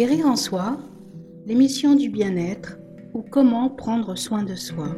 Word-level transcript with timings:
Guérir 0.00 0.24
en 0.24 0.36
soi, 0.36 0.78
l'émission 1.44 1.94
du 1.94 2.08
bien-être 2.08 2.78
ou 3.12 3.20
comment 3.20 3.68
prendre 3.68 4.16
soin 4.16 4.42
de 4.42 4.54
soi. 4.54 4.96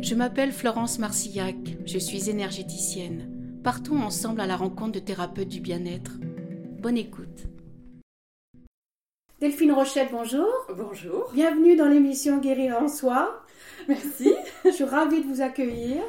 Je 0.00 0.14
m'appelle 0.14 0.52
Florence 0.52 1.00
Marcillac, 1.00 1.56
je 1.84 1.98
suis 1.98 2.30
énergéticienne. 2.30 3.60
Partons 3.64 4.00
ensemble 4.00 4.40
à 4.40 4.46
la 4.46 4.54
rencontre 4.54 4.92
de 4.92 4.98
thérapeutes 5.00 5.48
du 5.48 5.58
bien-être. 5.58 6.12
Bonne 6.78 6.96
écoute. 6.96 7.48
Delphine 9.40 9.72
Rochette, 9.72 10.12
bonjour. 10.12 10.46
Bonjour. 10.76 11.32
Bienvenue 11.34 11.74
dans 11.74 11.88
l'émission 11.88 12.38
Guérir 12.38 12.80
en 12.80 12.86
soi. 12.86 13.44
Merci. 13.88 14.32
Je 14.64 14.70
suis 14.70 14.84
ravie 14.84 15.22
de 15.22 15.26
vous 15.26 15.40
accueillir. 15.40 16.04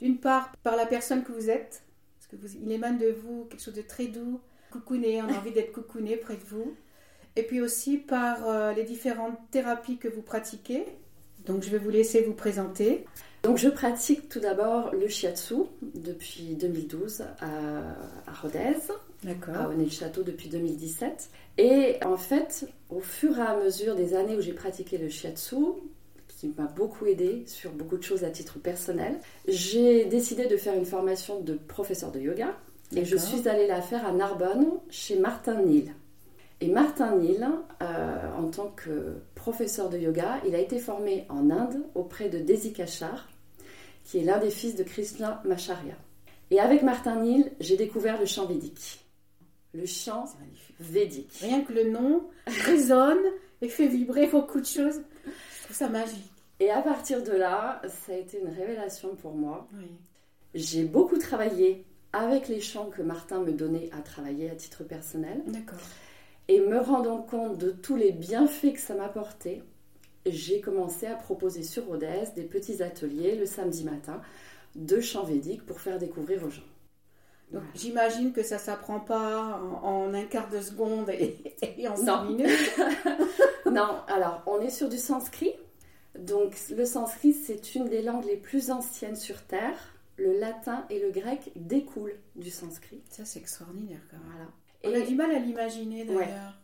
D'une 0.00 0.18
part, 0.18 0.50
par 0.64 0.74
la 0.74 0.86
personne 0.86 1.22
que 1.22 1.30
vous 1.30 1.50
êtes, 1.50 1.84
parce 2.18 2.26
que 2.26 2.34
vous, 2.34 2.52
il 2.60 2.72
émane 2.72 2.98
de 2.98 3.14
vous 3.22 3.44
quelque 3.44 3.62
chose 3.62 3.74
de 3.74 3.82
très 3.82 4.06
doux, 4.06 4.40
coucouné, 4.72 5.22
on 5.22 5.28
a 5.28 5.38
envie 5.38 5.52
d'être 5.52 5.72
coucouné 5.72 6.16
près 6.16 6.34
de 6.34 6.44
vous. 6.48 6.74
Et 7.36 7.42
puis 7.42 7.60
aussi 7.60 7.98
par 7.98 8.48
euh, 8.48 8.72
les 8.72 8.84
différentes 8.84 9.38
thérapies 9.50 9.98
que 9.98 10.08
vous 10.08 10.22
pratiquez. 10.22 10.84
Donc 11.46 11.62
je 11.62 11.70
vais 11.70 11.78
vous 11.78 11.90
laisser 11.90 12.22
vous 12.22 12.34
présenter. 12.34 13.04
Donc 13.42 13.58
je 13.58 13.68
pratique 13.68 14.28
tout 14.28 14.40
d'abord 14.40 14.94
le 14.94 15.08
shiatsu 15.08 15.54
depuis 15.94 16.54
2012 16.54 17.22
à, 17.40 17.46
à 18.26 18.32
Rodez, 18.40 18.76
D'accord. 19.24 19.56
à 19.56 19.68
Honnay-le-Château 19.68 20.22
depuis 20.22 20.48
2017. 20.48 21.30
Et 21.58 21.96
en 22.04 22.16
fait, 22.16 22.66
au 22.90 23.00
fur 23.00 23.38
et 23.38 23.42
à 23.42 23.56
mesure 23.56 23.96
des 23.96 24.14
années 24.14 24.36
où 24.36 24.40
j'ai 24.40 24.52
pratiqué 24.52 24.98
le 24.98 25.08
shiatsu, 25.08 25.56
qui 26.42 26.52
m'a 26.58 26.66
beaucoup 26.66 27.06
aidé 27.06 27.44
sur 27.46 27.70
beaucoup 27.70 27.96
de 27.96 28.02
choses 28.02 28.24
à 28.24 28.30
titre 28.30 28.58
personnel, 28.58 29.18
j'ai 29.46 30.04
décidé 30.06 30.46
de 30.46 30.56
faire 30.56 30.74
une 30.74 30.84
formation 30.84 31.40
de 31.40 31.54
professeur 31.54 32.10
de 32.10 32.18
yoga. 32.18 32.56
Et 32.94 33.04
je 33.04 33.16
suis 33.16 33.48
allée 33.48 33.66
la 33.66 33.80
faire 33.80 34.06
à 34.06 34.12
Narbonne 34.12 34.66
chez 34.90 35.18
Martin 35.18 35.62
Neal. 35.62 35.94
Et 36.60 36.68
Martin 36.68 37.16
Neal, 37.16 37.48
euh, 37.82 38.36
en 38.36 38.48
tant 38.48 38.68
que 38.68 39.16
professeur 39.34 39.88
de 39.88 39.98
yoga, 39.98 40.40
il 40.46 40.54
a 40.54 40.58
été 40.58 40.78
formé 40.78 41.26
en 41.28 41.50
Inde 41.50 41.82
auprès 41.94 42.28
de 42.28 42.38
Desi 42.38 42.72
Kachar, 42.72 43.28
qui 44.04 44.18
est 44.18 44.24
l'un 44.24 44.38
des 44.38 44.50
fils 44.50 44.76
de 44.76 44.82
Krishna 44.82 45.42
Macharya. 45.44 45.94
Et 46.50 46.60
avec 46.60 46.82
Martin 46.82 47.16
Neal, 47.16 47.50
j'ai 47.60 47.76
découvert 47.76 48.20
le 48.20 48.26
chant 48.26 48.46
védique. 48.46 49.00
Le 49.72 49.86
chant 49.86 50.26
védique. 50.78 51.32
Rien 51.40 51.62
que 51.62 51.72
le 51.72 51.90
nom 51.90 52.24
résonne 52.46 53.24
et 53.62 53.68
fait 53.68 53.86
vibrer 53.86 54.26
beaucoup 54.26 54.60
de 54.60 54.66
choses. 54.66 55.00
Je 55.24 55.64
trouve 55.64 55.76
ça 55.76 55.88
magique. 55.88 56.30
Et 56.60 56.70
à 56.70 56.82
partir 56.82 57.22
de 57.22 57.32
là, 57.32 57.80
ça 57.88 58.12
a 58.12 58.16
été 58.16 58.38
une 58.38 58.54
révélation 58.54 59.16
pour 59.16 59.34
moi. 59.34 59.66
Oui. 59.72 59.86
J'ai 60.54 60.84
beaucoup 60.84 61.16
travaillé 61.16 61.86
avec 62.12 62.48
les 62.48 62.60
chants 62.60 62.90
que 62.90 63.02
Martin 63.02 63.40
me 63.40 63.52
donnait 63.52 63.90
à 63.92 64.00
travailler 64.00 64.50
à 64.50 64.54
titre 64.54 64.84
personnel. 64.84 65.42
D'accord. 65.46 65.78
Et 66.48 66.60
me 66.60 66.78
rendant 66.78 67.22
compte 67.22 67.58
de 67.58 67.70
tous 67.70 67.96
les 67.96 68.12
bienfaits 68.12 68.74
que 68.74 68.80
ça 68.80 68.94
m'apportait, 68.94 69.62
j'ai 70.26 70.60
commencé 70.60 71.06
à 71.06 71.14
proposer 71.14 71.62
sur 71.62 71.86
Rodez 71.86 72.24
des 72.36 72.42
petits 72.42 72.82
ateliers 72.82 73.36
le 73.36 73.46
samedi 73.46 73.84
matin 73.84 74.20
de 74.74 75.00
chants 75.00 75.24
védiques 75.24 75.64
pour 75.66 75.80
faire 75.80 75.98
découvrir 75.98 76.44
aux 76.44 76.50
gens. 76.50 76.62
Donc 77.52 77.62
j'imagine 77.74 78.32
que 78.32 78.42
ça 78.42 78.58
s'apprend 78.58 78.98
pas 79.00 79.60
en, 79.82 80.06
en 80.06 80.14
un 80.14 80.24
quart 80.24 80.48
de 80.48 80.60
seconde 80.60 81.10
et, 81.10 81.36
et 81.76 81.88
en 81.88 81.96
cinq 81.96 82.24
minutes. 82.24 82.48
Non, 83.72 84.00
alors 84.06 84.42
on 84.46 84.60
est 84.60 84.70
sur 84.70 84.90
du 84.90 84.98
sanskrit. 84.98 85.54
Donc 86.18 86.54
le 86.76 86.84
sanskrit, 86.84 87.32
c'est 87.32 87.74
une 87.74 87.88
des 87.88 88.02
langues 88.02 88.26
les 88.26 88.36
plus 88.36 88.70
anciennes 88.70 89.16
sur 89.16 89.40
Terre. 89.42 89.78
Le 90.22 90.38
latin 90.38 90.84
et 90.90 91.00
le 91.00 91.10
grec 91.10 91.50
découlent 91.56 92.14
du 92.36 92.50
sanskrit. 92.50 93.00
Ça 93.10 93.24
c'est 93.24 93.40
extraordinaire 93.40 94.00
quand 94.10 94.18
même. 94.18 94.26
Voilà. 94.82 94.98
On 94.98 95.02
a 95.02 95.06
du 95.06 95.14
mal 95.14 95.30
à 95.32 95.38
l'imaginer 95.38 96.04
d'ailleurs. 96.04 96.58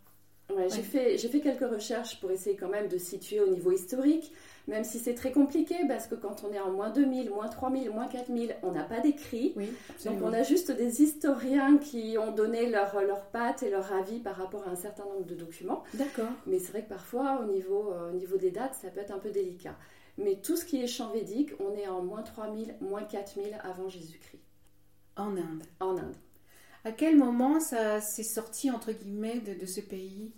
Ouais, 0.50 0.66
j'ai 0.70 0.76
Ouais. 0.76 0.82
fait, 0.82 1.18
j'ai 1.18 1.28
fait 1.28 1.40
quelques 1.40 1.68
recherches 1.70 2.20
pour 2.20 2.30
essayer 2.30 2.56
quand 2.56 2.70
même 2.70 2.88
de 2.88 2.96
situer 2.96 3.38
au 3.40 3.48
niveau 3.48 3.70
historique, 3.70 4.32
même 4.66 4.82
si 4.82 4.98
c'est 4.98 5.14
très 5.14 5.30
compliqué 5.30 5.74
parce 5.86 6.06
que 6.06 6.14
quand 6.14 6.42
on 6.42 6.52
est 6.54 6.58
en 6.58 6.70
moins 6.70 6.88
2000, 6.88 7.28
moins 7.30 7.48
3000, 7.48 7.90
moins 7.90 8.06
4000, 8.08 8.56
on 8.62 8.72
n'a 8.72 8.84
pas 8.84 9.00
d'écrit. 9.00 9.52
Oui, 9.56 9.70
Donc 10.06 10.22
on 10.22 10.32
a 10.32 10.42
juste 10.42 10.70
des 10.70 11.02
historiens 11.02 11.76
qui 11.76 12.16
ont 12.16 12.32
donné 12.32 12.70
leur, 12.70 12.98
leur 13.02 13.26
patte 13.26 13.62
et 13.62 13.68
leur 13.70 13.92
avis 13.92 14.20
par 14.20 14.36
rapport 14.36 14.66
à 14.66 14.70
un 14.70 14.76
certain 14.76 15.04
nombre 15.04 15.26
de 15.26 15.34
documents. 15.34 15.82
D'accord. 15.92 16.30
Mais 16.46 16.58
c'est 16.58 16.70
vrai 16.72 16.82
que 16.82 16.88
parfois, 16.88 17.40
au 17.42 17.52
niveau, 17.52 17.92
euh, 17.92 18.10
au 18.10 18.14
niveau 18.14 18.38
des 18.38 18.50
dates, 18.50 18.74
ça 18.80 18.88
peut 18.88 19.00
être 19.00 19.12
un 19.12 19.18
peu 19.18 19.30
délicat. 19.30 19.76
Mais 20.18 20.36
tout 20.36 20.56
ce 20.56 20.64
qui 20.64 20.82
est 20.82 20.86
chant 20.86 21.10
védique, 21.12 21.52
on 21.60 21.74
est 21.76 21.88
en 21.88 22.02
moins 22.02 22.22
3000, 22.22 22.76
moins 22.80 23.04
4000 23.04 23.58
avant 23.62 23.88
Jésus-Christ, 23.88 24.42
En 25.16 25.36
Inde. 25.36 25.62
en 25.80 25.96
Inde. 25.96 26.16
À 26.84 26.92
quel 26.92 27.16
moment 27.16 27.60
ça 27.60 28.00
s'est 28.00 28.22
sorti 28.22 28.70
entre 28.70 28.92
guillemets 28.92 29.40
de, 29.40 29.54
de 29.54 29.66
ce 29.66 29.80
pays? 29.80 30.32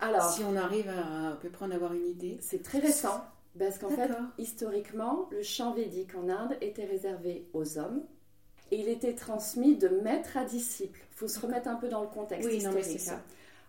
Alors, 0.00 0.30
Si 0.30 0.42
on 0.44 0.56
arrive 0.56 0.88
à 0.88 1.30
à 1.32 1.36
peu 1.36 1.50
près 1.50 1.64
en 1.66 1.70
avoir 1.70 1.92
une 1.94 2.06
idée. 2.06 2.38
c'est 2.40 2.62
très 2.62 2.78
récent, 2.78 3.24
parce 3.58 3.78
qu'en 3.78 3.90
fait, 3.90 4.10
historiquement, 4.38 5.28
le 5.32 5.42
chant 5.42 5.74
védique 5.74 6.14
en 6.14 6.28
Inde 6.28 6.56
était 6.60 6.84
réservé 6.84 7.48
aux 7.52 7.78
hommes. 7.78 8.02
Et 8.70 8.80
il 8.80 8.88
était 8.88 9.14
transmis 9.14 9.76
de 9.76 9.88
maître 9.88 10.36
à 10.36 10.44
disciple. 10.44 11.00
Il 11.12 11.16
faut 11.16 11.28
se 11.28 11.40
remettre 11.40 11.68
un 11.68 11.76
peu 11.76 11.88
dans 11.88 12.02
le 12.02 12.08
contexte 12.08 12.46
Oui, 12.46 12.62
non, 12.62 12.70
mais 12.72 12.80
historique. 12.80 13.00
c'est 13.00 13.06
ça. 13.10 13.22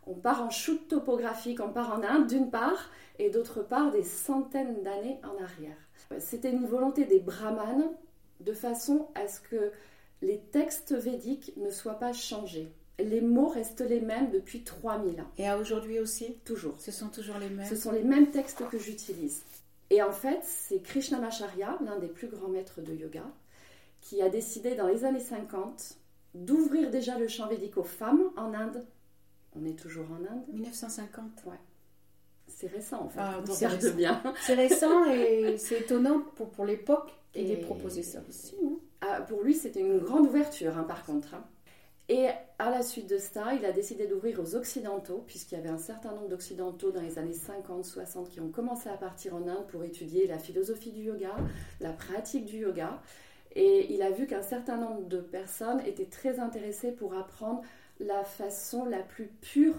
On 0.07 0.15
part 0.15 0.41
en 0.41 0.49
shoot 0.49 0.87
topographique, 0.87 1.59
on 1.59 1.71
part 1.71 1.93
en 1.93 2.03
Inde 2.03 2.27
d'une 2.27 2.49
part, 2.49 2.89
et 3.19 3.29
d'autre 3.29 3.61
part 3.61 3.91
des 3.91 4.03
centaines 4.03 4.81
d'années 4.83 5.19
en 5.23 5.43
arrière. 5.43 5.77
C'était 6.19 6.51
une 6.51 6.65
volonté 6.65 7.05
des 7.05 7.19
brahmanes 7.19 7.89
de 8.39 8.53
façon 8.53 9.07
à 9.15 9.27
ce 9.27 9.41
que 9.41 9.71
les 10.21 10.39
textes 10.39 10.93
védiques 10.93 11.53
ne 11.57 11.69
soient 11.69 11.99
pas 11.99 12.13
changés. 12.13 12.71
Les 12.97 13.21
mots 13.21 13.47
restent 13.47 13.81
les 13.81 14.01
mêmes 14.01 14.29
depuis 14.31 14.63
3000 14.63 15.21
ans, 15.21 15.31
Et 15.37 15.47
à 15.47 15.57
aujourd'hui 15.57 15.99
aussi? 15.99 16.35
Toujours. 16.43 16.75
Ce 16.79 16.91
sont 16.91 17.07
toujours 17.07 17.37
les 17.37 17.49
mêmes? 17.49 17.65
Ce 17.65 17.75
sont 17.75 17.91
les 17.91 18.03
mêmes 18.03 18.29
textes 18.29 18.67
que 18.69 18.77
j'utilise. 18.77 19.43
Et 19.89 20.03
en 20.03 20.11
fait, 20.11 20.39
c'est 20.43 20.81
Krishnamacharya, 20.81 21.79
l'un 21.83 21.97
des 21.97 22.07
plus 22.07 22.27
grands 22.27 22.49
maîtres 22.49 22.81
de 22.81 22.93
yoga, 22.93 23.23
qui 24.01 24.21
a 24.21 24.29
décidé 24.29 24.75
dans 24.75 24.87
les 24.87 25.05
années 25.05 25.19
50 25.19 25.97
d'ouvrir 26.35 26.89
déjà 26.91 27.17
le 27.17 27.27
chant 27.27 27.47
védique 27.47 27.77
aux 27.77 27.83
femmes 27.83 28.31
en 28.37 28.53
Inde. 28.53 28.85
On 29.59 29.65
est 29.65 29.77
toujours 29.77 30.05
en 30.11 30.23
Inde. 30.31 30.43
1950. 30.53 31.23
C'est 32.47 32.67
récent 32.67 33.01
en 33.03 33.09
fait, 33.09 33.19
Ah, 33.21 33.41
on 33.47 33.53
regarde 33.53 33.75
récent. 33.81 33.95
bien. 33.95 34.21
C'est 34.41 34.55
récent 34.55 35.05
et 35.11 35.57
c'est 35.57 35.81
étonnant 35.81 36.21
pour, 36.35 36.49
pour 36.49 36.65
l'époque 36.65 37.11
qu'il 37.31 37.51
ait 37.51 37.57
proposé 37.57 38.01
ça 38.03 38.19
aussi. 38.27 38.55
hein. 38.65 38.77
Ah, 39.01 39.21
pour 39.21 39.43
lui, 39.43 39.53
c'était 39.53 39.79
une 39.81 39.99
grande 39.99 40.25
ouverture, 40.27 40.77
hein, 40.77 40.83
par 40.83 41.05
contre. 41.05 41.33
hein. 41.35 41.43
Et 42.11 42.27
à 42.57 42.71
la 42.71 42.81
suite 42.81 43.07
de 43.07 43.19
ça, 43.19 43.53
il 43.53 43.63
a 43.65 43.71
décidé 43.71 44.07
d'ouvrir 44.07 44.39
aux 44.39 44.55
Occidentaux, 44.55 45.23
puisqu'il 45.27 45.55
y 45.55 45.61
avait 45.61 45.69
un 45.69 45.77
certain 45.77 46.11
nombre 46.11 46.27
d'Occidentaux 46.27 46.91
dans 46.91 47.01
les 47.01 47.19
années 47.19 47.33
50-60 47.35 48.29
qui 48.29 48.41
ont 48.41 48.49
commencé 48.49 48.89
à 48.89 48.97
partir 48.97 49.35
en 49.35 49.47
Inde 49.47 49.67
pour 49.67 49.83
étudier 49.83 50.25
la 50.25 50.39
philosophie 50.39 50.91
du 50.91 51.01
yoga, 51.03 51.35
la 51.79 51.91
pratique 51.93 52.45
du 52.45 52.57
yoga. 52.57 52.99
Et 53.55 53.93
il 53.93 54.01
a 54.01 54.09
vu 54.09 54.25
qu'un 54.25 54.41
certain 54.41 54.77
nombre 54.77 55.07
de 55.07 55.19
personnes 55.21 55.81
étaient 55.85 56.05
très 56.07 56.39
intéressées 56.39 56.91
pour 56.91 57.13
apprendre 57.15 57.61
la 57.99 58.23
façon 58.23 58.85
la 58.85 59.01
plus 59.01 59.27
pure 59.41 59.75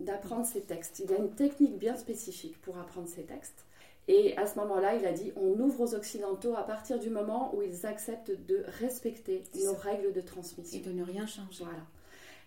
d'apprendre 0.00 0.46
ces 0.46 0.62
textes. 0.62 1.00
Il 1.00 1.10
y 1.10 1.14
a 1.14 1.18
une 1.18 1.34
technique 1.34 1.78
bien 1.78 1.96
spécifique 1.96 2.60
pour 2.60 2.78
apprendre 2.78 3.08
ces 3.08 3.22
textes. 3.22 3.66
Et 4.08 4.36
à 4.36 4.46
ce 4.46 4.58
moment-là, 4.58 4.96
il 4.96 5.06
a 5.06 5.12
dit 5.12 5.32
on 5.36 5.58
ouvre 5.60 5.80
aux 5.82 5.94
Occidentaux 5.94 6.56
à 6.56 6.64
partir 6.64 6.98
du 6.98 7.08
moment 7.08 7.54
où 7.54 7.62
ils 7.62 7.86
acceptent 7.86 8.32
de 8.46 8.64
respecter 8.80 9.44
nos 9.64 9.74
règles 9.74 10.12
de 10.12 10.20
Et 10.20 10.24
transmission. 10.24 10.80
de 10.80 10.90
ne 10.90 11.04
rien 11.04 11.26
changer. 11.26 11.62
Voilà. 11.64 11.86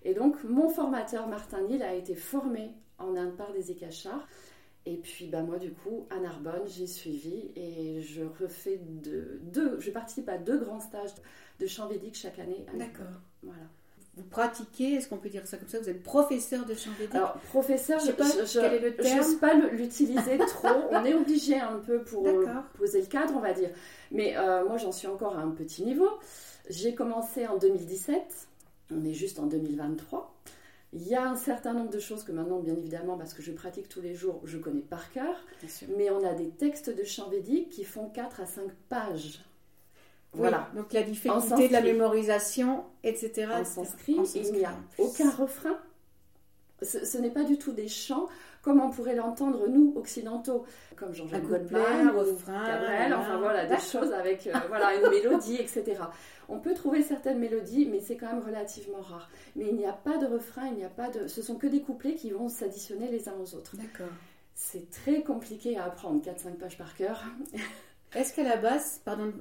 Et 0.03 0.13
donc, 0.13 0.43
mon 0.43 0.69
formateur 0.69 1.27
Martin 1.27 1.61
Neal 1.61 1.81
a 1.81 1.95
été 1.95 2.13
formé 2.13 2.71
en 2.99 3.15
Inde 3.15 3.35
par 3.37 3.53
des 3.53 3.71
Ikachars. 3.71 4.27
Et 4.85 4.97
puis, 4.97 5.27
bah, 5.27 5.41
moi, 5.41 5.57
du 5.57 5.71
coup, 5.71 6.05
à 6.11 6.19
Narbonne, 6.19 6.67
j'ai 6.67 6.85
suivi 6.85 7.51
et 7.55 8.01
je 8.01 8.21
refais 8.39 8.77
deux, 8.77 9.39
deux, 9.41 9.79
je 9.79 9.89
participe 9.89 10.29
à 10.29 10.37
deux 10.37 10.59
grands 10.59 10.79
stages 10.79 11.09
de 11.59 11.65
chant 11.65 11.87
védique 11.87 12.15
chaque 12.15 12.37
année. 12.37 12.65
D'accord. 12.77 13.05
Voilà. 13.41 13.63
Vous 14.17 14.23
pratiquez, 14.23 14.93
est-ce 14.93 15.09
qu'on 15.09 15.17
peut 15.17 15.27
dire 15.29 15.45
ça 15.45 15.57
comme 15.57 15.67
ça 15.67 15.79
Vous 15.79 15.89
êtes 15.89 16.01
professeur 16.01 16.65
de 16.65 16.73
chant 16.73 16.91
védique 16.97 17.15
Alors, 17.15 17.33
professeur, 17.49 17.99
Je 17.99 18.05
sais 18.05 18.13
pas 18.13 18.23
quel 18.53 18.73
est 18.75 18.79
le 18.79 18.95
terme. 18.95 19.21
j'ose 19.23 19.35
pas 19.39 19.53
le- 19.53 19.69
l'utiliser 19.71 20.37
trop. 20.37 20.67
On 20.91 21.03
est 21.03 21.13
obligé 21.13 21.59
un 21.59 21.79
peu 21.79 22.01
pour 22.01 22.25
euh, 22.25 22.45
poser 22.77 23.01
le 23.01 23.07
cadre, 23.07 23.33
on 23.35 23.41
va 23.41 23.51
dire. 23.53 23.69
Mais 24.11 24.37
euh, 24.37 24.65
moi, 24.65 24.77
j'en 24.77 24.91
suis 24.93 25.07
encore 25.07 25.37
à 25.37 25.41
un 25.41 25.51
petit 25.51 25.83
niveau. 25.83 26.07
J'ai 26.69 26.95
commencé 26.95 27.45
en 27.45 27.57
2017. 27.57 28.21
On 28.91 29.03
est 29.03 29.13
juste 29.13 29.39
en 29.39 29.47
2023. 29.47 30.31
Il 30.93 31.05
y 31.05 31.13
a 31.15 31.27
un 31.29 31.35
certain 31.35 31.73
nombre 31.73 31.89
de 31.89 31.99
choses 31.99 32.23
que 32.23 32.31
maintenant, 32.31 32.59
bien 32.59 32.75
évidemment, 32.75 33.17
parce 33.17 33.33
que 33.33 33.41
je 33.41 33.51
pratique 33.51 33.89
tous 33.89 33.99
les 33.99 34.15
jours, 34.15 34.39
je 34.45 34.57
connais 34.57 34.79
par 34.79 35.11
cœur. 35.11 35.35
Mais 35.97 36.09
on 36.09 36.25
a 36.25 36.33
des 36.33 36.47
textes 36.51 36.89
de 36.89 37.03
chant 37.03 37.27
védique 37.29 37.69
qui 37.69 37.83
font 37.83 38.07
4 38.07 38.39
à 38.39 38.45
5 38.45 38.63
pages. 38.87 39.41
Oui, 40.35 40.41
Voilà. 40.41 40.69
donc 40.75 40.91
la 40.93 41.03
difficulté 41.03 41.67
de 41.67 41.73
la 41.73 41.81
mémorisation, 41.81 42.83
etc. 43.03 43.47
Sanskrit, 43.63 44.19
En 44.19 44.23
il 44.23 44.51
n'y 44.53 44.65
a 44.65 44.75
aucun 44.97 45.29
refrain. 45.31 45.77
Ce, 46.81 47.17
n'est 47.17 47.31
pas 47.31 47.43
du 47.43 47.57
tout 47.57 47.71
des 47.71 47.87
chants 47.87 48.27
comme 48.61 48.81
on 48.81 48.89
pourrait 48.89 49.15
l'entendre 49.15 49.67
nous 49.69 49.93
occidentaux, 49.95 50.65
comme 50.95 51.13
Jean-Jacques 51.13 51.47
Goldman 51.47 52.09
ou 52.09 52.35
Cabrel, 52.45 53.13
enfin 53.13 53.37
voilà, 53.37 53.65
des 53.65 53.79
choses 53.79 54.11
avec 54.11 54.47
euh, 54.47 54.53
voilà, 54.67 54.95
une 54.95 55.09
mélodie, 55.09 55.55
etc. 55.55 56.01
On 56.49 56.59
peut 56.59 56.73
trouver 56.73 57.01
certaines 57.03 57.39
mélodies, 57.39 57.85
mais 57.85 57.99
c'est 57.99 58.17
quand 58.17 58.27
même 58.27 58.43
relativement 58.43 59.01
rare. 59.01 59.29
Mais 59.55 59.67
il 59.69 59.75
n'y 59.75 59.85
a 59.85 59.93
pas 59.93 60.17
de 60.17 60.25
refrain, 60.25 60.67
il 60.67 60.77
n'y 60.77 60.83
a 60.83 60.89
pas 60.89 61.09
de. 61.09 61.27
Ce 61.27 61.41
sont 61.41 61.55
que 61.55 61.67
des 61.67 61.81
couplets 61.81 62.15
qui 62.15 62.31
vont 62.31 62.49
s'additionner 62.49 63.07
les 63.09 63.29
uns 63.29 63.35
aux 63.39 63.55
autres. 63.55 63.75
D'accord. 63.77 64.13
C'est 64.55 64.89
très 64.89 65.21
compliqué 65.21 65.77
à 65.77 65.85
apprendre, 65.85 66.21
4-5 66.23 66.55
pages 66.55 66.77
par 66.77 66.95
cœur. 66.95 67.23
Est-ce 68.15 68.33
qu'à 68.33 68.43
la 68.43 68.57
base, 68.57 69.01
pardon, 69.03 69.33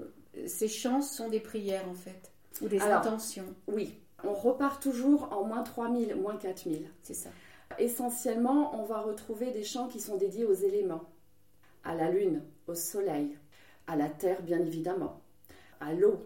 ces 0.47 0.69
chants 0.69 1.03
sont 1.03 1.29
des 1.29 1.41
prières 1.41 1.89
en 1.89 1.95
fait 1.95 2.33
Ou 2.61 2.69
des 2.69 2.81
intentions? 2.81 3.55
Oui, 3.67 3.99
on 4.25 4.35
repart 4.35 4.83
toujours 4.83 5.33
en 5.33 5.45
moins 5.45 5.63
3000, 5.63 6.17
moins 6.17 6.37
4000. 6.37 6.91
C'est 7.03 7.15
ça. 7.15 7.31
Essentiellement, 7.79 8.79
on 8.81 8.85
va 8.85 9.01
retrouver 9.01 9.51
des 9.51 9.65
chants 9.65 9.89
qui 9.89 10.01
sont 10.01 10.17
dédiés 10.17 10.45
aux 10.45 10.55
éléments, 10.55 11.05
à 11.83 11.95
la 11.95 12.11
lune, 12.11 12.43
au 12.67 12.75
soleil, 12.75 13.37
à 13.87 13.97
la 13.97 14.09
terre 14.09 14.43
bien 14.43 14.61
évidemment, 14.61 15.21
à 15.81 15.93
l'eau. 15.93 16.25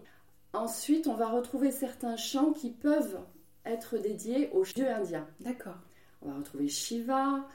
Ensuite, 0.53 1.07
on 1.07 1.15
va 1.15 1.29
retrouver 1.29 1.71
certains 1.71 2.17
chants 2.17 2.51
qui 2.51 2.71
peuvent 2.71 3.19
être 3.65 3.97
dédiés 3.97 4.49
aux 4.53 4.63
dieux 4.63 4.89
indiens. 4.89 5.27
D'accord. 5.39 5.77
On 6.21 6.29
va 6.29 6.37
retrouver 6.37 6.67
Shiva, 6.67 7.45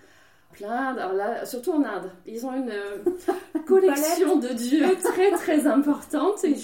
plein, 0.54 0.96
alors 0.96 1.12
là, 1.12 1.44
surtout 1.44 1.72
en 1.72 1.84
Inde. 1.84 2.10
Ils 2.26 2.46
ont 2.46 2.54
une 2.54 2.70
euh, 2.70 2.98
collection 3.66 4.36
de 4.36 4.48
dieux 4.48 4.86
très 5.02 5.32
très 5.32 5.66
importante 5.66 6.44
et 6.44 6.54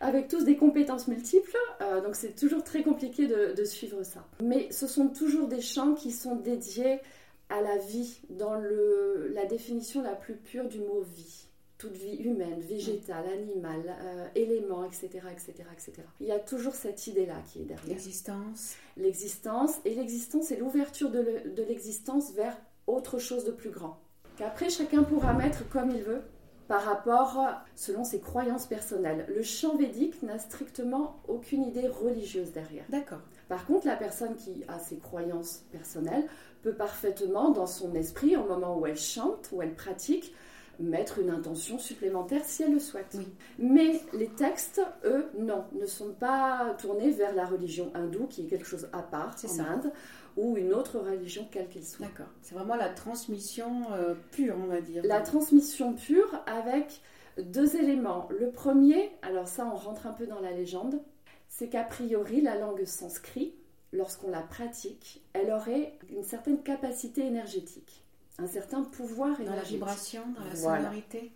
avec 0.00 0.28
tous 0.28 0.44
des 0.44 0.56
compétences 0.56 1.08
multiples. 1.08 1.56
Euh, 1.80 2.00
donc 2.02 2.16
c'est 2.16 2.34
toujours 2.34 2.62
très 2.62 2.82
compliqué 2.82 3.26
de, 3.26 3.64
suivre 3.64 4.02
ça. 4.02 4.24
Mais 4.42 4.70
ce 4.70 4.86
sont 4.86 5.08
toujours 5.08 5.48
des 5.48 5.60
chants 5.60 5.94
qui 5.94 6.12
sont 6.12 6.36
dédiés 6.36 7.00
à 7.48 7.60
la 7.60 7.78
vie 7.78 8.18
dans 8.30 8.54
le, 8.54 9.30
la 9.34 9.46
définition 9.46 10.02
la 10.02 10.14
plus 10.14 10.34
pure 10.34 10.68
du 10.68 10.78
mot 10.80 11.02
vie. 11.14 11.46
Toute 11.78 11.92
vie 11.92 12.16
humaine, 12.16 12.60
végétale, 12.60 13.26
animale, 13.28 13.94
euh, 14.00 14.26
éléments, 14.34 14.84
etc., 14.84 15.08
etc., 15.30 15.68
etc. 15.72 15.92
Il 16.20 16.26
y 16.26 16.32
a 16.32 16.38
toujours 16.38 16.74
cette 16.74 17.06
idée-là 17.06 17.36
qui 17.52 17.60
est 17.60 17.64
derrière. 17.64 17.86
L'existence. 17.86 18.76
L'existence. 18.96 19.72
Et 19.84 19.94
l'existence, 19.94 20.46
c'est 20.46 20.56
l'ouverture 20.56 21.10
de 21.10 21.62
l'existence 21.68 22.32
vers 22.32 22.56
autre 22.86 23.18
chose 23.18 23.44
de 23.44 23.50
plus 23.50 23.70
grand. 23.70 23.98
Qu'après, 24.36 24.68
chacun 24.68 25.02
pourra 25.02 25.32
mettre 25.32 25.68
comme 25.68 25.90
il 25.90 26.02
veut 26.02 26.22
par 26.68 26.82
rapport 26.82 27.46
selon 27.74 28.04
ses 28.04 28.20
croyances 28.20 28.66
personnelles. 28.66 29.26
Le 29.28 29.42
chant 29.42 29.76
védique 29.76 30.22
n'a 30.22 30.38
strictement 30.38 31.20
aucune 31.28 31.62
idée 31.62 31.86
religieuse 31.86 32.52
derrière. 32.52 32.84
D'accord. 32.88 33.20
Par 33.48 33.66
contre, 33.66 33.86
la 33.86 33.96
personne 33.96 34.34
qui 34.34 34.64
a 34.68 34.78
ses 34.78 34.98
croyances 34.98 35.64
personnelles 35.70 36.26
peut 36.62 36.74
parfaitement, 36.74 37.50
dans 37.50 37.66
son 37.66 37.94
esprit, 37.94 38.36
au 38.36 38.44
moment 38.44 38.78
où 38.78 38.86
elle 38.86 38.96
chante, 38.96 39.50
où 39.52 39.62
elle 39.62 39.74
pratique, 39.74 40.34
mettre 40.80 41.20
une 41.20 41.30
intention 41.30 41.78
supplémentaire 41.78 42.42
si 42.44 42.64
elle 42.64 42.74
le 42.74 42.80
souhaite. 42.80 43.14
Oui. 43.16 43.28
Mais 43.58 44.00
les 44.12 44.28
textes, 44.28 44.82
eux, 45.04 45.30
non, 45.38 45.64
ne 45.80 45.86
sont 45.86 46.12
pas 46.12 46.74
tournés 46.78 47.10
vers 47.10 47.34
la 47.34 47.46
religion 47.46 47.90
hindoue, 47.94 48.26
qui 48.26 48.42
est 48.42 48.46
quelque 48.46 48.66
chose 48.66 48.88
à 48.92 49.02
part 49.02 49.36
en 49.44 49.60
Inde, 49.60 49.92
ou 50.36 50.56
une 50.56 50.72
autre 50.74 50.98
religion, 50.98 51.46
quelle 51.50 51.68
qu'elle 51.68 51.84
soit. 51.84 52.06
D'accord. 52.06 52.26
C'est 52.42 52.54
vraiment 52.54 52.76
la 52.76 52.90
transmission 52.90 53.92
euh, 53.92 54.14
pure, 54.32 54.54
on 54.62 54.66
va 54.66 54.80
dire. 54.80 55.02
La 55.04 55.20
transmission 55.20 55.94
pure 55.94 56.42
avec 56.46 57.00
deux 57.38 57.76
éléments. 57.76 58.28
Le 58.38 58.50
premier, 58.50 59.10
alors 59.22 59.48
ça, 59.48 59.66
on 59.66 59.76
rentre 59.76 60.06
un 60.06 60.12
peu 60.12 60.26
dans 60.26 60.40
la 60.40 60.52
légende, 60.52 61.00
c'est 61.48 61.68
qu'a 61.68 61.84
priori, 61.84 62.40
la 62.40 62.56
langue 62.56 62.84
sanskrit, 62.84 63.54
lorsqu'on 63.92 64.30
la 64.30 64.42
pratique, 64.42 65.22
elle 65.32 65.50
aurait 65.50 65.98
une 66.10 66.22
certaine 66.22 66.62
capacité 66.62 67.22
énergétique, 67.22 68.04
un 68.38 68.46
certain 68.46 68.82
pouvoir 68.82 69.40
énergétique. 69.40 69.78
Dans 69.80 69.86
la 69.86 69.92
vibration, 69.92 70.22
dans 70.36 70.44
la 70.44 70.56
sonorité. 70.56 71.32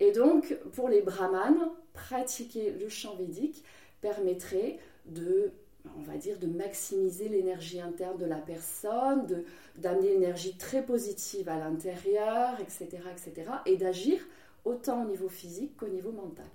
Et 0.00 0.12
donc, 0.12 0.56
pour 0.72 0.88
les 0.88 1.00
brahmanes, 1.00 1.70
pratiquer 1.92 2.72
le 2.72 2.88
chant 2.88 3.14
védique 3.16 3.64
permettrait 4.00 4.78
de 5.06 5.52
on 5.98 6.02
va 6.02 6.16
dire, 6.16 6.38
de 6.38 6.46
maximiser 6.46 7.28
l'énergie 7.28 7.80
interne 7.80 8.16
de 8.18 8.26
la 8.26 8.36
personne, 8.36 9.26
de, 9.26 9.44
d'amener 9.76 10.14
une 10.14 10.22
énergie 10.22 10.56
très 10.56 10.84
positive 10.84 11.48
à 11.48 11.58
l'intérieur, 11.58 12.58
etc., 12.60 13.02
etc., 13.10 13.50
et 13.66 13.76
d'agir 13.76 14.20
autant 14.64 15.04
au 15.04 15.08
niveau 15.08 15.28
physique 15.28 15.76
qu'au 15.76 15.88
niveau 15.88 16.12
mental. 16.12 16.46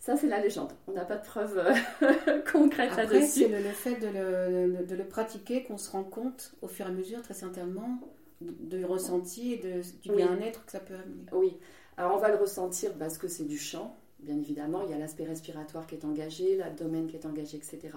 Ça, 0.00 0.16
c'est 0.16 0.26
la 0.26 0.40
légende. 0.40 0.72
On 0.86 0.92
n'a 0.92 1.04
pas 1.04 1.16
de 1.16 1.24
preuves 1.24 1.56
euh, 1.56 2.42
concrètes 2.52 2.94
là-dessus. 2.96 3.40
C'est 3.40 3.48
le, 3.48 3.70
fait 3.70 3.94
de 3.94 4.08
le, 4.08 4.84
de 4.84 4.94
le 4.94 5.04
pratiquer 5.04 5.62
qu'on 5.62 5.78
se 5.78 5.90
rend 5.90 6.04
compte 6.04 6.54
au 6.60 6.68
fur 6.68 6.86
et 6.86 6.90
à 6.90 6.92
mesure, 6.92 7.22
très 7.22 7.32
certainement, 7.32 8.00
du 8.42 8.84
ressenti 8.84 9.54
et 9.54 9.56
de, 9.56 9.80
du 10.02 10.12
bien-être 10.14 10.66
que 10.66 10.72
ça 10.72 10.80
peut 10.80 10.94
amener. 10.94 11.24
Oui. 11.32 11.56
Alors, 11.96 12.16
on 12.16 12.18
va 12.18 12.28
le 12.28 12.36
ressentir 12.36 12.92
parce 12.98 13.16
que 13.16 13.28
c'est 13.28 13.44
du 13.44 13.56
chant, 13.56 13.96
bien 14.18 14.36
évidemment. 14.36 14.82
Il 14.84 14.90
y 14.90 14.94
a 14.94 14.98
l'aspect 14.98 15.24
respiratoire 15.24 15.86
qui 15.86 15.94
est 15.94 16.04
engagé, 16.04 16.56
l'abdomen 16.56 17.06
qui 17.06 17.16
est 17.16 17.24
engagé, 17.24 17.56
etc. 17.56 17.96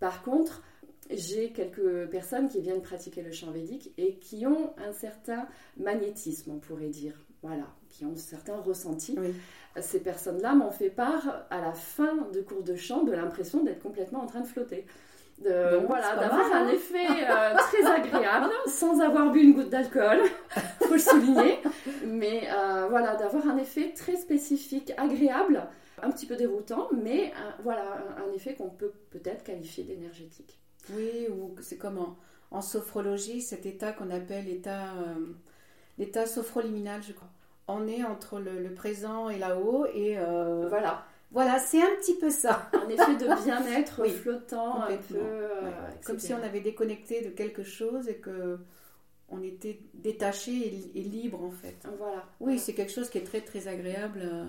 Par 0.00 0.22
contre, 0.22 0.62
j'ai 1.10 1.50
quelques 1.52 2.08
personnes 2.10 2.48
qui 2.48 2.60
viennent 2.60 2.82
pratiquer 2.82 3.22
le 3.22 3.32
chant 3.32 3.50
védique 3.50 3.92
et 3.98 4.16
qui 4.16 4.46
ont 4.46 4.72
un 4.78 4.92
certain 4.92 5.46
magnétisme, 5.76 6.52
on 6.52 6.58
pourrait 6.58 6.88
dire. 6.88 7.14
Voilà, 7.42 7.66
qui 7.90 8.06
ont 8.06 8.12
un 8.12 8.16
certain 8.16 8.56
ressenti. 8.56 9.18
Ces 9.78 10.00
personnes-là 10.00 10.54
m'ont 10.54 10.70
fait 10.70 10.88
part, 10.88 11.44
à 11.50 11.60
la 11.60 11.72
fin 11.72 12.16
de 12.32 12.40
cours 12.40 12.62
de 12.62 12.74
chant, 12.74 13.04
de 13.04 13.12
l'impression 13.12 13.62
d'être 13.62 13.82
complètement 13.82 14.22
en 14.22 14.26
train 14.26 14.40
de 14.40 14.46
flotter. 14.46 14.86
De, 15.42 15.84
voilà, 15.86 16.14
d'avoir 16.14 16.46
un 16.52 16.66
hein. 16.66 16.68
effet 16.68 17.06
euh, 17.28 17.54
très 17.56 17.84
agréable 17.84 18.50
sans 18.66 19.00
avoir 19.00 19.32
bu 19.32 19.40
une 19.40 19.52
goutte 19.52 19.68
d'alcool, 19.68 20.20
faut 20.80 20.94
le 20.94 20.98
souligner, 20.98 21.58
mais 22.06 22.48
euh, 22.52 22.86
voilà, 22.88 23.16
d'avoir 23.16 23.48
un 23.48 23.58
effet 23.58 23.92
très 23.96 24.14
spécifique, 24.14 24.92
agréable, 24.96 25.66
un 26.02 26.10
petit 26.10 26.26
peu 26.26 26.36
déroutant, 26.36 26.88
mais 26.92 27.28
euh, 27.28 27.50
voilà, 27.62 27.98
un, 28.18 28.32
effet 28.32 28.54
qu'on 28.54 28.70
peut 28.70 28.92
peut-être 29.10 29.44
qualifier 29.44 29.84
d'énergétique. 29.84 30.58
Oui, 30.90 31.28
ou 31.30 31.54
c'est 31.60 31.78
comme 31.78 32.14
en, 32.50 32.60
sophrologie, 32.60 33.40
cet 33.40 33.66
état 33.66 33.92
qu'on 33.92 34.10
appelle 34.10 34.46
l'état, 34.46 34.94
euh, 34.94 35.32
l'état 35.98 36.26
sophroliminal, 36.26 37.02
je 37.02 37.12
crois. 37.12 37.28
On 37.66 37.88
est 37.88 38.04
entre 38.04 38.40
le, 38.40 38.72
présent 38.74 39.28
et 39.30 39.38
là-haut, 39.38 39.86
et 39.86 40.18
euh, 40.18 40.66
voilà. 40.68 41.04
Voilà, 41.32 41.58
c'est 41.58 41.82
un 41.82 41.90
petit 42.00 42.14
peu 42.16 42.30
ça. 42.30 42.70
Un 42.74 42.88
effet 42.88 43.16
de 43.16 43.42
bien-être 43.44 44.06
flottant, 44.06 44.82
un 44.82 44.96
peu. 44.96 45.18
Comme 46.04 46.20
si 46.20 46.32
on 46.32 46.42
avait 46.42 46.60
déconnecté 46.60 47.22
de 47.22 47.30
quelque 47.30 47.64
chose 47.64 48.08
et 48.08 48.16
que 48.16 48.58
on 49.28 49.42
était 49.42 49.80
détaché 49.94 50.90
et, 50.94 51.00
libre 51.00 51.42
en 51.42 51.50
fait. 51.50 51.76
Voilà. 51.98 52.24
Oui, 52.40 52.58
c'est 52.58 52.74
quelque 52.74 52.92
chose 52.92 53.08
qui 53.08 53.18
est 53.18 53.24
très 53.24 53.40
très 53.40 53.68
agréable 53.68 54.20
euh, 54.22 54.44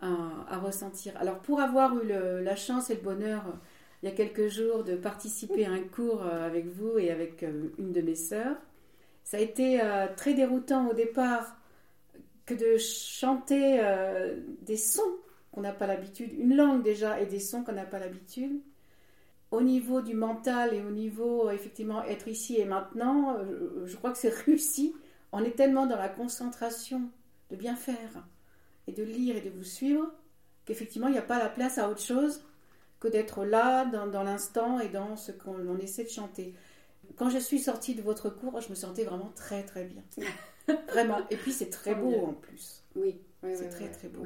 à, 0.00 0.58
ressentir. 0.58 1.16
Alors 1.18 1.38
pour 1.38 1.60
avoir 1.60 1.96
eu 1.98 2.06
la 2.06 2.56
chance 2.56 2.90
et 2.90 2.94
le 2.94 3.00
bonheur 3.00 3.46
euh, 3.46 3.52
il 4.02 4.08
y 4.08 4.12
a 4.12 4.14
quelques 4.14 4.48
jours 4.48 4.84
de 4.84 4.94
participer 4.94 5.66
à 5.66 5.72
un 5.72 5.82
cours 5.82 6.22
euh, 6.22 6.46
avec 6.46 6.66
vous 6.66 6.98
et 6.98 7.10
avec 7.10 7.42
une 7.42 7.92
de 7.92 8.00
mes 8.00 8.14
sœurs, 8.14 8.56
ça 9.24 9.38
a 9.38 9.40
été 9.40 9.80
très 10.16 10.34
déroutant 10.34 10.88
au 10.88 10.94
départ 10.94 11.56
que 12.46 12.54
de 12.54 12.78
chanter 12.78 13.78
des 14.62 14.78
sons 14.78 15.02
qu'on 15.52 15.60
n'a 15.60 15.72
pas 15.72 15.86
l'habitude, 15.86 16.32
une 16.32 16.56
langue 16.56 16.82
déjà 16.82 17.20
et 17.20 17.26
des 17.26 17.40
sons 17.40 17.62
qu'on 17.62 17.72
n'a 17.72 17.84
pas 17.84 17.98
l'habitude 17.98 18.62
au 19.50 19.62
niveau 19.62 20.02
du 20.02 20.14
mental 20.14 20.74
et 20.74 20.82
au 20.82 20.90
niveau, 20.90 21.50
effectivement, 21.50 22.02
être 22.04 22.28
ici 22.28 22.56
et 22.56 22.64
maintenant, 22.64 23.36
euh, 23.38 23.86
je 23.86 23.96
crois 23.96 24.12
que 24.12 24.18
c'est 24.18 24.34
réussi. 24.44 24.94
On 25.32 25.44
est 25.44 25.56
tellement 25.56 25.86
dans 25.86 25.96
la 25.96 26.08
concentration 26.08 27.10
de 27.50 27.56
bien 27.56 27.76
faire 27.76 28.26
et 28.86 28.92
de 28.92 29.02
lire 29.02 29.36
et 29.36 29.40
de 29.40 29.50
vous 29.50 29.64
suivre 29.64 30.10
qu'effectivement, 30.64 31.08
il 31.08 31.12
n'y 31.12 31.18
a 31.18 31.22
pas 31.22 31.38
la 31.38 31.48
place 31.48 31.78
à 31.78 31.88
autre 31.88 32.02
chose 32.02 32.42
que 33.00 33.08
d'être 33.08 33.44
là, 33.44 33.84
dans, 33.84 34.22
l'instant 34.22 34.80
et 34.80 34.88
dans 34.88 35.16
ce 35.16 35.32
qu'on 35.32 35.78
essaie 35.78 36.04
de 36.04 36.10
chanter. 36.10 36.54
Quand 37.16 37.30
je 37.30 37.38
suis 37.38 37.58
sortie 37.58 37.94
de 37.94 38.02
votre 38.02 38.28
cours, 38.28 38.60
je 38.60 38.68
me 38.68 38.74
sentais 38.74 39.04
vraiment 39.04 39.32
très 39.34 39.62
très 39.62 39.84
bien. 39.84 40.02
vraiment. 40.88 41.20
Et 41.30 41.36
puis 41.36 41.52
c'est 41.52 41.70
très 41.70 41.94
beau 41.94 42.26
en 42.26 42.32
plus. 42.34 42.82
Oui, 42.96 43.20
c'est 43.42 43.70
très 43.70 43.90
très 43.90 44.08
beau. 44.08 44.24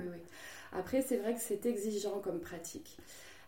Après, 0.72 1.02
c'est 1.02 1.18
vrai 1.18 1.34
que 1.34 1.40
c'est 1.40 1.66
exigeant 1.66 2.18
comme 2.20 2.40
pratique. 2.40 2.96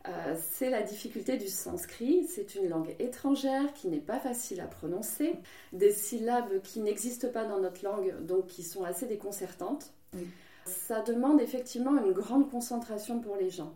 Euh, 0.06 0.36
c'est 0.52 0.68
la 0.68 0.82
difficulté 0.82 1.38
du 1.38 1.48
sanskrit. 1.48 2.26
C'est 2.28 2.54
une 2.54 2.68
langue 2.68 2.94
étrangère 2.98 3.72
qui 3.72 3.88
n'est 3.88 4.00
pas 4.00 4.18
facile 4.18 4.60
à 4.60 4.66
prononcer, 4.66 5.34
des 5.72 5.92
syllabes 5.92 6.60
qui 6.62 6.80
n'existent 6.80 7.28
pas 7.28 7.44
dans 7.44 7.58
notre 7.58 7.84
langue, 7.84 8.14
donc 8.24 8.46
qui 8.46 8.62
sont 8.62 8.84
assez 8.84 9.06
déconcertantes. 9.06 9.92
Ça 10.66 11.00
demande 11.00 11.40
effectivement 11.40 11.96
une 12.04 12.12
grande 12.12 12.50
concentration 12.50 13.20
pour 13.20 13.36
les 13.36 13.50
gens. 13.50 13.74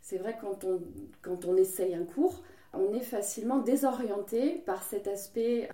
C'est 0.00 0.18
vrai 0.18 0.36
quand 0.40 0.64
on, 0.64 0.80
quand 1.22 1.44
on 1.44 1.56
essaye 1.56 1.94
un 1.94 2.04
cours, 2.04 2.42
on 2.72 2.92
est 2.94 3.00
facilement 3.00 3.58
désorienté 3.58 4.62
par 4.66 4.82
cet 4.82 5.08
aspect 5.08 5.68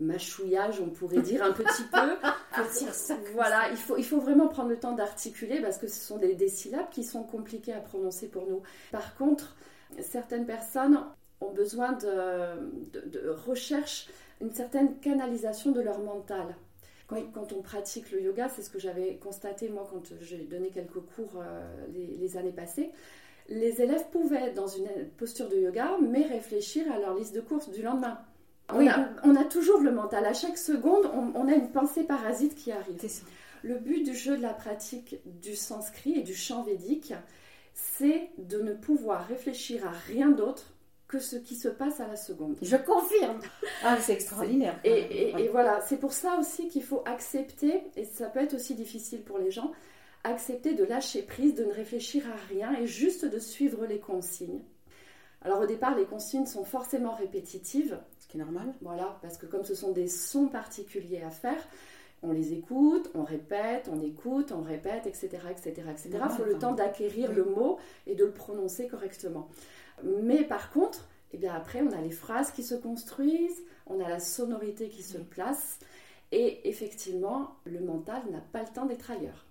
mâchouillage, 0.00 0.80
on 0.80 0.88
pourrait 0.88 1.22
dire 1.22 1.42
un 1.42 1.52
petit 1.52 1.84
peu. 1.84 2.16
voilà, 3.32 3.70
il 3.70 3.76
faut, 3.76 3.96
il 3.96 4.04
faut 4.04 4.20
vraiment 4.20 4.48
prendre 4.48 4.70
le 4.70 4.78
temps 4.78 4.92
d'articuler 4.92 5.60
parce 5.60 5.78
que 5.78 5.86
ce 5.86 6.00
sont 6.04 6.18
des, 6.18 6.48
syllabes 6.48 6.90
qui 6.90 7.04
sont 7.04 7.22
compliquées 7.22 7.72
à 7.72 7.80
prononcer 7.80 8.28
pour 8.28 8.48
nous. 8.48 8.62
Par 8.90 9.14
contre, 9.16 9.56
certaines 10.00 10.46
personnes 10.46 11.00
ont 11.40 11.52
besoin 11.52 11.92
de, 11.92 13.08
de, 13.08 13.30
recherche, 13.46 14.08
une 14.40 14.52
certaine 14.52 14.98
canalisation 14.98 15.72
de 15.72 15.80
leur 15.80 16.00
mental. 16.00 16.56
Quand, 17.06 17.52
on 17.52 17.60
pratique 17.60 18.10
le 18.12 18.22
yoga, 18.22 18.48
c'est 18.48 18.62
ce 18.62 18.70
que 18.70 18.78
j'avais 18.78 19.16
constaté 19.16 19.68
moi 19.68 19.86
quand 19.90 20.14
j'ai 20.20 20.38
donné 20.38 20.70
quelques 20.70 21.00
cours 21.14 21.34
euh, 21.36 21.86
les, 21.92 22.36
années 22.36 22.50
passées. 22.50 22.90
Les 23.48 23.82
élèves 23.82 24.06
pouvaient, 24.10 24.52
dans 24.52 24.66
une 24.66 24.88
posture 25.18 25.48
de 25.50 25.56
yoga, 25.56 25.98
mais 26.00 26.22
réfléchir 26.22 26.90
à 26.90 26.98
leur 26.98 27.14
liste 27.14 27.34
de 27.34 27.42
courses 27.42 27.70
du 27.70 27.82
lendemain. 27.82 28.18
On, 28.72 29.36
a, 29.36 29.44
toujours 29.44 29.80
le 29.80 29.92
mental. 29.92 30.24
À 30.24 30.32
chaque 30.32 30.58
seconde, 30.58 31.10
on, 31.34 31.48
a 31.48 31.52
une 31.52 31.70
pensée 31.70 32.04
parasite 32.04 32.54
qui 32.54 32.72
arrive. 32.72 32.98
Le 33.62 33.78
but 33.78 34.02
du 34.02 34.14
jeu 34.14 34.36
de 34.36 34.42
la 34.42 34.54
pratique 34.54 35.16
du 35.26 35.54
sanskrit 35.54 36.18
et 36.18 36.22
du 36.22 36.34
chant 36.34 36.62
védique, 36.62 37.14
c'est 37.74 38.30
de 38.38 38.60
ne 38.60 38.72
pouvoir 38.72 39.26
réfléchir 39.26 39.86
à 39.86 39.90
rien 39.90 40.30
d'autre 40.30 40.74
que 41.08 41.18
ce 41.18 41.36
qui 41.36 41.56
se 41.56 41.68
passe 41.68 42.00
à 42.00 42.08
la 42.08 42.16
seconde. 42.16 42.56
Je 42.62 42.76
confirme. 42.76 43.40
Ah, 43.82 43.98
c'est 44.00 44.14
extraordinaire. 44.14 44.78
Et, 44.84 45.48
voilà, 45.52 45.80
c'est 45.82 45.98
pour 45.98 46.12
ça 46.12 46.38
aussi 46.38 46.68
qu'il 46.68 46.82
faut 46.82 47.02
accepter, 47.06 47.82
et 47.96 48.04
ça 48.04 48.28
peut 48.28 48.40
être 48.40 48.54
aussi 48.54 48.74
difficile 48.74 49.22
pour 49.22 49.38
les 49.38 49.50
gens, 49.50 49.72
accepter 50.24 50.74
de 50.74 50.84
lâcher 50.84 51.22
prise, 51.22 51.54
de 51.54 51.64
ne 51.64 51.72
réfléchir 51.72 52.24
à 52.26 52.36
rien 52.48 52.74
et 52.80 52.86
juste 52.86 53.26
de 53.26 53.38
suivre 53.38 53.84
les 53.86 53.98
consignes. 53.98 54.62
Alors 55.42 55.60
au 55.60 55.66
départ, 55.66 55.94
les 55.94 56.06
consignes 56.06 56.46
sont 56.46 56.64
forcément 56.64 57.12
répétitives. 57.12 57.98
Ce 58.34 58.38
qui 58.38 58.42
est 58.42 58.44
normal. 58.44 58.74
Voilà, 58.82 59.18
parce 59.22 59.36
que 59.36 59.46
comme 59.46 59.64
ce 59.64 59.74
sont 59.74 59.92
des 59.92 60.08
sons 60.08 60.48
particuliers 60.48 61.22
à 61.22 61.30
faire, 61.30 61.62
on 62.22 62.32
les 62.32 62.52
écoute, 62.52 63.10
on 63.14 63.22
répète, 63.22 63.88
on 63.92 64.00
écoute, 64.00 64.50
on 64.52 64.62
répète, 64.62 65.06
etc. 65.06 65.28
etc., 65.50 65.86
etc. 65.90 66.10
Il 66.12 66.36
faut 66.36 66.44
le 66.44 66.58
temps 66.58 66.72
d'acquérir 66.72 67.32
le 67.32 67.44
mot 67.44 67.78
et 68.06 68.14
de 68.14 68.24
le 68.24 68.32
prononcer 68.32 68.88
correctement. 68.88 69.48
Mais 70.02 70.42
par 70.42 70.72
contre, 70.72 71.06
eh 71.32 71.36
bien 71.36 71.54
après, 71.54 71.82
on 71.82 71.92
a 71.92 72.00
les 72.00 72.10
phrases 72.10 72.50
qui 72.50 72.62
se 72.62 72.74
construisent, 72.74 73.62
on 73.86 74.00
a 74.00 74.08
la 74.08 74.20
sonorité 74.20 74.88
qui 74.88 75.02
se 75.02 75.18
place, 75.18 75.78
et 76.32 76.68
effectivement, 76.68 77.56
le 77.64 77.80
mental 77.80 78.22
n'a 78.30 78.40
pas 78.40 78.62
le 78.62 78.68
temps 78.68 78.86
d'être 78.86 79.10
ailleurs. 79.10 79.43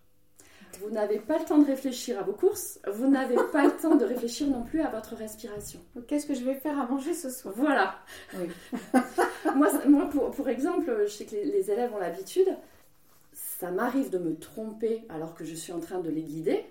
Vous 0.81 0.89
n'avez 0.89 1.19
pas 1.19 1.39
le 1.39 1.45
temps 1.45 1.57
de 1.57 1.65
réfléchir 1.65 2.19
à 2.19 2.23
vos 2.23 2.33
courses, 2.33 2.79
vous 2.91 3.07
n'avez 3.07 3.37
pas 3.51 3.65
le 3.65 3.71
temps 3.71 3.95
de 3.95 4.05
réfléchir 4.05 4.47
non 4.47 4.63
plus 4.63 4.81
à 4.81 4.89
votre 4.89 5.15
respiration. 5.15 5.79
Qu'est-ce 6.07 6.25
que 6.25 6.33
je 6.33 6.43
vais 6.43 6.55
faire 6.55 6.79
à 6.79 6.85
manger 6.85 7.13
ce 7.13 7.29
soir? 7.29 7.53
Voilà. 7.55 7.99
moi, 9.55 9.69
moi 9.87 10.09
pour, 10.09 10.49
exemple, 10.49 11.03
je 11.05 11.11
sais 11.11 11.25
que 11.25 11.35
les 11.35 11.71
élèves 11.71 11.93
ont 11.93 11.99
l'habitude, 11.99 12.47
ça 13.33 13.71
m'arrive 13.71 14.09
de 14.09 14.17
me 14.17 14.35
tromper 14.35 15.05
alors 15.09 15.35
que 15.35 15.45
je 15.45 15.55
suis 15.55 15.71
en 15.71 15.79
train 15.79 15.99
de 15.99 16.09
les 16.09 16.23
guider, 16.23 16.65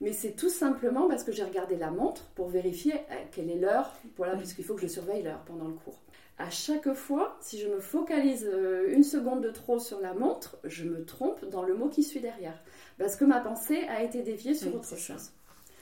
mais 0.00 0.12
c'est 0.12 0.32
tout 0.32 0.48
simplement 0.48 1.08
parce 1.08 1.24
que 1.24 1.32
j'ai 1.32 1.44
regardé 1.44 1.76
la 1.76 1.90
montre 1.90 2.24
pour 2.34 2.48
vérifier 2.48 2.94
euh, 2.94 3.14
quelle 3.30 3.50
est 3.50 3.58
l'heure, 3.58 3.92
voilà, 4.16 4.36
puisqu'il 4.36 4.64
faut 4.64 4.74
que 4.74 4.82
je 4.82 4.88
surveille 4.88 5.22
l'heure 5.22 5.42
pendant 5.46 5.68
le 5.68 5.74
cours. 5.74 6.00
À 6.42 6.50
chaque 6.50 6.92
fois, 6.94 7.36
si 7.40 7.60
je 7.60 7.68
me 7.68 7.78
focalise 7.78 8.50
euh, 8.52 8.92
une 8.92 9.04
seconde 9.04 9.44
de 9.44 9.50
trop 9.50 9.78
sur 9.78 10.00
la 10.00 10.12
montre, 10.12 10.58
je 10.64 10.82
me 10.82 11.04
trompe 11.04 11.48
dans 11.48 11.62
le 11.62 11.72
mot 11.72 11.88
qui 11.88 12.02
suit 12.02 12.18
derrière, 12.18 12.60
parce 12.98 13.14
que 13.14 13.24
ma 13.24 13.38
pensée 13.38 13.84
a 13.84 14.02
été 14.02 14.22
déviée 14.22 14.52
sur 14.52 14.74
autre 14.74 14.96
chose. 14.96 15.30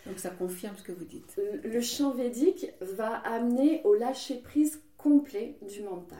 Donc 0.06 0.18
ça 0.18 0.28
confirme 0.28 0.76
ce 0.76 0.82
que 0.82 0.92
vous 0.92 1.06
dites. 1.06 1.40
Le 1.64 1.80
chant 1.80 2.10
védique 2.10 2.66
va 2.82 3.16
amener 3.20 3.80
au 3.84 3.94
lâcher 3.94 4.36
prise 4.36 4.82
complet 4.98 5.56
du 5.66 5.82
mental. 5.82 6.18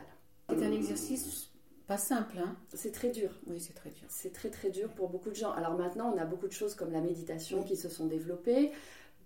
C'est 0.49 0.64
un 0.64 0.73
exercice 0.73 1.50
pas 1.87 1.99
simple, 1.99 2.38
hein 2.38 2.56
C'est 2.73 2.92
très 2.92 3.11
dur. 3.11 3.30
Oui, 3.49 3.59
c'est 3.59 3.75
très 3.75 3.90
dur. 3.90 4.06
C'est 4.09 4.32
très 4.32 4.49
très 4.49 4.70
dur 4.70 4.90
pour 4.90 5.09
beaucoup 5.09 5.30
de 5.30 5.35
gens. 5.35 5.50
Alors 5.50 5.76
maintenant, 5.76 6.14
on 6.14 6.18
a 6.18 6.25
beaucoup 6.25 6.47
de 6.47 6.52
choses 6.52 6.76
comme 6.76 6.92
la 6.92 7.00
méditation 7.00 7.64
qui 7.64 7.76
se 7.76 7.88
sont 7.88 8.06
développées, 8.06 8.70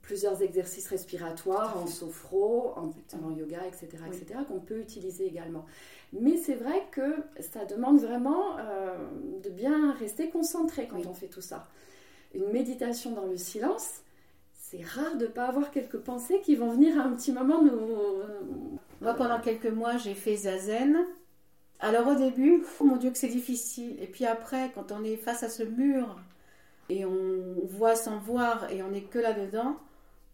plusieurs 0.05 0.43
exercices 0.43 0.89
respiratoires 0.89 1.77
en 1.77 1.87
sophro, 1.87 2.75
en, 2.77 3.31
yoga, 3.31 3.67
etc., 3.67 3.89
etc., 4.07 4.41
qu'on 4.47 4.61
peut 4.61 4.79
utiliser 4.79 5.27
également. 5.27 5.65
Mais 6.13 6.37
c'est 6.37 6.55
vrai 6.55 6.87
que 6.91 7.17
ça 7.41 7.65
demande 7.65 8.01
vraiment 8.01 8.59
euh, 8.59 8.97
de 9.43 9.51
bien 9.51 9.93
rester 9.95 10.29
concentré 10.29 10.87
quand 10.87 11.05
on 11.07 11.15
fait 11.15 11.29
tout 11.29 11.41
ça. 11.41 11.67
Une 12.35 12.51
méditation 12.53 13.13
dans 13.13 13.27
le 13.27 13.37
silence, 13.37 14.03
c'est 14.53 14.83
rare 14.83 15.17
de 15.17 15.27
ne 15.27 15.31
pas 15.31 15.47
avoir 15.47 15.71
quelques 15.71 15.99
pensées 15.99 16.41
qui 16.43 16.55
vont 16.55 16.71
venir 16.71 17.01
à 17.01 17.05
un 17.05 17.13
petit 17.13 17.33
moment 17.33 17.63
nous... 17.63 17.73
Moi, 19.01 19.15
pendant 19.15 19.41
quelques 19.41 19.67
mois, 19.67 19.97
j'ai 19.97 20.15
fait 20.15 20.37
zazen. 20.37 20.97
Alors 21.81 22.09
au 22.09 22.15
début, 22.15 22.63
oh 22.81 22.85
mon 22.85 22.97
Dieu 22.97 23.11
que 23.11 23.19
c'est 23.19 23.29
difficile. 23.29 23.97
Et 24.01 24.07
puis 24.07 24.25
après, 24.25 24.71
quand 24.75 24.93
on 24.93 25.05
est 25.05 25.17
face 25.17 25.43
à 25.43 25.49
ce 25.49 25.63
mur 25.63 26.17
et 26.89 27.05
on 27.05 27.67
voit 27.67 27.97
sans 27.97 28.19
voir 28.19 28.71
et 28.71 28.83
on 28.83 28.91
n'est 28.91 29.03
que 29.03 29.19
là-dedans, 29.19 29.77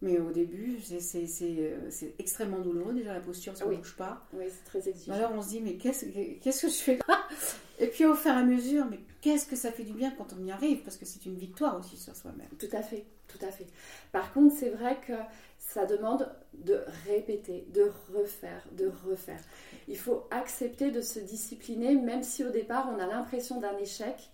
mais 0.01 0.19
au 0.19 0.31
début, 0.31 0.79
c'est 0.81 2.15
extrêmement 2.19 2.59
douloureux. 2.59 2.93
Déjà, 2.93 3.13
la 3.13 3.19
posture, 3.19 3.55
ça 3.55 3.65
ne 3.65 3.75
bouge 3.75 3.95
pas. 3.95 4.25
Oui, 4.33 4.45
c'est 4.49 4.63
très 4.65 4.89
exigeant. 4.89 5.13
Alors, 5.13 5.31
on 5.33 5.41
se 5.41 5.49
dit, 5.49 5.61
mais 5.61 5.75
qu'est-ce 5.75 6.05
que 6.61 6.67
je 6.67 6.73
fais 6.73 6.99
là? 7.07 7.27
Et 7.79 7.87
puis, 7.87 8.05
au 8.05 8.15
fur 8.15 8.31
et 8.31 8.35
à 8.35 8.43
mesure, 8.43 8.85
mais 8.89 8.99
qu'est-ce 9.21 9.45
que 9.45 9.55
ça 9.55 9.71
fait 9.71 9.83
du 9.83 9.93
bien 9.93 10.11
quand 10.17 10.35
on 10.39 10.43
y 10.43 10.51
arrive? 10.51 10.83
Parce 10.83 10.97
que 10.97 11.05
c'est 11.05 11.25
une 11.25 11.35
victoire 11.35 11.79
aussi 11.79 11.97
sur 11.97 12.15
soi-même. 12.15 12.49
Tout 12.59 12.69
à 12.73 12.81
fait, 12.81 13.05
tout 13.27 13.43
à 13.45 13.51
fait. 13.51 13.67
Par 14.11 14.33
contre, 14.33 14.55
c'est 14.55 14.69
vrai 14.69 14.99
que 15.05 15.13
ça 15.57 15.85
demande 15.85 16.29
de 16.53 16.81
répéter, 17.07 17.65
de 17.73 17.91
refaire, 18.13 18.67
de 18.73 18.91
refaire. 19.07 19.39
Il 19.87 19.97
faut 19.97 20.27
accepter 20.31 20.91
de 20.91 21.01
se 21.01 21.19
discipliner, 21.19 21.95
même 21.95 22.23
si 22.23 22.43
au 22.43 22.49
départ 22.49 22.91
on 22.93 22.99
a 22.99 23.07
l'impression 23.07 23.59
d'un 23.59 23.77
échec. 23.77 24.31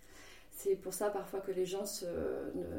C'est 0.57 0.75
pour 0.75 0.93
ça 0.93 1.09
parfois 1.09 1.39
que 1.39 1.51
les 1.51 1.65
gens 1.65 1.83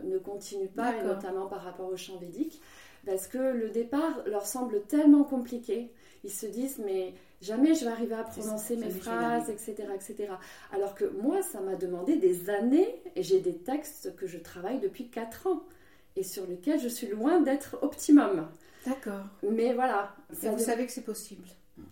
ne, 0.05 0.19
continuent 0.19 0.67
pas, 0.67 1.03
notamment 1.03 1.47
par 1.47 1.63
rapport 1.63 1.89
au 1.89 1.97
chant 1.97 2.17
védique, 2.19 2.61
parce 3.07 3.29
que 3.29 3.39
le 3.39 3.71
départ 3.71 4.23
leur 4.27 4.47
semble 4.47 4.83
tellement 4.83 5.23
compliqué. 5.23 5.93
Ils 6.25 6.33
se 6.33 6.47
disent 6.47 6.81
mais 6.85 7.15
jamais 7.41 7.75
je 7.75 7.85
vais 7.85 7.93
arriver 7.93 8.17
à 8.17 8.25
prononcer 8.25 8.77
mes 8.77 8.91
phrases, 8.91 9.49
etc., 9.49 9.89
etc. 9.95 10.33
Alors 10.73 10.97
que 10.97 11.05
moi, 11.05 11.41
ça 11.43 11.61
m'a 11.61 11.77
demandé 11.77 12.17
des 12.17 12.51
années 12.51 13.01
et 13.15 13.23
j'ai 13.23 13.41
des 13.41 13.57
textes 13.57 14.17
que 14.17 14.27
je 14.27 14.39
travaille 14.39 14.81
depuis 14.81 15.09
4 15.09 15.47
ans 15.47 15.63
et 16.17 16.25
sur 16.25 16.47
lequel 16.49 16.81
je 16.81 16.89
suis 16.89 17.07
loin 17.07 17.41
d'être 17.41 17.79
optimum. 17.83 18.49
D'accord. 18.85 19.25
Mais 19.49 19.73
voilà. 19.73 20.17
vous 20.31 20.59
savez 20.59 20.85
que 20.87 20.93
c'est 20.93 21.05
possible. 21.05 21.47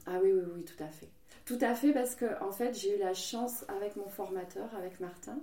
Ah 0.05 0.19
oui, 0.21 0.33
oui, 0.33 0.43
oui, 0.57 0.65
tout 0.65 0.83
à 0.83 0.89
fait. 0.89 1.09
Tout 1.45 1.59
à 1.61 1.75
fait, 1.75 1.93
parce 1.93 2.17
que 2.17 2.27
en 2.43 2.51
fait, 2.51 2.75
j'ai 2.75 2.97
eu 2.97 2.99
la 2.99 3.15
chance 3.15 3.65
avec 3.69 3.95
mon 3.95 4.09
formateur, 4.09 4.69
avec 4.77 4.99
Martin, 4.99 5.39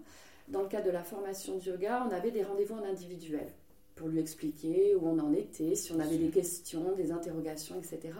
dans 0.48 0.62
le 0.62 0.68
cadre 0.68 0.88
de 0.88 0.92
la 0.92 1.04
formation 1.04 1.58
de 1.58 1.64
yoga, 1.64 2.06
on 2.08 2.14
avait 2.14 2.32
des 2.32 2.44
rendez-vous 2.44 2.76
en 2.76 2.84
individuel 2.84 3.48
pour 3.96 4.08
lui 4.08 4.20
expliquer 4.20 4.96
où 4.96 5.08
on 5.08 5.20
en 5.20 5.34
était, 5.34 5.76
si 5.76 5.92
on 5.92 6.00
avait 6.00 6.18
des 6.18 6.30
questions, 6.30 6.94
des 6.94 7.12
interrogations, 7.12 7.78
etc., 7.78 8.14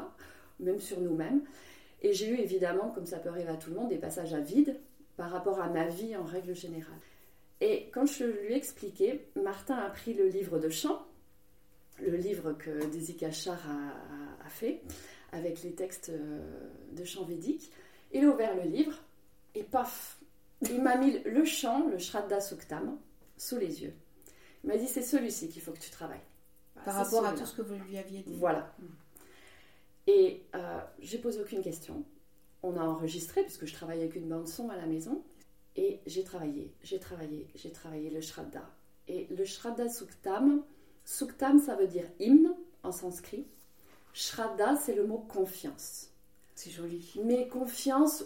même 0.60 0.80
sur 0.80 1.00
nous-mêmes. 1.02 1.42
Et 2.02 2.14
j'ai 2.14 2.30
eu 2.30 2.38
évidemment, 2.38 2.90
comme 2.90 3.06
ça 3.06 3.18
peut 3.18 3.30
arriver 3.30 3.50
à 3.50 3.56
tout 3.56 3.70
le 3.70 3.78
monde, 3.78 3.90
des 3.90 3.98
passages 3.98 4.34
à 4.34 4.40
vide 4.40 4.80
par 5.18 5.32
rapport 5.32 5.60
à 5.62 5.70
ma 5.70 5.88
vie 5.88 6.16
en 6.16 6.24
règle 6.24 6.56
générale. 6.56 7.00
Et 7.62 7.90
quand 7.94 8.06
je 8.06 8.26
lui 8.26 8.54
ai 8.54 8.58
expliqué, 8.58 9.28
Martin 9.42 9.76
a 9.76 9.90
pris 9.90 10.14
le 10.14 10.28
livre 10.28 10.60
de 10.60 10.70
chant, 10.70 11.06
le 12.02 12.18
livre 12.18 12.54
que 12.54 12.86
Desi 12.92 13.16
Kachar 13.16 13.60
a, 14.46 14.50
fait, 14.50 14.82
avec 15.32 15.64
les 15.64 15.72
textes 15.72 16.10
euh, 16.10 16.42
de 16.92 17.04
chant 17.06 17.24
védique. 17.24 17.72
Il 18.12 18.26
a 18.26 18.28
ouvert 18.28 18.56
le 18.56 18.70
livre 18.70 19.00
et 19.56 19.64
paf, 19.64 20.20
il 20.70 20.82
m'a 20.82 20.98
mis 20.98 21.20
le 21.20 21.46
chant, 21.46 21.88
le 21.88 21.98
Shraddha 21.98 22.42
Suktam, 22.42 22.98
sous 23.38 23.58
les 23.58 23.84
yeux. 23.84 23.94
Il 24.64 24.68
m'a 24.70 24.78
dit 24.78 24.88
c'est 24.88 25.02
celui-ci 25.02 25.50
qu'il 25.50 25.62
faut 25.62 25.72
que 25.72 25.80
tu 25.80 25.90
travailles. 25.90 26.22
Par 26.86 26.96
rapport 26.96 27.26
à 27.26 27.34
tout 27.34 27.46
ce 27.46 27.56
que 27.56 27.62
vous 27.62 27.76
lui 27.76 27.98
aviez 27.98 28.24
dit. 28.24 28.34
Voilà. 28.36 28.74
Et 30.08 30.44
euh, 30.56 30.80
j'ai 31.00 31.18
posé 31.18 31.42
aucune 31.42 31.62
question. 31.62 32.04
On 32.62 32.78
a 32.78 32.82
enregistré, 32.82 33.44
puisque 33.44 33.66
je 33.66 33.74
travaille 33.74 34.00
avec 34.00 34.16
une 34.16 34.28
bande 34.28 34.48
son 34.48 34.70
à 34.70 34.76
la 34.76 34.86
maison. 34.86 35.24
Et 35.76 36.02
j'ai 36.06 36.24
travaillé, 36.24 36.74
j'ai 36.84 37.00
travaillé, 37.00 37.48
j'ai 37.56 37.72
travaillé 37.72 38.10
le 38.10 38.22
Shraddha. 38.22 38.70
Et 39.08 39.28
le 39.36 39.44
Shraddha 39.44 39.90
Suktam, 39.90 40.64
Suktam 41.04 41.60
ça 41.60 41.76
veut 41.76 41.88
dire 41.88 42.06
hymne 42.20 42.54
en 42.84 42.92
sanskrit. 42.92 43.48
Shraddha 44.14 44.76
c'est 44.76 44.94
le 44.94 45.08
mot 45.08 45.18
confiance. 45.18 46.13
C'est 46.56 46.70
joli. 46.70 47.14
Mais 47.24 47.48
confiance 47.48 48.26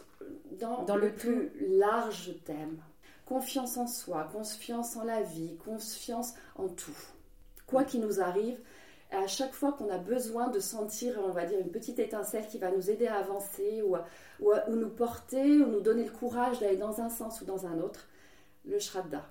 dans, 0.59 0.83
dans 0.83 0.95
le, 0.95 1.13
plus 1.13 1.51
large 1.77 2.33
thème. 2.45 2.81
Confiance 3.25 3.77
en 3.77 3.87
soi, 3.87 4.29
confiance 4.31 4.95
en 4.95 5.03
la 5.03 5.21
vie, 5.21 5.55
confiance 5.57 6.33
en 6.55 6.69
tout. 6.69 6.97
Quoi 7.65 7.83
qu'il 7.83 7.99
nous 8.01 8.21
arrive, 8.21 8.57
à 9.11 9.27
chaque 9.27 9.53
fois 9.53 9.73
qu'on 9.73 9.89
a 9.89 9.97
besoin 9.97 10.49
de 10.49 10.59
sentir, 10.59 11.19
on 11.25 11.31
va 11.31 11.45
dire, 11.45 11.59
une 11.59 11.71
petite 11.71 11.99
étincelle 11.99 12.47
qui 12.47 12.57
va 12.57 12.71
nous 12.71 12.89
aider 12.89 13.07
à 13.07 13.15
avancer 13.15 13.81
ou, 13.81 13.95
ou, 14.39 14.75
nous 14.75 14.89
porter 14.89 15.57
ou 15.61 15.67
nous 15.67 15.81
donner 15.81 16.05
le 16.05 16.11
courage 16.11 16.59
d'aller 16.59 16.77
dans 16.77 17.01
un 17.01 17.09
sens 17.09 17.41
ou 17.41 17.45
dans 17.45 17.65
un 17.65 17.79
autre, 17.79 18.07
le 18.65 18.79
Shraddha. 18.79 19.25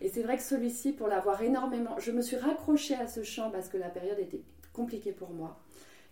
Et 0.00 0.08
c'est 0.08 0.22
vrai 0.22 0.36
que 0.36 0.42
celui-ci, 0.42 0.92
pour 0.92 1.08
l'avoir 1.08 1.42
énormément, 1.42 1.98
je 1.98 2.12
me 2.12 2.22
suis 2.22 2.36
raccrochée 2.36 2.96
à 2.96 3.06
ce 3.06 3.22
chant 3.22 3.50
parce 3.50 3.68
que 3.68 3.76
la 3.76 3.88
période 3.88 4.18
était 4.18 4.42
compliquée 4.72 5.12
pour 5.12 5.30
moi. 5.30 5.60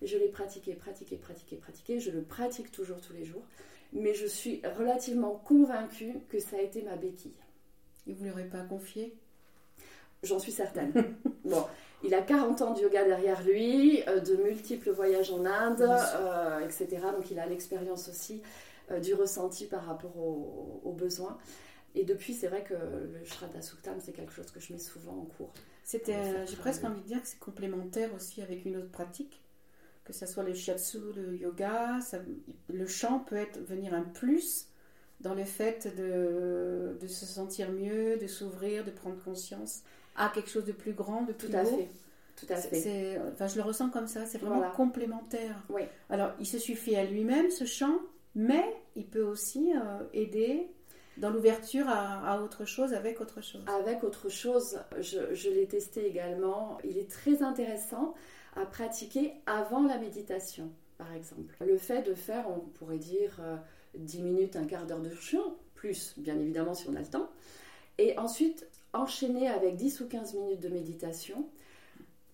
Je 0.05 0.19
l'ai 0.19 0.29
pratiqué, 0.29 0.75
pratiqué, 0.75 1.17
pratiqué, 1.17 1.57
pratiqué. 1.57 2.01
Je 2.01 2.11
le 2.11 2.23
pratique 2.23 2.71
toujours 2.71 3.01
tous 3.01 3.13
les 3.13 3.25
jours. 3.25 3.43
Mais 3.93 4.15
je 4.15 4.27
suis 4.27 4.63
relativement 4.79 5.35
convaincue 5.45 6.15
que 6.29 6.39
ça 6.39 6.57
a 6.57 6.61
été 6.61 6.83
ma 6.83 6.97
béquille. 6.97 7.35
Et 8.07 8.15
vous 8.15 8.25
ne 8.25 8.31
l'aurez 8.31 8.49
pas 8.49 8.63
confié? 8.63 9.15
J'en 10.23 10.39
suis 10.39 10.53
certaine. 10.53 10.93
bon, 11.45 11.65
Il 12.05 12.15
a 12.15 12.23
40 12.23 12.63
ans 12.63 12.75
de 12.75 12.81
yoga 12.81 13.05
derrière 13.05 13.43
lui, 13.43 14.03
euh, 14.09 14.21
de 14.21 14.37
multiples 14.37 14.91
voyages 14.91 15.31
en 15.31 15.45
Inde, 15.45 15.83
euh, 15.83 16.61
etc. 16.61 17.03
Donc 17.15 17.31
il 17.31 17.39
a 17.39 17.47
l'expérience 17.47 18.09
aussi 18.09 18.43
euh, 18.91 18.99
du 18.99 19.15
ressenti 19.15 19.67
par 19.67 19.85
rapport 19.85 20.17
aux, 20.17 20.81
aux 20.85 20.93
besoins. 20.93 21.39
Et 21.95 22.05
depuis, 22.05 22.33
c'est 22.35 22.49
vrai 22.49 22.65
que 22.65 22.75
le 22.75 23.25
Shraddha 23.25 23.61
Suktam, 23.61 24.01
c'est 24.01 24.13
quelque 24.13 24.33
chose 24.33 24.51
que 24.51 24.61
je 24.61 24.73
mets 24.73 24.79
souvent 24.79 25.13
en 25.13 25.25
cours. 25.37 25.53
C'était, 25.85 26.47
j'ai 26.47 26.57
presque 26.57 26.85
envie 26.85 27.03
de 27.03 27.07
dire 27.07 27.21
que 27.21 27.29
c'est 27.29 27.39
complémentaire 27.39 28.15
aussi 28.15 28.41
avec 28.41 28.65
une 28.65 28.77
autre 28.77 28.91
pratique, 28.91 29.43
que 30.05 30.13
ce 30.13 30.27
soit 30.27 30.43
le 30.43 30.55
shiatsu, 30.55 30.99
le 31.15 31.37
yoga, 31.37 32.01
ça- 32.01 32.19
le 32.73 32.87
chant 32.87 33.21
peut 33.21 33.37
être 33.37 33.61
venir 33.61 33.95
un 33.95 34.03
plus 34.03 34.69
dans 35.21 35.35
le 35.35 35.45
fait 35.45 35.95
de, 35.97 36.97
de 37.01 37.07
se 37.07 37.25
sentir 37.27 37.71
mieux, 37.71 38.17
de 38.17 38.27
s'ouvrir, 38.27 38.85
de 38.85 38.91
prendre 38.91 39.23
conscience 39.23 39.83
à 40.17 40.29
quelque 40.35 40.51
chose 40.51 40.65
de 40.65 40.73
plus 40.73 40.93
grand, 40.93 41.23
de 41.23 41.33
Tout 41.33 41.47
plus 41.47 41.55
à 41.55 41.63
beau. 41.63 41.77
fait. 41.77 41.89
Tout 42.35 42.47
à 42.49 42.57
fait. 42.57 43.21
enfin, 43.33 43.47
je 43.47 43.57
le 43.57 43.63
ressens 43.63 43.91
comme 43.91 44.09
ça, 44.09 44.27
c'est 44.27 44.39
vraiment 44.39 44.57
Voilà. 44.57 44.73
complémentaire. 44.73 45.63
Oui. 45.69 45.83
Alors, 46.11 46.33
il 46.41 46.47
se 46.47 46.59
suffit 46.59 46.97
à 46.97 47.05
lui-même, 47.05 47.51
ce 47.51 47.65
chant, 47.65 47.99
mais 48.35 48.65
il 48.97 49.07
peut 49.07 49.23
aussi 49.23 49.73
euh, 49.77 50.03
aider 50.13 50.67
dans 51.19 51.31
l'ouverture 51.31 51.87
à, 51.89 52.27
à 52.33 52.41
autre 52.41 52.65
chose 52.65 52.95
avec 52.95 53.21
autre 53.21 53.43
chose. 53.43 53.63
Avec 53.69 54.03
autre 54.03 54.29
chose, 54.31 54.81
je, 54.99 55.35
je 55.35 55.51
l'ai 55.51 55.67
testé 55.67 56.07
également. 56.07 56.79
Il 56.85 56.97
est 56.99 57.09
très 57.09 57.43
intéressant 57.43 58.15
à 58.55 58.67
pratiquer 58.67 59.33
avant 59.47 59.83
la 59.83 59.99
méditation, 59.99 60.71
par 60.99 61.13
exemple. 61.15 61.55
Le 61.61 61.79
fait 61.79 62.03
de 62.03 62.15
faire, 62.15 62.47
on 62.49 62.61
pourrait 62.61 62.99
dire, 62.99 63.39
euh, 63.41 63.57
10 63.95 64.23
minutes, 64.23 64.57
un 64.57 64.65
quart 64.65 64.87
d'heure 64.87 65.01
de 65.01 65.15
chant, 65.15 65.57
plus 65.75 66.15
bien 66.19 66.39
évidemment 66.39 66.75
si 66.75 66.89
on 66.89 66.95
a 66.95 67.01
le 67.01 67.07
temps, 67.07 67.31
et 67.99 68.19
ensuite 68.19 68.67
enchaîner 68.93 69.49
avec 69.49 69.77
10 69.77 70.01
ou 70.01 70.09
15 70.09 70.35
minutes 70.35 70.61
de 70.61 70.69
méditation, 70.69 71.49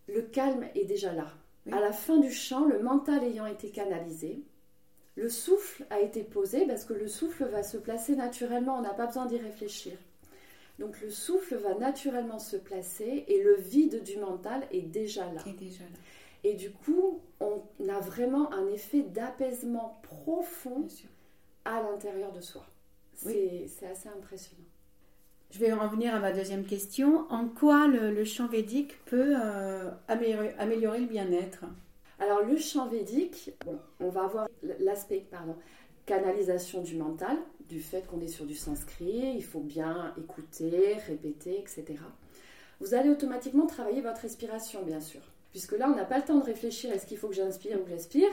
le 0.09 0.23
calme 0.23 0.67
est 0.75 0.85
déjà 0.85 1.13
là. 1.13 1.29
Oui. 1.67 1.73
À 1.73 1.81
la 1.81 1.93
fin 1.93 2.19
du 2.19 2.33
chant, 2.33 2.65
le 2.65 2.81
mental 2.81 3.23
ayant 3.25 3.47
été 3.47 3.71
canalisé, 3.71 4.43
le 5.17 5.29
souffle 5.29 5.85
a 5.91 6.01
été 6.01 6.23
posé 6.23 6.67
parce 6.67 6.85
que 6.85 6.95
le 6.95 7.09
souffle 7.09 7.45
va 7.47 7.63
se 7.63 7.77
placer 7.77 8.15
naturellement, 8.15 8.79
on 8.79 8.83
n'a 8.83 8.95
pas 8.95 9.07
besoin 9.07 9.27
d'y 9.27 9.37
réfléchir. 9.37 9.93
Donc 10.79 11.01
le 11.01 11.11
souffle 11.11 11.57
va 11.57 11.75
naturellement 11.75 12.39
se 12.39 12.57
placer 12.57 13.25
et 13.27 13.43
le 13.43 13.57
vide 13.57 14.03
du 14.05 14.17
mental 14.19 14.63
est 14.71 14.83
déjà 14.83 15.25
là. 15.33 15.43
Est 15.47 15.59
déjà 15.59 15.85
là, 15.85 15.99
Et 16.45 16.55
du 16.55 16.71
coup, 16.71 17.21
on 17.41 17.63
a 17.89 18.01
vraiment 18.01 18.53
un 18.53 18.67
effet 18.69 19.03
d'apaisement 19.03 20.01
profond 20.03 20.87
à 21.65 21.83
l'intérieur 21.83 22.33
de 22.33 22.41
soi. 22.41 22.65
C'est 23.15 23.29
Oui. 23.29 23.65
assez 23.91 24.09
impressionnant. 24.09 24.65
Je 25.51 25.59
vais 25.59 25.73
en 25.73 25.89
venir 25.89 26.15
à 26.15 26.21
ma 26.21 26.33
deuxième 26.33 26.65
question. 26.65 27.27
En 27.31 27.49
quoi 27.49 27.87
le, 27.89 28.13
le 28.13 28.25
chant 28.25 28.47
védique 28.49 29.05
peut 29.07 29.35
euh, 29.43 29.91
améliorer, 30.07 30.55
améliorer 30.59 31.01
le 31.01 31.07
bien-être? 31.07 31.65
Alors 32.19 32.43
le 32.43 32.57
chant 32.57 32.89
védique, 32.89 33.53
bon, 33.65 33.79
on 34.01 34.09
va 34.09 34.25
avoir 34.25 34.49
l'aspect 34.81 35.25
pardon, 35.31 35.57
canalisation 36.09 36.81
du 36.81 36.97
mental, 36.97 37.37
du 37.69 37.81
fait 37.81 38.07
qu'on 38.07 38.21
est 38.21 38.29
sur 38.29 38.47
du 38.47 38.57
sanskrit, 38.57 39.35
il 39.37 39.45
faut 39.45 39.61
bien 39.61 40.15
écouter, 40.17 40.97
répéter, 41.07 41.61
etc. 41.61 41.85
Vous 42.81 42.95
allez 42.95 43.11
automatiquement 43.11 43.67
travailler 43.67 44.01
votre 44.01 44.23
respiration, 44.23 44.83
bien 44.83 45.01
sûr, 45.01 45.21
puisque 45.51 45.73
là 45.73 45.91
on 45.93 45.95
n'a 45.95 46.07
pas 46.07 46.17
le 46.17 46.25
temps 46.25 46.39
de 46.39 46.45
réfléchir 46.45 46.91
est-ce 46.91 47.07
qu'il 47.07 47.19
faut 47.19 47.29
que 47.29 47.35
j'inspire 47.35 47.79
ou 47.79 47.85
que 47.85 47.91
j'expire? 47.91 48.31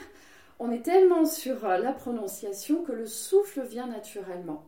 On 0.57 0.71
est 0.71 0.83
tellement 0.83 1.25
sur 1.25 1.65
euh, 1.65 1.77
la 1.77 1.91
prononciation 1.91 2.83
que 2.83 2.93
le 2.93 3.07
souffle 3.07 3.63
vient 3.63 3.87
naturellement. 3.87 4.63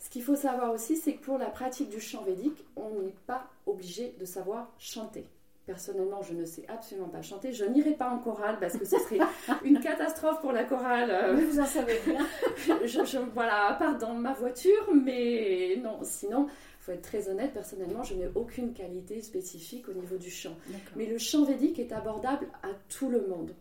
Ce 0.00 0.10
qu'il 0.10 0.24
faut 0.24 0.34
savoir 0.34 0.72
aussi, 0.72 0.96
c'est 0.96 1.14
que 1.14 1.24
pour 1.24 1.38
la 1.38 1.46
pratique 1.46 1.90
du 1.90 2.00
chant 2.00 2.24
védique, 2.24 2.64
on 2.74 3.02
n'est 3.02 3.14
pas 3.26 3.46
obligé 3.66 4.16
de 4.18 4.24
savoir 4.24 4.72
chanter. 4.78 5.24
Personnellement, 5.66 6.22
je 6.22 6.34
ne 6.34 6.44
sais 6.44 6.64
absolument 6.68 7.08
pas 7.08 7.22
chanter. 7.22 7.52
Je 7.52 7.64
n'irai 7.64 7.92
pas 7.92 8.10
en 8.10 8.18
chorale 8.18 8.58
parce 8.60 8.76
que 8.76 8.84
ce 8.84 8.98
serait 8.98 9.20
une 9.64 9.78
catastrophe 9.78 10.40
pour 10.40 10.50
la 10.52 10.64
chorale. 10.64 11.36
Vous 11.36 11.60
en 11.60 11.66
savez 11.66 11.98
rien. 12.04 12.26
je, 12.84 13.04
je- 13.04 13.18
voilà, 13.32 13.68
à 13.68 13.74
part 13.74 13.96
dans 13.96 14.14
ma 14.14 14.32
voiture, 14.32 14.88
mais 14.92 15.76
non, 15.82 15.98
sinon, 16.02 16.46
il 16.48 16.82
faut 16.84 16.92
être 16.92 17.02
très 17.02 17.28
honnête, 17.28 17.52
personnellement, 17.52 18.02
je 18.02 18.14
n'ai 18.14 18.28
aucune 18.34 18.72
qualité 18.72 19.20
spécifique 19.22 19.88
au 19.88 19.92
niveau 19.92 20.16
du 20.16 20.30
chant. 20.30 20.56
Mais 20.96 21.06
le 21.06 21.16
chant 21.18 21.44
védique 21.44 21.78
est 21.78 21.92
abordable 21.92 22.48
à 22.64 22.70
tout 22.88 23.08
le 23.08 23.24
monde. 23.28 23.54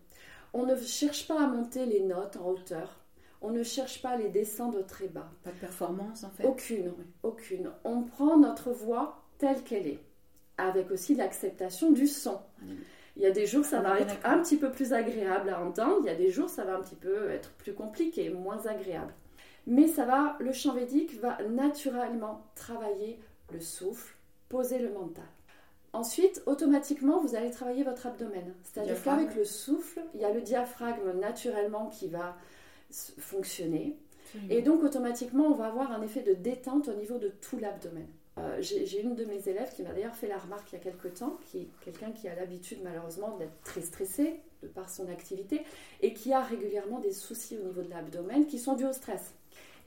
On 0.53 0.65
ne 0.65 0.75
cherche 0.75 1.27
pas 1.27 1.39
à 1.43 1.47
monter 1.47 1.85
les 1.85 2.01
notes 2.01 2.35
en 2.37 2.49
hauteur. 2.49 2.97
On 3.43 3.51
ne 3.51 3.61
cherche 3.63 4.01
pas 4.01 4.09
à 4.09 4.17
les 4.17 4.29
descendre 4.29 4.83
très 4.85 5.07
bas. 5.07 5.29
Pas 5.43 5.51
de 5.51 5.55
performance 5.57 6.23
en 6.23 6.29
fait. 6.31 6.45
Aucune, 6.45 6.93
Oui. 6.97 7.05
aucune. 7.23 7.71
On 7.83 8.01
prend 8.01 8.37
notre 8.37 8.71
voix 8.71 9.23
telle 9.37 9.63
qu'elle 9.63 9.87
est, 9.87 9.99
avec 10.57 10.91
aussi 10.91 11.15
l'acceptation 11.15 11.91
du 11.91 12.07
son. 12.07 12.39
Il 13.17 13.23
y 13.23 13.25
a 13.25 13.31
des 13.31 13.45
jours, 13.45 13.65
ça 13.65 13.79
On 13.79 13.83
va 13.83 13.99
être 13.99 14.15
un 14.23 14.39
petit 14.39 14.57
peu 14.57 14.71
plus 14.71 14.93
agréable 14.93 15.49
à 15.49 15.61
entendre. 15.61 15.97
Il 16.01 16.05
y 16.05 16.09
a 16.09 16.15
des 16.15 16.31
jours, 16.31 16.49
ça 16.49 16.63
va 16.63 16.75
un 16.75 16.81
petit 16.81 16.95
peu 16.95 17.29
être 17.29 17.51
plus 17.51 17.73
compliqué, 17.73 18.29
moins 18.29 18.65
agréable. 18.65 19.13
Mais 19.67 19.87
ça 19.87 20.05
va, 20.05 20.37
le 20.39 20.53
chant 20.53 20.73
védique 20.73 21.19
va 21.19 21.37
naturellement 21.49 22.45
travailler 22.55 23.19
le 23.51 23.59
souffle, 23.59 24.15
poser 24.49 24.79
le 24.79 24.91
mental. 24.91 25.25
Ensuite, 25.93 26.41
automatiquement, 26.45 27.19
vous 27.19 27.35
allez 27.35 27.51
travailler 27.51 27.83
votre 27.83 28.07
abdomen. 28.07 28.53
C'est-à-dire 28.63 29.01
qu'avec 29.03 29.35
le 29.35 29.43
souffle, 29.43 30.01
il 30.13 30.21
y 30.21 30.25
a 30.25 30.31
le 30.31 30.41
diaphragme 30.41 31.11
naturellement 31.19 31.89
qui 31.89 32.07
va 32.07 32.37
fonctionner. 33.19 33.97
Absolument. 34.23 34.53
Et 34.55 34.61
donc 34.61 34.83
automatiquement, 34.83 35.47
on 35.47 35.53
va 35.53 35.67
avoir 35.67 35.91
un 35.91 36.01
effet 36.01 36.23
de 36.23 36.33
détente 36.33 36.87
au 36.87 36.93
niveau 36.93 37.17
de 37.17 37.27
tout 37.27 37.57
l'abdomen. 37.57 38.07
Euh, 38.37 38.61
J'ai 38.61 39.01
une 39.01 39.15
de 39.15 39.25
mes 39.25 39.47
élèves 39.49 39.73
qui 39.75 39.83
m'a 39.83 39.91
d'ailleurs 39.91 40.15
fait 40.15 40.27
la 40.27 40.37
remarque 40.37 40.71
il 40.71 40.75
y 40.75 40.77
a 40.77 40.81
quelques 40.81 41.15
temps, 41.15 41.37
qui 41.51 41.59
est 41.63 41.67
quelqu'un 41.83 42.11
qui 42.11 42.27
a 42.29 42.35
l'habitude 42.35 42.79
malheureusement 42.83 43.35
d'être 43.37 43.61
très 43.63 43.81
stressé 43.81 44.39
de 44.63 44.67
par 44.67 44.89
son 44.89 45.09
activité 45.09 45.63
et 46.01 46.13
qui 46.13 46.31
a 46.33 46.41
régulièrement 46.41 46.99
des 46.99 47.11
soucis 47.11 47.57
au 47.57 47.67
niveau 47.67 47.81
de 47.81 47.89
l'abdomen 47.89 48.45
qui 48.45 48.57
sont 48.59 48.75
dus 48.75 48.85
au 48.85 48.93
stress. 48.93 49.33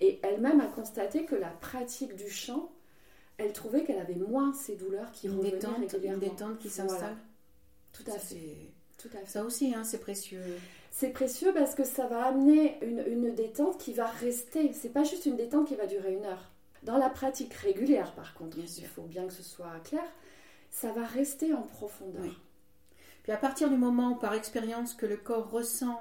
Et 0.01 0.19
elle-même 0.23 0.61
a 0.61 0.67
constaté 0.67 1.25
que 1.25 1.35
la 1.37 1.49
pratique 1.49 2.17
du 2.17 2.29
chant, 2.29 2.71
elle 3.39 3.53
trouvait 3.53 3.85
qu'elle 3.85 3.99
avait 4.01 4.15
moins 4.15 4.53
ces 4.53 4.77
douleurs 4.77 5.11
qui 5.13 5.27
une 5.29 5.37
revenaient 5.39 5.53
détente, 5.53 5.77
une 5.79 5.85
régulièrement. 5.87 6.19
détente 6.19 6.59
qui 6.59 6.69
Voilà. 6.69 6.89
s'installe. 6.91 7.17
Tout 7.93 8.05
à 8.11 8.19
fait. 8.19 8.57
Tout 8.99 9.09
à 9.15 9.19
fait. 9.21 9.27
Ça 9.27 9.45
aussi, 9.45 9.73
hein, 9.75 9.85
c'est 9.85 9.99
précieux. 10.01 10.43
C'est 10.91 11.11
précieux 11.11 11.53
parce 11.55 11.75
que 11.75 11.85
ça 11.85 12.07
va 12.09 12.27
amener 12.27 12.79
une, 12.85 13.05
une 13.07 13.35
détente 13.35 13.79
qui 13.79 13.93
va 13.95 14.07
rester. 14.07 14.73
C'est 14.73 14.91
pas 14.93 15.05
juste 15.05 15.27
une 15.27 15.37
détente 15.37 15.67
qui 15.69 15.77
va 15.77 15.87
durer 15.87 16.13
une 16.13 16.25
heure. 16.25 16.51
Dans 16.85 16.99
la 16.99 17.09
pratique 17.11 17.55
régulière, 17.55 18.15
par 18.15 18.35
contre, 18.35 18.57
Bien 18.57 18.65
il 18.67 18.69
sûr. 18.71 18.87
faut 18.89 19.03
bien 19.03 19.27
que 19.27 19.33
ce 19.33 19.43
soit 19.43 19.81
clair, 19.85 20.05
ça 20.71 20.93
va 20.93 21.05
rester 21.07 21.53
en 21.55 21.63
profondeur. 21.63 22.23
Oui. 22.23 22.37
Puis 23.23 23.33
à 23.33 23.37
partir 23.39 23.71
du 23.71 23.77
moment 23.77 24.11
où, 24.13 24.17
par 24.17 24.35
expérience, 24.35 24.95
que 24.95 25.07
le 25.07 25.17
corps 25.17 25.51
ressent 25.51 26.01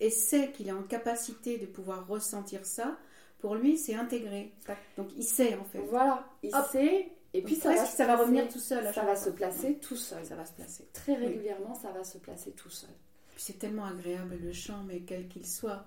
et 0.00 0.10
sait 0.10 0.52
qu'il 0.52 0.68
est 0.68 0.72
en 0.72 0.82
capacité 0.82 1.56
de 1.58 1.66
pouvoir 1.66 2.06
ressentir 2.06 2.64
ça, 2.66 2.98
pour 3.38 3.54
lui, 3.54 3.78
c'est 3.78 3.94
intégré. 3.94 4.52
Donc 4.96 5.08
il 5.16 5.24
sait 5.24 5.54
en 5.56 5.64
fait. 5.64 5.78
Voilà, 5.78 6.26
il 6.42 6.54
Hop. 6.54 6.66
sait, 6.72 7.10
et 7.32 7.42
puis 7.42 7.54
Donc, 7.54 7.62
ça 7.62 7.74
va, 7.74 7.84
ça 7.86 8.06
va 8.06 8.16
revenir 8.16 8.48
tout 8.48 8.58
seul. 8.58 8.92
Ça 8.92 9.02
va 9.04 9.16
se 9.16 9.30
placer 9.30 9.78
tout 9.78 9.96
seul. 9.96 10.24
Ça 10.26 10.34
va 10.34 10.44
se 10.44 10.52
placer. 10.52 10.88
Très 10.92 11.12
Oui. 11.16 11.26
régulièrement, 11.26 11.74
ça 11.74 11.90
va 11.90 12.04
se 12.04 12.18
placer 12.18 12.50
tout 12.52 12.70
seul. 12.70 12.90
C'est 13.36 13.58
tellement 13.58 13.84
agréable 13.84 14.36
le 14.42 14.52
chant, 14.52 14.82
mais 14.86 15.00
quel 15.00 15.28
qu'il 15.28 15.46
soit. 15.46 15.84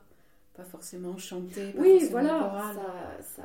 Pas 0.53 0.63
forcément 0.65 1.17
chanté. 1.17 1.71
pas 1.71 1.81
Oui, 1.81 1.99
forcément 1.99 2.11
voilà, 2.11 2.73
ça, 2.73 3.23
ça, 3.23 3.43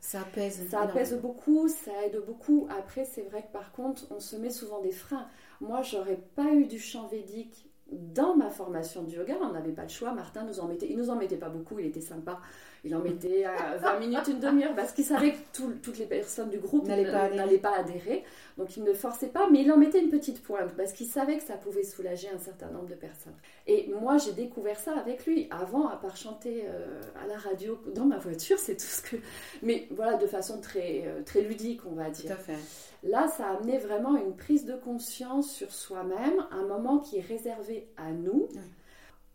Ça 0.00 0.20
apaise. 0.20 0.66
Ça 0.70 0.82
apaise 0.82 1.18
beaucoup, 1.20 1.68
ça 1.68 1.90
aide 2.06 2.22
beaucoup. 2.26 2.66
Après, 2.78 3.04
c'est 3.04 3.22
vrai 3.22 3.42
que 3.42 3.52
par 3.52 3.72
contre, 3.72 4.04
on 4.10 4.20
se 4.20 4.36
met 4.36 4.50
souvent 4.50 4.80
des 4.80 4.92
freins. 4.92 5.26
Moi, 5.60 5.82
j'aurais 5.82 6.20
pas 6.34 6.52
eu 6.54 6.66
du 6.66 6.78
chant 6.78 7.08
védique 7.08 7.68
dans 7.92 8.34
ma 8.36 8.50
formation 8.50 9.02
de 9.02 9.10
yoga. 9.10 9.36
On 9.42 9.52
n'avait 9.52 9.72
pas 9.72 9.82
le 9.82 9.88
choix. 9.88 10.12
Martin 10.12 10.44
nous 10.44 10.60
en 10.60 10.66
mettait. 10.66 10.86
Il 10.90 10.96
nous 10.96 11.10
en 11.10 11.16
mettait 11.16 11.36
pas 11.36 11.50
beaucoup. 11.50 11.78
Il 11.78 11.86
était 11.86 12.00
sympa. 12.00 12.40
Il 12.86 12.94
en 12.94 13.00
mettait 13.00 13.44
à 13.44 13.76
20 13.78 13.98
minutes, 13.98 14.28
une 14.28 14.38
demi-heure, 14.38 14.74
parce 14.76 14.92
qu'il 14.92 15.04
savait 15.04 15.32
que 15.32 15.38
tout- 15.52 15.74
toutes 15.82 15.98
les 15.98 16.06
personnes 16.06 16.50
du 16.50 16.58
groupe 16.58 16.86
N'allaient 16.86 17.10
pas 17.10 17.22
adhérer. 17.22 17.36
n'allaient 17.36 17.58
pas 17.58 17.76
adhérer. 17.76 18.24
Donc, 18.56 18.76
il 18.76 18.84
ne 18.84 18.92
forçait 18.92 19.26
pas, 19.26 19.48
mais 19.50 19.62
il 19.62 19.72
en 19.72 19.76
mettait 19.76 20.00
une 20.00 20.08
petite 20.08 20.40
pointe, 20.42 20.72
parce 20.76 20.92
qu'il 20.92 21.06
savait 21.08 21.36
que 21.36 21.42
ça 21.42 21.54
pouvait 21.56 21.82
soulager 21.82 22.28
un 22.32 22.38
certain 22.38 22.68
nombre 22.70 22.86
de 22.88 22.94
personnes. 22.94 23.34
Et 23.66 23.88
moi, 24.00 24.18
j'ai 24.18 24.32
découvert 24.32 24.78
ça 24.78 24.96
avec 24.96 25.26
lui. 25.26 25.48
Avant, 25.50 25.88
à 25.88 25.96
part 25.96 26.16
chanter 26.16 26.64
euh, 26.68 27.00
à 27.22 27.26
la 27.26 27.36
radio 27.36 27.78
dans 27.94 28.04
ma 28.04 28.18
voiture, 28.18 28.58
c'est 28.58 28.76
tout 28.76 28.84
ce 28.86 29.02
que. 29.02 29.16
Mais 29.62 29.88
voilà, 29.90 30.14
de 30.16 30.26
façon 30.26 30.60
très, 30.60 31.02
euh, 31.06 31.22
très 31.24 31.42
ludique, 31.42 31.80
on 31.86 31.94
va 31.96 32.06
Tout 32.06 32.22
dire. 32.22 32.32
à 32.32 32.36
fait. 32.36 32.56
Là, 33.02 33.26
ça 33.28 33.46
a 33.48 33.56
amené 33.56 33.78
vraiment 33.78 34.16
une 34.16 34.36
prise 34.36 34.64
de 34.64 34.74
conscience 34.76 35.50
sur 35.52 35.72
soi-même, 35.72 36.46
un 36.52 36.62
moment 36.66 36.98
qui 36.98 37.18
est 37.18 37.26
réservé 37.26 37.88
à 37.96 38.10
nous, 38.12 38.48
Oui. 38.54 38.60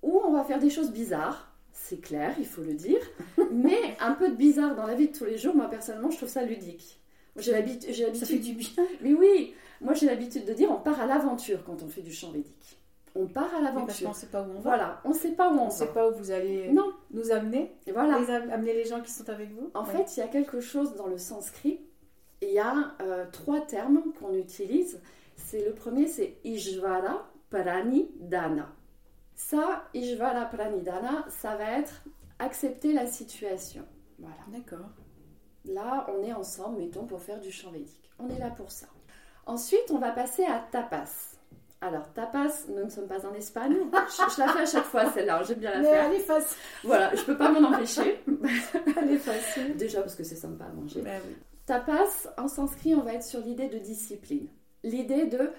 où 0.03 0.21
on 0.25 0.31
va 0.31 0.43
faire 0.45 0.59
des 0.59 0.69
choses 0.69 0.91
bizarres. 0.91 1.50
C'est 1.83 1.99
clair, 1.99 2.35
il 2.39 2.45
faut 2.45 2.61
le 2.61 2.73
dire, 2.73 3.01
mais 3.51 3.97
un 3.99 4.13
peu 4.13 4.29
de 4.29 4.35
bizarre 4.35 4.75
dans 4.75 4.85
la 4.87 4.93
vie 4.95 5.09
de 5.09 5.17
tous 5.17 5.25
les 5.25 5.37
jours. 5.37 5.55
Moi, 5.55 5.67
personnellement, 5.69 6.09
je 6.09 6.17
trouve 6.17 6.29
ça 6.29 6.43
ludique. 6.43 6.99
J'ai 7.37 7.51
l'habitude, 7.51 7.89
j'ai 7.91 8.13
Ça 8.13 8.25
fait 8.25 8.37
du 8.39 8.53
bien. 8.53 8.85
mais 9.01 9.13
oui, 9.13 9.53
moi 9.81 9.93
j'ai 9.93 10.05
l'habitude 10.05 10.45
de 10.45 10.53
dire 10.53 10.69
on 10.71 10.79
part 10.79 10.99
à 11.01 11.05
l'aventure 11.05 11.63
quand 11.65 11.81
on 11.81 11.87
fait 11.87 12.01
du 12.01 12.11
chant 12.13 12.31
védique. 12.31 12.77
On 13.15 13.25
part 13.27 13.53
à 13.55 13.59
Oui, 13.59 13.63
parce 13.63 13.71
qu'on 13.73 13.79
l'aventure. 13.79 14.09
ne 14.09 14.13
sait 14.13 14.27
pas 14.27 14.41
où 14.41 14.51
on 14.51 14.53
va. 14.55 14.59
Voilà, 14.61 15.01
on 15.05 15.09
ne 15.09 15.13
sait 15.13 15.31
pas 15.31 15.49
où 15.49 15.53
on, 15.55 15.61
On 15.61 15.65
ne 15.65 15.69
va. 15.69 15.75
sait 15.75 15.87
pas 15.87 16.09
où 16.09 16.13
vous 16.15 16.31
allez 16.31 16.71
Non, 16.71 16.91
nous 17.11 17.31
amener. 17.31 17.73
et 17.87 17.91
voilà. 17.93 18.19
Les 18.19 18.29
am- 18.29 18.49
amener 18.51 18.73
les 18.73 18.85
gens 18.85 19.01
qui 19.01 19.11
sont 19.11 19.29
avec 19.29 19.49
vous. 19.51 19.69
En 19.73 19.83
Ouais. 19.85 19.91
fait, 19.91 20.15
il 20.15 20.19
y 20.19 20.23
a 20.23 20.27
quelque 20.27 20.59
chose 20.61 20.95
dans 20.95 21.07
le 21.07 21.17
sanskrit. 21.17 21.79
Il 22.41 22.49
y 22.51 22.59
a 22.59 22.93
euh, 23.01 23.25
trois 23.31 23.61
termes 23.61 24.03
qu'on 24.19 24.33
utilise. 24.33 24.99
C'est 25.35 25.65
le 25.65 25.73
premier, 25.73 26.07
c'est 26.07 26.35
Ishvara 26.43 27.29
Pranidhana. 27.49 28.73
Ça, 29.47 29.83
Ishvara 29.93 30.45
Pranidhana, 30.45 31.25
ça 31.29 31.55
va 31.55 31.79
être 31.79 32.03
accepter 32.39 32.93
la 32.93 33.07
situation. 33.07 33.83
Voilà. 34.19 34.35
D'accord. 34.49 34.89
Là, 35.65 36.07
on 36.09 36.23
est 36.23 36.31
ensemble, 36.33 36.77
mettons, 36.79 37.05
pour 37.05 37.21
faire 37.21 37.39
du 37.39 37.51
chant 37.51 37.71
védique. 37.71 38.09
On 38.19 38.29
est 38.29 38.39
là 38.39 38.49
pour 38.51 38.71
ça. 38.71 38.87
Ensuite, 39.45 39.89
on 39.91 39.97
va 39.97 40.11
passer 40.11 40.45
à 40.45 40.59
tapas. 40.71 41.09
Alors, 41.81 42.13
tapas, 42.13 42.65
nous 42.69 42.83
ne 42.85 42.89
sommes 42.89 43.07
pas 43.07 43.25
en 43.25 43.33
Espagne. 43.33 43.75
Je, 43.93 44.35
je 44.35 44.39
la 44.39 44.47
fais 44.49 44.59
à 44.61 44.65
chaque 44.65 44.85
fois, 44.85 45.11
celle-là. 45.11 45.41
J'aime 45.43 45.57
bien 45.59 45.71
la 45.71 45.79
Mais 45.79 45.89
faire. 45.91 46.05
elle 46.05 46.13
est 46.13 46.19
facile. 46.19 46.57
Voilà, 46.83 47.15
je 47.15 47.23
peux 47.23 47.37
pas 47.37 47.49
m'en 47.51 47.67
empêcher. 47.69 48.23
Elle 48.97 49.11
est 49.11 49.17
facile. 49.17 49.75
Déjà 49.75 50.01
parce 50.01 50.15
que 50.15 50.23
c'est 50.23 50.35
sympa 50.35 50.65
à 50.65 50.69
manger. 50.69 51.01
Ben 51.01 51.19
oui. 51.27 51.35
Tapas, 51.65 52.27
en 52.37 52.47
sanskrit, 52.47 52.93
on 52.95 53.01
va 53.01 53.13
être 53.15 53.23
sur 53.23 53.39
l'idée 53.41 53.67
de 53.67 53.79
discipline. 53.79 54.47
L'idée 54.83 55.25
de 55.25 55.51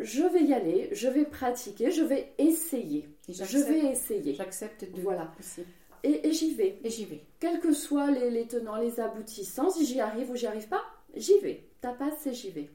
je 0.00 0.22
vais 0.22 0.42
y 0.42 0.54
aller, 0.54 0.88
je 0.92 1.08
vais 1.08 1.24
pratiquer, 1.24 1.90
je 1.90 2.02
vais 2.02 2.32
essayer. 2.38 3.08
Je 3.28 3.58
vais 3.58 3.90
essayer. 3.90 4.34
J'accepte 4.34 4.84
de. 4.84 5.00
Voilà. 5.00 5.32
Aussi. 5.38 5.64
Et, 6.02 6.28
et 6.28 6.32
j'y 6.32 6.54
vais. 6.54 6.80
Et 6.84 6.90
j'y 6.90 7.04
vais. 7.04 7.22
Quels 7.40 7.60
que 7.60 7.72
soient 7.72 8.10
les, 8.10 8.30
les 8.30 8.46
tenants, 8.46 8.76
les 8.76 9.00
aboutissants, 9.00 9.70
si 9.70 9.86
j'y 9.86 10.00
arrive 10.00 10.30
ou 10.30 10.36
j'y 10.36 10.46
arrive 10.46 10.68
pas, 10.68 10.82
j'y 11.14 11.38
vais. 11.40 11.64
Tapas, 11.80 12.12
c'est 12.18 12.32
j'y 12.32 12.50
vais. 12.50 12.70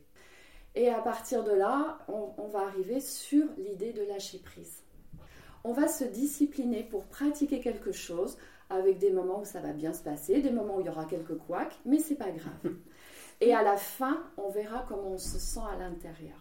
Et 0.75 0.89
à 0.89 0.99
partir 0.99 1.43
de 1.43 1.51
là, 1.51 1.99
on, 2.07 2.31
on 2.37 2.47
va 2.47 2.61
arriver 2.61 2.99
sur 2.99 3.45
l'idée 3.57 3.93
de 3.93 4.03
lâcher 4.03 4.39
prise. 4.39 4.83
On 5.63 5.71
va 5.71 5.87
se 5.87 6.03
discipliner 6.03 6.83
pour 6.83 7.05
pratiquer 7.05 7.59
quelque 7.59 7.91
chose 7.91 8.37
avec 8.69 8.97
des 8.97 9.11
moments 9.11 9.41
où 9.41 9.45
ça 9.45 9.61
va 9.61 9.71
bien 9.71 9.93
se 9.93 10.01
passer, 10.01 10.41
des 10.41 10.51
moments 10.51 10.77
où 10.77 10.81
il 10.81 10.87
y 10.87 10.89
aura 10.89 11.05
quelques 11.05 11.37
couacs, 11.37 11.77
mais 11.85 11.99
c'est 11.99 12.15
pas 12.15 12.31
grave. 12.31 12.73
Et 13.41 13.53
à 13.53 13.61
la 13.61 13.77
fin, 13.77 14.23
on 14.37 14.49
verra 14.49 14.85
comment 14.87 15.11
on 15.11 15.17
se 15.17 15.37
sent 15.37 15.59
à 15.71 15.77
l'intérieur. 15.77 16.37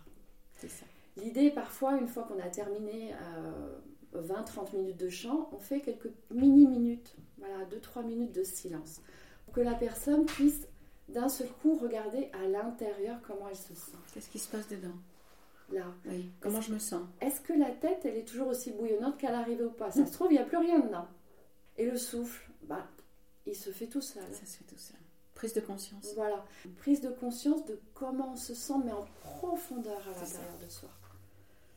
C'est 0.62 0.68
ça. 0.68 0.86
L'idée, 1.16 1.50
parfois, 1.50 1.96
une 1.96 2.06
fois 2.06 2.22
qu'on 2.22 2.38
a 2.38 2.48
terminé 2.48 3.12
euh, 3.14 3.80
20-30 4.14 4.76
minutes 4.76 4.96
de 4.96 5.08
chant, 5.08 5.50
on 5.52 5.58
fait 5.58 5.80
quelques 5.80 6.10
mini-minutes, 6.30 7.16
voilà, 7.38 7.64
2-3 7.64 8.04
minutes 8.04 8.32
de 8.32 8.44
silence, 8.44 9.00
pour 9.44 9.54
que 9.54 9.60
la 9.60 9.74
personne 9.74 10.24
puisse 10.24 10.68
d'un 11.08 11.28
seul 11.28 11.48
coup 11.48 11.74
regarder 11.74 12.30
à 12.32 12.46
l'intérieur 12.46 13.18
comment 13.26 13.48
elle 13.48 13.56
se 13.56 13.74
sent. 13.74 13.96
Qu'est-ce 14.14 14.30
qui 14.30 14.38
se 14.38 14.48
passe 14.48 14.68
dedans? 14.68 14.94
Là, 15.72 15.86
Oui. 16.06 16.30
Comment 16.40 16.60
je 16.60 16.72
me 16.72 16.78
sens? 16.78 17.02
Est-ce 17.20 17.40
que 17.40 17.52
la 17.54 17.72
tête, 17.72 18.04
elle 18.04 18.16
est 18.16 18.28
toujours 18.28 18.46
aussi 18.46 18.70
bouillonnante 18.70 19.18
qu'à 19.18 19.32
l'arrivée 19.32 19.64
ou 19.64 19.70
pas? 19.70 19.90
Ça 19.90 20.06
se 20.06 20.12
trouve, 20.12 20.28
il 20.30 20.34
n'y 20.36 20.40
a 20.40 20.44
plus 20.44 20.58
rien 20.58 20.78
dedans. 20.78 21.08
Et 21.76 21.90
le 21.90 21.96
souffle, 21.96 22.48
bah, 22.62 22.86
il 23.46 23.56
se 23.56 23.70
fait 23.70 23.88
tout 23.88 24.00
seul. 24.00 24.22
Ça 24.30 24.46
se 24.46 24.58
fait 24.58 24.64
tout 24.64 24.78
seul. 24.78 24.96
Prise 25.42 25.54
de 25.54 25.60
conscience. 25.60 26.12
Voilà, 26.14 26.44
prise 26.76 27.00
de 27.00 27.08
conscience 27.08 27.64
de 27.64 27.76
comment 27.94 28.30
on 28.34 28.36
se 28.36 28.54
sent, 28.54 28.74
mais 28.84 28.92
en 28.92 29.04
profondeur 29.24 30.00
à 30.06 30.20
l'intérieur 30.20 30.56
de 30.64 30.68
soi. 30.68 30.88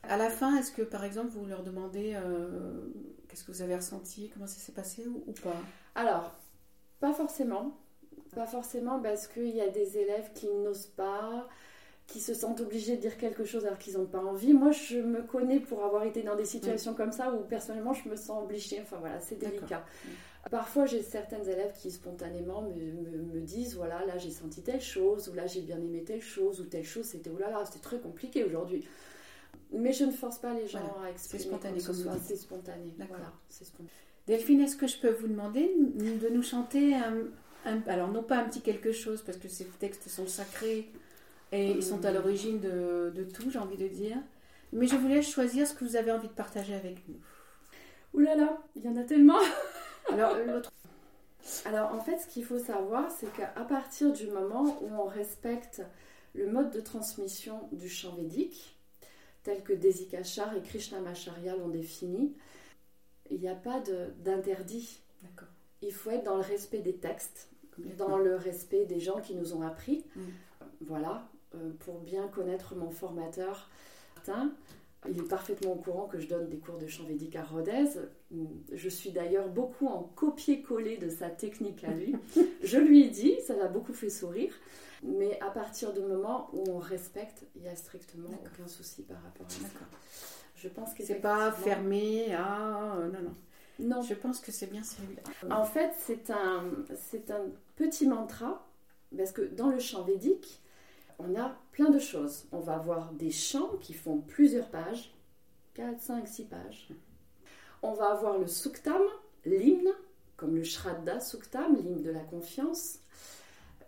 À 0.03 0.17
la 0.17 0.29
fin, 0.29 0.55
est-ce 0.57 0.71
que 0.71 0.83
par 0.83 1.03
exemple 1.03 1.29
vous 1.29 1.47
leur 1.47 1.63
demandez 1.63 2.13
euh, 2.13 2.93
qu'est-ce 3.27 3.43
que 3.43 3.51
vous 3.51 3.63
avez 3.63 3.75
ressenti, 3.75 4.29
comment 4.31 4.45
ça 4.45 4.59
s'est 4.59 4.71
passé 4.71 5.07
ou, 5.07 5.23
ou 5.25 5.31
pas? 5.31 5.55
Alors, 5.95 6.35
pas 6.99 7.11
forcément. 7.11 7.75
Pas 8.35 8.45
forcément 8.45 8.99
parce 8.99 9.25
qu'il 9.25 9.55
y 9.55 9.61
a 9.61 9.69
des 9.69 9.97
élèves 9.97 10.31
qui 10.35 10.47
n'osent 10.47 10.91
pas, 10.95 11.47
qui 12.05 12.19
se 12.19 12.35
sentent 12.35 12.61
obligés 12.61 12.97
de 12.97 13.01
dire 13.01 13.17
quelque 13.17 13.45
chose 13.45 13.65
alors 13.65 13.79
qu'ils 13.79 13.97
n'ont 13.97 14.05
pas 14.05 14.23
envie. 14.23 14.53
Moi, 14.53 14.69
je 14.73 14.99
me 14.99 15.23
connais 15.23 15.59
pour 15.59 15.83
avoir 15.83 16.03
été 16.03 16.21
dans 16.21 16.35
des 16.35 16.45
situations 16.45 16.93
comme 16.93 17.11
ça 17.11 17.33
où 17.33 17.39
personnellement 17.39 17.93
je 17.93 18.07
me 18.09 18.15
sens 18.15 18.43
obligée. 18.43 18.79
Enfin 18.79 18.97
voilà, 18.99 19.19
c'est 19.21 19.37
délicat. 19.37 19.83
Parfois, 20.51 20.85
j'ai 20.85 21.01
certaines 21.01 21.47
élèves 21.49 21.73
qui 21.81 21.89
spontanément 21.89 22.61
me, 22.61 22.69
me- 22.73 23.33
me 23.33 23.39
disent 23.41 23.75
voilà, 23.75 24.05
là 24.05 24.17
j'ai 24.17 24.29
senti 24.29 24.61
telle 24.61 24.81
chose, 24.81 25.27
ou 25.29 25.33
là 25.33 25.47
j'ai 25.47 25.61
bien 25.61 25.77
aimé 25.77 26.03
telle 26.03 26.21
chose, 26.21 26.61
ou 26.61 26.65
telle 26.65 26.83
chose, 26.85 27.05
c'était 27.05 27.31
oh 27.33 27.37
là 27.39 27.49
là, 27.49 27.63
c'était 27.65 27.79
très 27.79 27.99
compliqué 27.99 28.43
aujourd'hui. 28.43 28.85
Mais 29.73 29.91
je 29.91 30.05
ne 30.05 30.11
force 30.11 30.37
pas 30.37 30.53
les 30.53 30.67
gens 30.67 30.79
Voilà, 30.79 31.07
à 31.07 31.11
exprimer 31.11 31.43
spontané, 31.43 31.79
quoi 31.79 31.87
que 31.87 31.93
ce 31.93 32.03
comme 32.03 32.13
soit. 32.13 32.21
C'est 32.27 32.35
spontané. 32.35 32.93
Voilà, 33.09 33.33
c'est 33.49 33.65
spontané. 33.65 33.89
Delphine, 34.27 34.61
est-ce 34.61 34.75
que 34.75 34.87
je 34.87 34.97
peux 34.99 35.09
vous 35.11 35.27
demander 35.27 35.71
de 35.77 36.29
nous 36.29 36.43
chanter 36.43 36.93
un, 36.95 37.15
un- 37.65 37.81
alors 37.87 38.09
non 38.11 38.21
pas 38.23 38.37
un 38.37 38.43
petit 38.47 38.61
quelque 38.61 38.91
chose 38.91 39.23
parce 39.23 39.37
que 39.39 39.47
ces 39.47 39.65
textes 39.65 40.07
sont 40.09 40.27
sacrés 40.27 40.89
et 41.51 41.71
ils 41.71 41.83
sont 41.83 42.05
à 42.05 42.11
l'origine 42.11 42.59
de, 42.59 43.11
de 43.15 43.23
tout, 43.23 43.49
j'ai 43.49 43.59
envie 43.59 43.77
de 43.77 43.87
dire, 43.87 44.17
mais 44.73 44.85
je 44.87 44.95
vous 44.95 45.07
laisse 45.07 45.27
choisir 45.29 45.67
ce 45.67 45.73
que 45.73 45.83
vous 45.85 45.95
avez 45.95 46.11
envie 46.11 46.27
de 46.27 46.33
partager 46.33 46.75
avec 46.75 46.97
nous. 47.07 47.15
Ouh 48.13 48.19
là 48.19 48.35
là, 48.35 48.61
il 48.75 48.83
y 48.83 48.87
en 48.87 48.95
a 48.97 49.03
tellement 49.03 49.39
Alors 50.11 50.35
l'autre, 50.37 50.71
Alors 51.65 51.93
en 51.93 51.99
fait, 51.99 52.17
ce 52.17 52.27
qu'il 52.27 52.45
faut 52.45 52.59
savoir, 52.59 53.11
c'est 53.11 53.31
qu'à 53.33 53.47
partir 53.67 54.13
du 54.13 54.27
moment 54.27 54.77
où 54.81 54.87
on 54.93 55.05
respecte 55.05 55.81
le 56.33 56.51
mode 56.51 56.71
de 56.71 56.81
transmission 56.81 57.67
du 57.71 57.89
chant 57.89 58.15
védique, 58.15 58.77
tel 59.43 59.63
que 59.63 59.73
Desikachar 59.73 60.55
et 60.55 60.61
Krishnamacharya 60.61 61.55
l'ont 61.55 61.69
défini, 61.69 62.35
il 63.29 63.39
n'y 63.39 63.49
a 63.49 63.55
pas 63.55 63.81
d'interdit. 64.19 64.99
d'accord. 65.23 65.47
Il 65.81 65.93
faut 65.93 66.11
être 66.11 66.23
dans 66.23 66.35
le 66.35 66.41
respect 66.41 66.79
des 66.79 66.95
textes, 66.95 67.49
dans 67.97 68.17
le 68.17 68.35
respect 68.35 68.85
des 68.85 68.99
gens 68.99 69.21
qui 69.21 69.35
nous 69.35 69.53
ont 69.53 69.61
appris. 69.61 70.05
Mm. 70.15 70.21
Voilà, 70.81 71.27
euh, 71.55 71.71
pour 71.79 71.99
bien 71.99 72.27
connaître 72.27 72.75
mon 72.75 72.89
formateur. 72.89 73.69
Il 75.09 75.19
est 75.19 75.27
parfaitement 75.27 75.73
au 75.73 75.75
courant 75.75 76.07
que 76.07 76.19
je 76.19 76.27
donne 76.27 76.49
des 76.49 76.57
cours 76.57 76.77
de 76.77 76.87
chant 76.87 77.03
védique 77.03 77.35
à 77.35 77.43
Rodez. 77.43 77.89
Je 78.71 78.89
suis 78.89 79.11
d'ailleurs 79.11 79.49
beaucoup 79.49 79.87
en 79.87 80.03
copier-coller 80.15 80.97
de 80.97 81.09
sa 81.09 81.29
technique 81.29 81.83
à 81.83 81.91
lui. 81.91 82.15
je 82.63 82.77
lui 82.77 83.03
ai 83.03 83.09
dit, 83.09 83.35
ça 83.45 83.55
l'a 83.55 83.67
beaucoup 83.67 83.93
fait 83.93 84.09
sourire. 84.09 84.53
Mais 85.03 85.39
à 85.41 85.49
partir 85.49 85.93
du 85.93 86.01
moment 86.01 86.49
où 86.53 86.63
on 86.69 86.79
respecte, 86.79 87.45
il 87.55 87.61
n'y 87.61 87.67
a 87.67 87.75
strictement 87.75 88.29
aucun 88.29 88.67
souci 88.67 89.03
par 89.03 89.21
rapport 89.21 89.45
à 89.45 89.49
ça. 89.49 89.61
D'accord. 89.61 89.87
Je 90.55 90.67
pense 90.69 90.93
que 90.93 91.03
C'est 91.03 91.15
pas 91.15 91.51
fermé 91.51 92.33
à 92.33 92.95
euh, 92.97 93.07
non 93.09 93.21
non. 93.21 93.35
Non, 93.77 94.01
Je 94.01 94.13
pense 94.13 94.39
que 94.39 94.51
c'est 94.51 94.67
bien 94.67 94.83
celui-là. 94.83 95.21
En 95.53 95.65
fait, 95.65 95.91
c'est 95.99 96.29
un, 96.29 96.63
c'est 96.95 97.29
un 97.29 97.47
petit 97.75 98.07
mantra, 98.07 98.65
parce 99.15 99.33
que 99.33 99.41
dans 99.41 99.67
le 99.67 99.79
chant 99.79 100.03
védique, 100.03 100.61
on 101.19 101.35
a 101.35 101.55
plein 101.71 101.89
de 101.89 101.99
choses. 101.99 102.45
On 102.51 102.59
va 102.59 102.75
avoir 102.75 103.11
des 103.13 103.31
chants 103.31 103.77
qui 103.81 103.93
font 103.93 104.19
plusieurs 104.19 104.69
pages, 104.69 105.13
4, 105.75 105.99
5, 105.99 106.27
6 106.27 106.43
pages. 106.45 106.89
On 107.81 107.93
va 107.93 108.11
avoir 108.11 108.37
le 108.37 108.47
suktam, 108.47 109.01
l'hymne, 109.45 109.91
comme 110.37 110.55
le 110.55 110.63
Shraddha 110.63 111.19
Suktam, 111.19 111.75
l'hymne 111.75 112.01
de 112.01 112.11
la 112.11 112.21
confiance. 112.21 112.99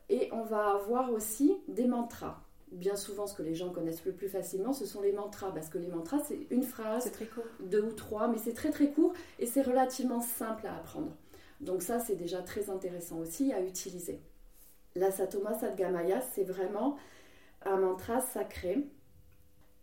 Et 0.09 0.29
on 0.31 0.43
va 0.43 0.71
avoir 0.71 1.11
aussi 1.11 1.57
des 1.67 1.87
mantras. 1.87 2.41
Bien 2.71 2.95
souvent, 2.95 3.27
ce 3.27 3.33
que 3.33 3.43
les 3.43 3.55
gens 3.55 3.69
connaissent 3.69 4.05
le 4.05 4.11
plus 4.11 4.27
facilement, 4.27 4.73
ce 4.73 4.85
sont 4.85 5.01
les 5.01 5.13
mantras, 5.13 5.51
parce 5.51 5.69
que 5.69 5.77
les 5.77 5.87
mantras, 5.87 6.19
c'est 6.27 6.47
une 6.49 6.63
phrase 6.63 7.09
très 7.11 7.25
court. 7.25 7.45
deux 7.61 7.81
ou 7.81 7.93
trois, 7.93 8.27
mais 8.27 8.37
c'est 8.37 8.53
très 8.53 8.71
très 8.71 8.91
court 8.91 9.13
et 9.39 9.45
c'est 9.45 9.61
relativement 9.61 10.21
simple 10.21 10.67
à 10.67 10.75
apprendre. 10.75 11.15
Donc 11.61 11.81
ça, 11.81 11.99
c'est 11.99 12.15
déjà 12.15 12.41
très 12.41 12.69
intéressant 12.69 13.17
aussi 13.19 13.53
à 13.53 13.61
utiliser. 13.61 14.21
La 14.95 15.11
Satoma 15.11 15.57
Sadgamaya, 15.57 16.21
c'est 16.21 16.43
vraiment 16.43 16.97
un 17.65 17.77
mantra 17.77 18.21
sacré. 18.21 18.87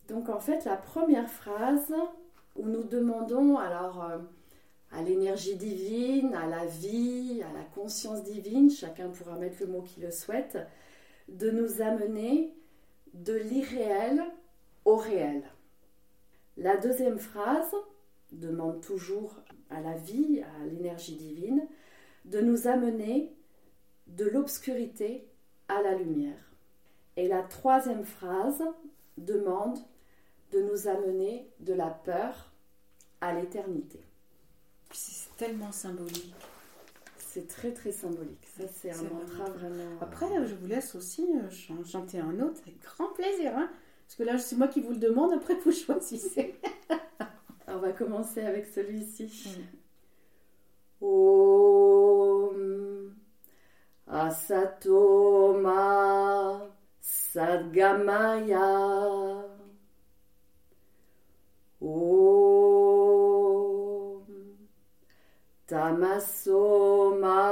Donc 0.08 0.28
en 0.28 0.40
fait, 0.40 0.64
la 0.64 0.76
première 0.76 1.28
phrase 1.28 1.94
où 2.56 2.66
nous 2.66 2.84
demandons 2.84 3.56
alors 3.56 4.04
euh, 4.04 4.18
à 4.92 5.02
l'énergie 5.02 5.56
divine, 5.56 6.34
à 6.34 6.46
la 6.46 6.66
vie, 6.66 7.42
à 7.42 7.52
la 7.52 7.64
conscience 7.64 8.22
divine, 8.22 8.70
chacun 8.70 9.08
pourra 9.08 9.36
mettre 9.36 9.60
le 9.60 9.66
mot 9.66 9.82
qu'il 9.82 10.04
le 10.04 10.10
souhaite, 10.10 10.58
de 11.28 11.50
nous 11.50 11.80
amener 11.80 12.54
de 13.14 13.34
l'irréel 13.34 14.22
au 14.84 14.96
réel. 14.96 15.42
La 16.56 16.76
deuxième 16.76 17.18
phrase 17.18 17.74
demande 18.32 18.80
toujours 18.80 19.40
à 19.70 19.80
la 19.80 19.94
vie, 19.94 20.42
à 20.42 20.66
l'énergie 20.66 21.16
divine, 21.16 21.66
de 22.24 22.40
nous 22.40 22.68
amener 22.68 23.32
de 24.06 24.24
l'obscurité 24.24 25.26
à 25.68 25.82
la 25.82 25.94
lumière. 25.94 26.43
Et 27.16 27.28
la 27.28 27.42
troisième 27.42 28.04
phrase 28.04 28.62
demande 29.18 29.78
de 30.52 30.60
nous 30.62 30.88
amener 30.88 31.48
de 31.60 31.72
la 31.72 31.90
peur 31.90 32.52
à 33.20 33.32
l'éternité. 33.32 34.00
C'est 34.92 35.34
tellement 35.36 35.72
symbolique. 35.72 36.34
C'est 37.18 37.48
très 37.48 37.72
très 37.72 37.92
symbolique. 37.92 38.46
Ça, 38.56 38.64
c'est 38.68 38.92
un 38.92 39.02
mantra 39.02 39.44
vraiment- 39.50 39.74
vraiment. 39.74 39.98
Après, 40.00 40.38
euh, 40.38 40.46
je 40.46 40.54
vous 40.54 40.66
laisse 40.66 40.94
aussi 40.94 41.26
euh, 41.34 41.50
chan- 41.50 41.84
chanter 41.84 42.20
un 42.20 42.38
autre 42.40 42.60
avec 42.62 42.80
grand 42.80 43.08
plaisir. 43.12 43.56
hein. 43.56 43.68
Parce 44.06 44.16
que 44.16 44.22
là, 44.22 44.38
c'est 44.38 44.56
moi 44.56 44.68
qui 44.68 44.80
vous 44.80 44.90
le 44.92 44.98
demande, 44.98 45.32
après 45.32 45.54
vous 45.56 45.72
choisissez. 45.72 46.54
On 47.68 47.78
va 47.78 47.92
commencer 47.92 48.40
avec 48.42 48.66
celui-ci. 48.66 49.58
Om 51.00 53.12
Asatoma 55.34 56.68
Sadgamaya 57.04 58.64
Om 61.82 62.24
Tamasoma 65.68 67.42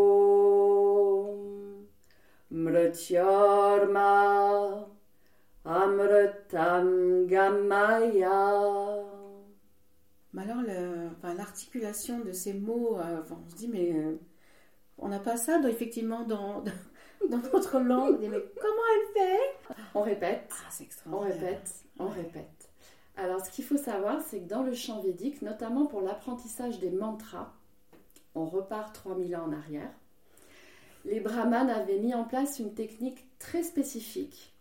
Mrityorma 2.49 4.11
Amritam 5.65 7.27
Gamaya. 7.27 9.00
Mais 10.33 10.43
alors, 10.43 10.61
enfin, 11.17 11.33
l'articulation 11.33 12.19
de 12.19 12.31
ces 12.31 12.53
mots, 12.53 12.97
euh, 12.97 13.21
enfin, 13.21 13.39
on 13.45 13.49
se 13.49 13.55
dit, 13.55 13.67
mais 13.67 13.91
euh, 13.93 14.15
on 14.97 15.09
n'a 15.09 15.19
pas 15.19 15.37
ça 15.37 15.59
dans- 15.59 15.67
effectivement 15.67 16.23
dans, 16.23 16.63
dans 17.29 17.37
notre 17.53 17.79
langue. 17.79 18.19
Mais 18.21 18.29
comment 18.29 18.83
elle 18.95 19.21
fait? 19.21 19.75
On 19.93 20.01
répète, 20.01 20.49
Ah, 20.51 20.69
c'est 20.71 20.83
on 20.83 20.85
extraordinaire. 20.87 21.39
répète, 21.41 21.73
on 21.99 22.05
Ouais. 22.05 22.11
répète. 22.13 22.69
Alors, 23.17 23.45
ce 23.45 23.51
qu'il 23.51 23.65
faut 23.65 23.77
savoir, 23.77 24.21
c'est 24.21 24.39
que 24.39 24.47
dans 24.47 24.63
le 24.63 24.73
chant 24.73 25.01
védique, 25.01 25.41
notamment 25.41 25.85
pour 25.85 26.01
l'apprentissage 26.01 26.79
des 26.79 26.91
mantras, 26.91 27.53
on 28.35 28.45
repart 28.45 28.95
3000 28.95 29.35
ans 29.35 29.47
en 29.47 29.51
arrière, 29.53 29.91
les 31.03 31.19
brahmanes 31.19 31.69
avaient 31.69 31.99
mis 31.99 32.13
en 32.13 32.23
place 32.23 32.59
une 32.59 32.73
technique 32.73 33.27
très 33.39 33.63
spécifique 33.63 34.53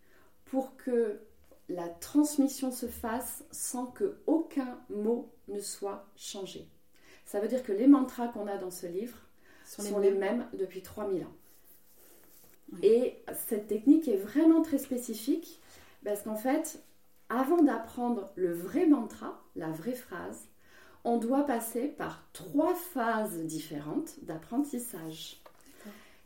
pour 0.46 0.76
que 0.76 1.20
la 1.68 1.88
transmission 1.88 2.72
se 2.72 2.86
fasse 2.86 3.44
sans 3.52 3.86
que 3.86 4.18
aucun 4.26 4.80
mot 4.88 5.30
ne 5.50 5.60
soit 5.60 6.06
changé. 6.16 6.66
Ça 7.26 7.40
veut 7.40 7.48
dire 7.48 7.62
que 7.62 7.72
les 7.72 7.86
mantras 7.86 8.28
qu'on 8.28 8.46
a 8.46 8.56
dans 8.56 8.70
ce 8.70 8.86
livre 8.86 9.16
sont, 9.64 9.98
les, 9.98 10.10
mêmes 10.10 10.46
depuis 10.52 10.82
3000 10.82 11.24
ans. 11.24 11.32
Oui. 12.72 12.78
Et 12.82 13.22
cette 13.48 13.68
technique 13.68 14.08
est 14.08 14.16
vraiment 14.16 14.62
très 14.62 14.78
spécifique 14.78 15.60
parce 16.04 16.22
qu'en 16.22 16.36
fait, 16.36 16.82
avant 17.28 17.62
d'apprendre 17.62 18.30
le 18.34 18.52
vrai 18.52 18.86
mantra, 18.86 19.40
la 19.54 19.70
vraie 19.70 19.94
phrase, 19.94 20.46
on 21.04 21.18
doit 21.18 21.46
passer 21.46 21.86
par 21.86 22.24
trois 22.32 22.74
phases 22.74 23.38
différentes 23.44 24.14
d'apprentissage. 24.22 25.40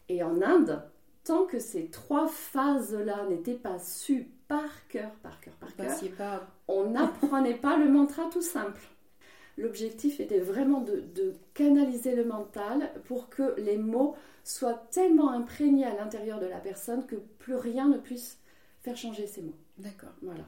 Et 0.09 0.23
en 0.23 0.43
Inde, 0.43 0.83
tant 1.25 1.45
que 1.45 1.59
ces 1.59 1.87
trois 1.87 2.29
phases-là 2.29 3.27
n'étaient 3.29 3.55
pas 3.55 3.79
sues 3.79 4.29
par 4.49 4.87
cœur, 4.89 5.11
par 5.23 5.41
cœur, 5.41 5.55
par 5.55 5.75
cœur, 5.75 6.47
on 6.69 6.91
n'apprenait 6.91 7.55
pas 7.55 7.77
le 7.77 7.89
mantra 7.89 8.25
tout 8.31 8.43
simple. 8.43 8.83
L'objectif 9.57 10.21
était 10.21 10.41
vraiment 10.41 10.81
de, 10.81 11.01
de 11.15 11.35
canaliser 11.55 12.15
le 12.15 12.25
mental 12.25 12.91
pour 13.05 13.29
que 13.29 13.55
les 13.61 13.77
mots 13.79 14.17
soient 14.43 14.83
tellement 14.91 15.31
imprégnés 15.31 15.87
à 15.87 15.95
l'intérieur 15.97 16.41
de 16.41 16.47
la 16.47 16.59
personne 16.59 17.07
que 17.07 17.17
plus 17.17 17.55
rien 17.55 17.89
ne 17.89 17.99
puisse 17.99 18.39
faire 18.83 18.97
changer 18.97 19.27
ces 19.27 19.43
mots. 19.43 19.55
D'accord. 19.79 20.13
Voilà. 20.23 20.45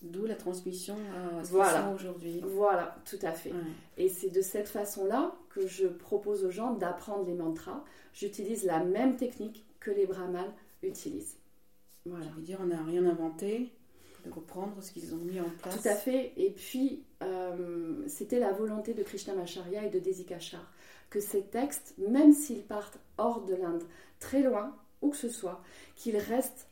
D'où 0.00 0.26
la 0.26 0.36
transmission 0.36 0.94
à 0.94 1.42
ce 1.42 1.48
qu'ils 1.48 1.56
Voilà. 1.56 1.90
aujourd'hui. 1.92 2.40
Voilà, 2.44 2.96
tout 3.04 3.18
à 3.22 3.32
fait. 3.32 3.50
Ouais. 3.50 3.58
Et 3.96 4.08
c'est 4.08 4.30
de 4.30 4.40
cette 4.40 4.68
façon-là 4.68 5.34
que 5.50 5.66
je 5.66 5.86
propose 5.86 6.44
aux 6.44 6.50
gens 6.50 6.72
d'apprendre 6.74 7.26
les 7.26 7.34
mantras. 7.34 7.84
J'utilise 8.12 8.64
la 8.64 8.82
même 8.82 9.16
technique 9.16 9.66
que 9.80 9.90
les 9.90 10.06
brahmanes 10.06 10.52
utilisent. 10.82 11.36
Voilà. 12.06 12.26
Je 12.30 12.36
veux 12.36 12.42
dire, 12.42 12.58
on 12.62 12.66
n'a 12.66 12.82
rien 12.84 13.04
inventé, 13.06 13.72
de 14.28 14.34
reprendre 14.34 14.82
ce 14.82 14.92
qu'ils 14.92 15.14
ont 15.14 15.18
mis 15.18 15.40
en 15.40 15.50
place. 15.62 15.80
Tout 15.80 15.88
à 15.88 15.94
fait. 15.94 16.32
Et 16.36 16.50
puis, 16.50 17.04
euh, 17.22 18.02
c'était 18.06 18.38
la 18.38 18.52
volonté 18.52 18.94
de 18.94 19.02
Krishnamacharya 19.02 19.86
et 19.86 19.90
de 19.90 19.98
Desikachar 19.98 20.72
que 21.10 21.20
ces 21.20 21.42
textes, 21.42 21.94
même 21.98 22.32
s'ils 22.32 22.62
partent 22.62 22.98
hors 23.16 23.44
de 23.44 23.54
l'Inde, 23.54 23.82
très 24.20 24.42
loin, 24.42 24.76
où 25.00 25.10
que 25.10 25.16
ce 25.16 25.28
soit, 25.28 25.62
qu'ils 25.96 26.18
restent 26.18 26.68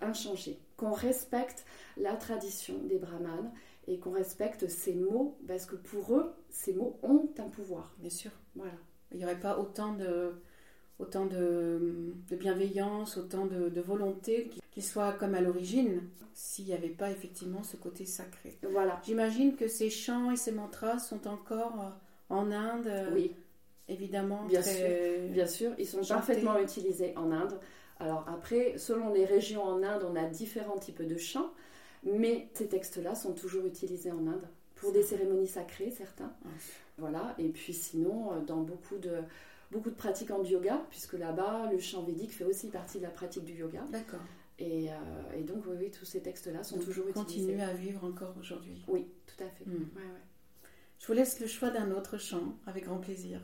inchangés, 0.00 0.58
qu'on 0.76 0.92
respecte 0.92 1.64
la 1.96 2.16
tradition 2.16 2.74
des 2.84 2.98
brahmanes 2.98 3.52
et 3.86 3.98
qu'on 3.98 4.10
respecte 4.10 4.68
ces 4.68 4.94
mots, 4.94 5.38
parce 5.46 5.64
que 5.64 5.76
pour 5.76 6.14
eux, 6.16 6.34
ces 6.50 6.74
mots 6.74 6.98
ont 7.02 7.28
un 7.38 7.48
pouvoir. 7.48 7.94
Bien 7.98 8.10
sûr. 8.10 8.30
Voilà. 8.54 8.74
Il 9.12 9.18
n'y 9.18 9.24
aurait 9.24 9.40
pas 9.40 9.58
autant 9.58 9.94
de, 9.94 10.34
autant 10.98 11.26
de, 11.26 12.12
de 12.28 12.36
bienveillance, 12.36 13.16
autant 13.16 13.46
de, 13.46 13.68
de 13.68 13.80
volonté 13.80 14.50
qui, 14.72 14.82
soit 14.82 15.12
comme 15.12 15.34
à 15.34 15.40
l'origine, 15.40 16.02
s'il 16.34 16.66
n'y 16.66 16.72
avait 16.72 16.88
pas 16.88 17.10
effectivement 17.10 17.62
ce 17.62 17.76
côté 17.76 18.04
sacré. 18.04 18.56
Voilà. 18.70 19.00
J'imagine 19.04 19.56
que 19.56 19.68
ces 19.68 19.90
chants 19.90 20.30
et 20.30 20.36
ces 20.36 20.52
mantras 20.52 20.98
sont 20.98 21.26
encore 21.26 21.80
euh, 21.80 22.34
en 22.34 22.52
Inde, 22.52 22.86
euh, 22.86 23.10
Oui, 23.12 23.34
évidemment, 23.88 24.44
Bien 24.46 24.60
très... 24.60 25.28
bien 25.32 25.46
sûr, 25.46 25.72
ils 25.78 25.86
sont 25.86 26.02
parfaitement 26.04 26.58
utilisés 26.58 27.12
en 27.16 27.32
Inde. 27.32 27.58
Alors 28.00 28.24
après, 28.28 28.78
selon 28.78 29.12
les 29.12 29.24
régions 29.24 29.64
en 29.64 29.82
Inde, 29.82 30.04
on 30.08 30.14
a 30.14 30.24
différents 30.24 30.78
types 30.78 31.02
de 31.02 31.16
chants, 31.16 31.50
mais 32.04 32.48
ces 32.54 32.68
textes-là 32.68 33.16
sont 33.16 33.32
toujours 33.32 33.66
utilisés 33.66 34.12
en 34.12 34.26
Inde 34.26 34.48
pour 34.76 34.92
des 34.92 35.02
cérémonies 35.02 35.48
sacrées, 35.48 35.90
certains. 35.90 36.32
Ouais. 36.44 36.50
Voilà. 36.98 37.34
Et 37.38 37.48
puis 37.48 37.72
sinon, 37.72 38.32
euh, 38.32 38.40
dans 38.40 38.58
beaucoup 38.58 38.98
de 38.98 39.14
beaucoup 39.70 39.90
de 39.90 39.94
pratiquants 39.94 40.38
de 40.42 40.48
yoga, 40.48 40.80
puisque 40.90 41.12
là-bas, 41.14 41.68
le 41.72 41.78
chant 41.78 42.02
védique 42.02 42.32
fait 42.32 42.44
aussi 42.44 42.68
partie 42.68 42.98
de 42.98 43.02
la 43.04 43.10
pratique 43.10 43.44
du 43.44 43.52
yoga. 43.54 43.80
D'accord. 43.90 44.20
Et, 44.58 44.90
euh, 44.90 44.94
et 45.38 45.42
donc, 45.42 45.64
oui, 45.66 45.76
oui, 45.78 45.90
tous 45.90 46.04
ces 46.04 46.20
textes-là 46.20 46.64
sont 46.64 46.76
Donc, 46.76 46.84
toujours 46.86 47.06
utilisés. 47.08 47.60
à 47.62 47.72
vivre 47.74 48.04
encore 48.04 48.34
aujourd'hui. 48.40 48.82
Oui, 48.88 49.06
tout 49.26 49.44
à 49.44 49.48
fait. 49.48 49.64
Hmm. 49.66 49.74
Ouais, 49.94 50.02
ouais. 50.02 50.68
Je 50.98 51.06
vous 51.06 51.12
laisse 51.12 51.38
le 51.38 51.46
choix 51.46 51.70
d'un 51.70 51.92
autre 51.92 52.18
chant, 52.18 52.56
avec 52.66 52.84
grand 52.86 52.98
plaisir. 52.98 53.40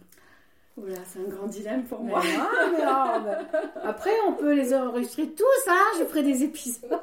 Oula, 0.76 0.96
c'est 1.04 1.20
un 1.20 1.28
grand 1.28 1.46
dilemme 1.46 1.84
pour 1.84 2.02
Mais 2.02 2.10
moi. 2.10 2.20
non, 2.20 2.72
mais 2.72 2.84
non, 2.84 3.36
Après, 3.84 4.10
on 4.26 4.32
peut 4.32 4.54
les 4.54 4.74
enregistrer 4.74 5.28
tous, 5.30 5.68
hein 5.70 5.84
Je 6.00 6.04
ferai 6.04 6.24
des 6.24 6.42
épisodes. 6.42 6.98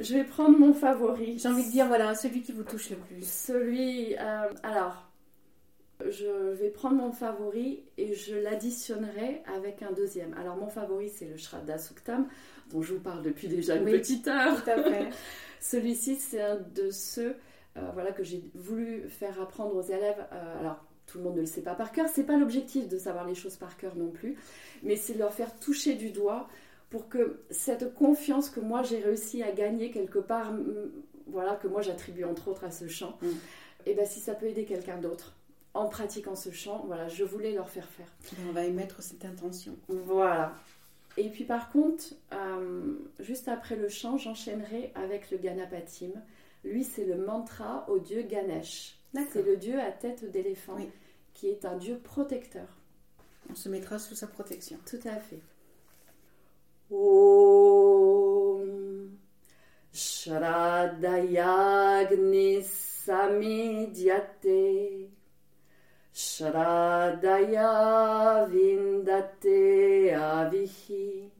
Je 0.00 0.12
vais 0.14 0.24
prendre 0.24 0.58
mon 0.58 0.74
favori. 0.74 1.38
J'ai 1.38 1.48
envie 1.48 1.64
de 1.64 1.70
dire, 1.70 1.86
voilà, 1.86 2.16
celui 2.16 2.42
qui 2.42 2.50
vous 2.50 2.64
touche 2.64 2.90
le 2.90 2.96
plus. 2.96 3.24
Celui. 3.24 4.16
euh, 4.18 4.50
alors, 4.64 5.08
je 6.10 6.52
vais 6.52 6.70
prendre 6.70 6.96
mon 6.96 7.12
favori 7.12 7.82
et 7.98 8.14
je 8.14 8.34
l'additionnerai 8.36 9.42
avec 9.54 9.82
un 9.82 9.92
deuxième. 9.92 10.34
Alors, 10.34 10.56
mon 10.56 10.68
favori, 10.68 11.08
c'est 11.08 11.26
le 11.26 11.36
Shraddha 11.36 11.78
Suktam, 11.78 12.26
dont 12.70 12.82
je 12.82 12.94
vous 12.94 13.00
parle 13.00 13.22
depuis 13.22 13.48
déjà 13.48 13.76
une 13.76 13.84
Oui. 13.84 13.92
petite 13.92 14.26
heure. 14.28 14.62
Celui-ci, 15.60 16.16
c'est 16.16 16.40
un 16.40 16.56
de 16.56 16.90
ceux 16.90 17.36
euh, 17.76 17.90
voilà, 17.94 18.12
que 18.12 18.22
j'ai 18.22 18.42
voulu 18.54 19.08
faire 19.08 19.40
apprendre 19.40 19.74
aux 19.76 19.82
élèves. 19.82 20.24
Euh, 20.32 20.60
alors, 20.60 20.84
tout 21.06 21.18
le 21.18 21.24
monde 21.24 21.36
ne 21.36 21.40
le 21.40 21.46
sait 21.46 21.62
pas 21.62 21.74
par 21.74 21.92
cœur. 21.92 22.06
C'est 22.12 22.24
pas 22.24 22.36
l'objectif 22.36 22.88
de 22.88 22.98
savoir 22.98 23.26
les 23.26 23.34
choses 23.34 23.56
par 23.56 23.76
cœur 23.76 23.96
non 23.96 24.10
plus, 24.10 24.36
mais 24.82 24.96
c'est 24.96 25.14
de 25.14 25.18
leur 25.18 25.32
faire 25.32 25.58
toucher 25.58 25.94
du 25.94 26.10
doigt 26.10 26.48
pour 26.90 27.08
que 27.08 27.40
cette 27.50 27.94
confiance 27.94 28.50
que 28.50 28.60
moi 28.60 28.82
j'ai 28.82 28.98
réussi 28.98 29.42
à 29.42 29.50
gagner 29.52 29.90
quelque 29.90 30.18
part, 30.20 30.52
voilà, 31.26 31.56
que 31.56 31.66
moi 31.66 31.82
j'attribue 31.82 32.24
entre 32.24 32.48
autres 32.48 32.64
à 32.64 32.70
ce 32.70 32.86
chant, 32.86 33.18
Mm. 33.20 33.26
et 33.86 33.94
ben 33.94 34.06
si 34.06 34.20
ça 34.20 34.34
peut 34.34 34.46
aider 34.46 34.64
quelqu'un 34.64 34.98
d'autre 34.98 35.34
en 35.74 35.88
pratiquant 35.88 36.36
ce 36.36 36.50
chant, 36.50 36.84
voilà, 36.86 37.08
je 37.08 37.24
voulais 37.24 37.52
leur 37.52 37.68
faire 37.68 37.88
faire. 37.88 38.06
On 38.48 38.52
va 38.52 38.64
émettre 38.64 39.02
cette 39.02 39.24
intention. 39.24 39.76
Voilà. 39.88 40.54
Et 41.16 41.28
puis 41.30 41.44
par 41.44 41.70
contre, 41.70 42.04
euh, 42.32 42.94
juste 43.20 43.48
après 43.48 43.76
le 43.76 43.88
chant, 43.88 44.16
j'enchaînerai 44.16 44.92
avec 44.94 45.30
le 45.30 45.38
Ganapatim. 45.38 46.10
Lui, 46.64 46.84
c'est 46.84 47.04
le 47.04 47.24
mantra 47.24 47.84
au 47.88 47.98
dieu 47.98 48.22
Ganesh. 48.22 48.98
C'est 49.30 49.44
le 49.44 49.56
dieu 49.56 49.78
à 49.78 49.92
tête 49.92 50.28
d'éléphant, 50.30 50.74
Oui. 50.76 50.88
qui 51.34 51.48
est 51.48 51.64
un 51.64 51.76
dieu 51.76 51.98
protecteur. 52.02 52.66
On 53.50 53.54
se 53.54 53.68
mettra 53.68 53.98
sous 53.98 54.14
sa 54.14 54.26
protection. 54.26 54.78
Tout 54.86 54.98
à 55.04 55.18
fait. 55.20 55.42
Om 56.90 59.10
Samidyate 63.04 64.46
Shraddaya 66.34 67.70
Vindate 68.50 70.10
Avihi. 70.10 71.30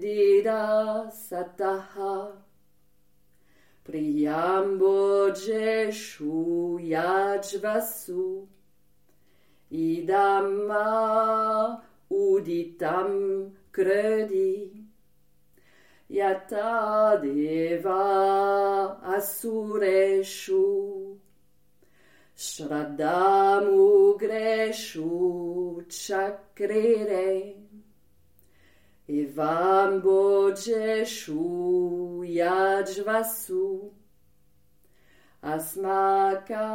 Dida 0.00 1.10
Sataha 1.10 2.32
Priyambojeshu 3.84 6.78
Yajvasu 6.80 8.46
Idamma 9.72 10.86
Uditam 12.10 13.50
Kredi 13.72 14.70
Yata 16.10 17.18
Deva 17.22 18.02
Asureshu 19.16 21.11
Svadamu 22.42 24.18
čakrire 25.88 27.54
i 29.06 29.26
vam 29.26 30.00
bođešu 30.00 31.44
jađvasu 32.24 33.90
asmaka 35.40 36.68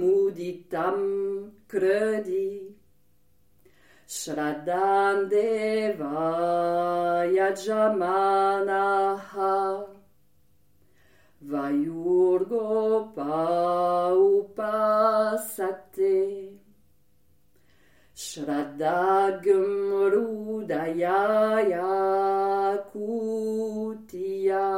muditam 0.00 0.94
kredi 1.66 2.74
Shradan 4.06 5.28
deva 5.28 6.34
yajamanaha 7.36 9.97
Vaiurgo 11.48 13.08
pau 13.16 14.52
pasate 14.54 16.52
Shradagam 18.12 20.12
rudayaya 20.12 21.88
kutiya 22.92 24.68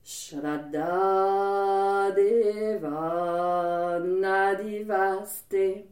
Shraddha 0.06 2.16
Deva 2.16 4.00
Nadivaste. 4.24 5.91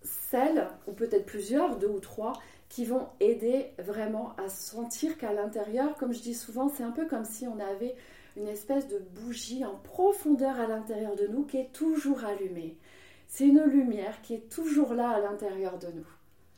celles, 0.03 0.69
ou 0.87 0.93
peut-être 0.93 1.27
plusieurs, 1.27 1.77
deux 1.79 1.89
ou 1.89 1.99
trois, 2.01 2.35
qui 2.69 2.85
vont 2.85 3.09
aider 3.21 3.67
vraiment 3.79 4.35
à 4.39 4.49
sentir 4.49 5.19
qu'à 5.19 5.33
l'intérieur, 5.33 5.97
comme 5.97 6.13
je 6.13 6.21
dis 6.21 6.35
souvent, 6.35 6.69
c'est 6.69 6.83
un 6.83 6.91
peu 6.93 7.07
comme 7.07 7.25
si 7.25 7.47
on 7.47 7.59
avait 7.59 7.95
une 8.37 8.49
espèce 8.49 8.87
de 8.89 8.99
bougie 8.99 9.65
en 9.65 9.75
profondeur 9.77 10.61
à 10.61 10.67
l'intérieur 10.67 11.17
de 11.17 11.27
nous 11.27 11.45
qui 11.45 11.57
est 11.59 11.73
toujours 11.73 12.25
allumée. 12.25 12.77
C'est 13.29 13.47
une 13.47 13.63
lumière 13.65 14.21
qui 14.23 14.35
est 14.35 14.49
toujours 14.49 14.95
là 14.95 15.11
à 15.11 15.21
l'intérieur 15.21 15.79
de 15.79 15.89
nous. 15.89 16.07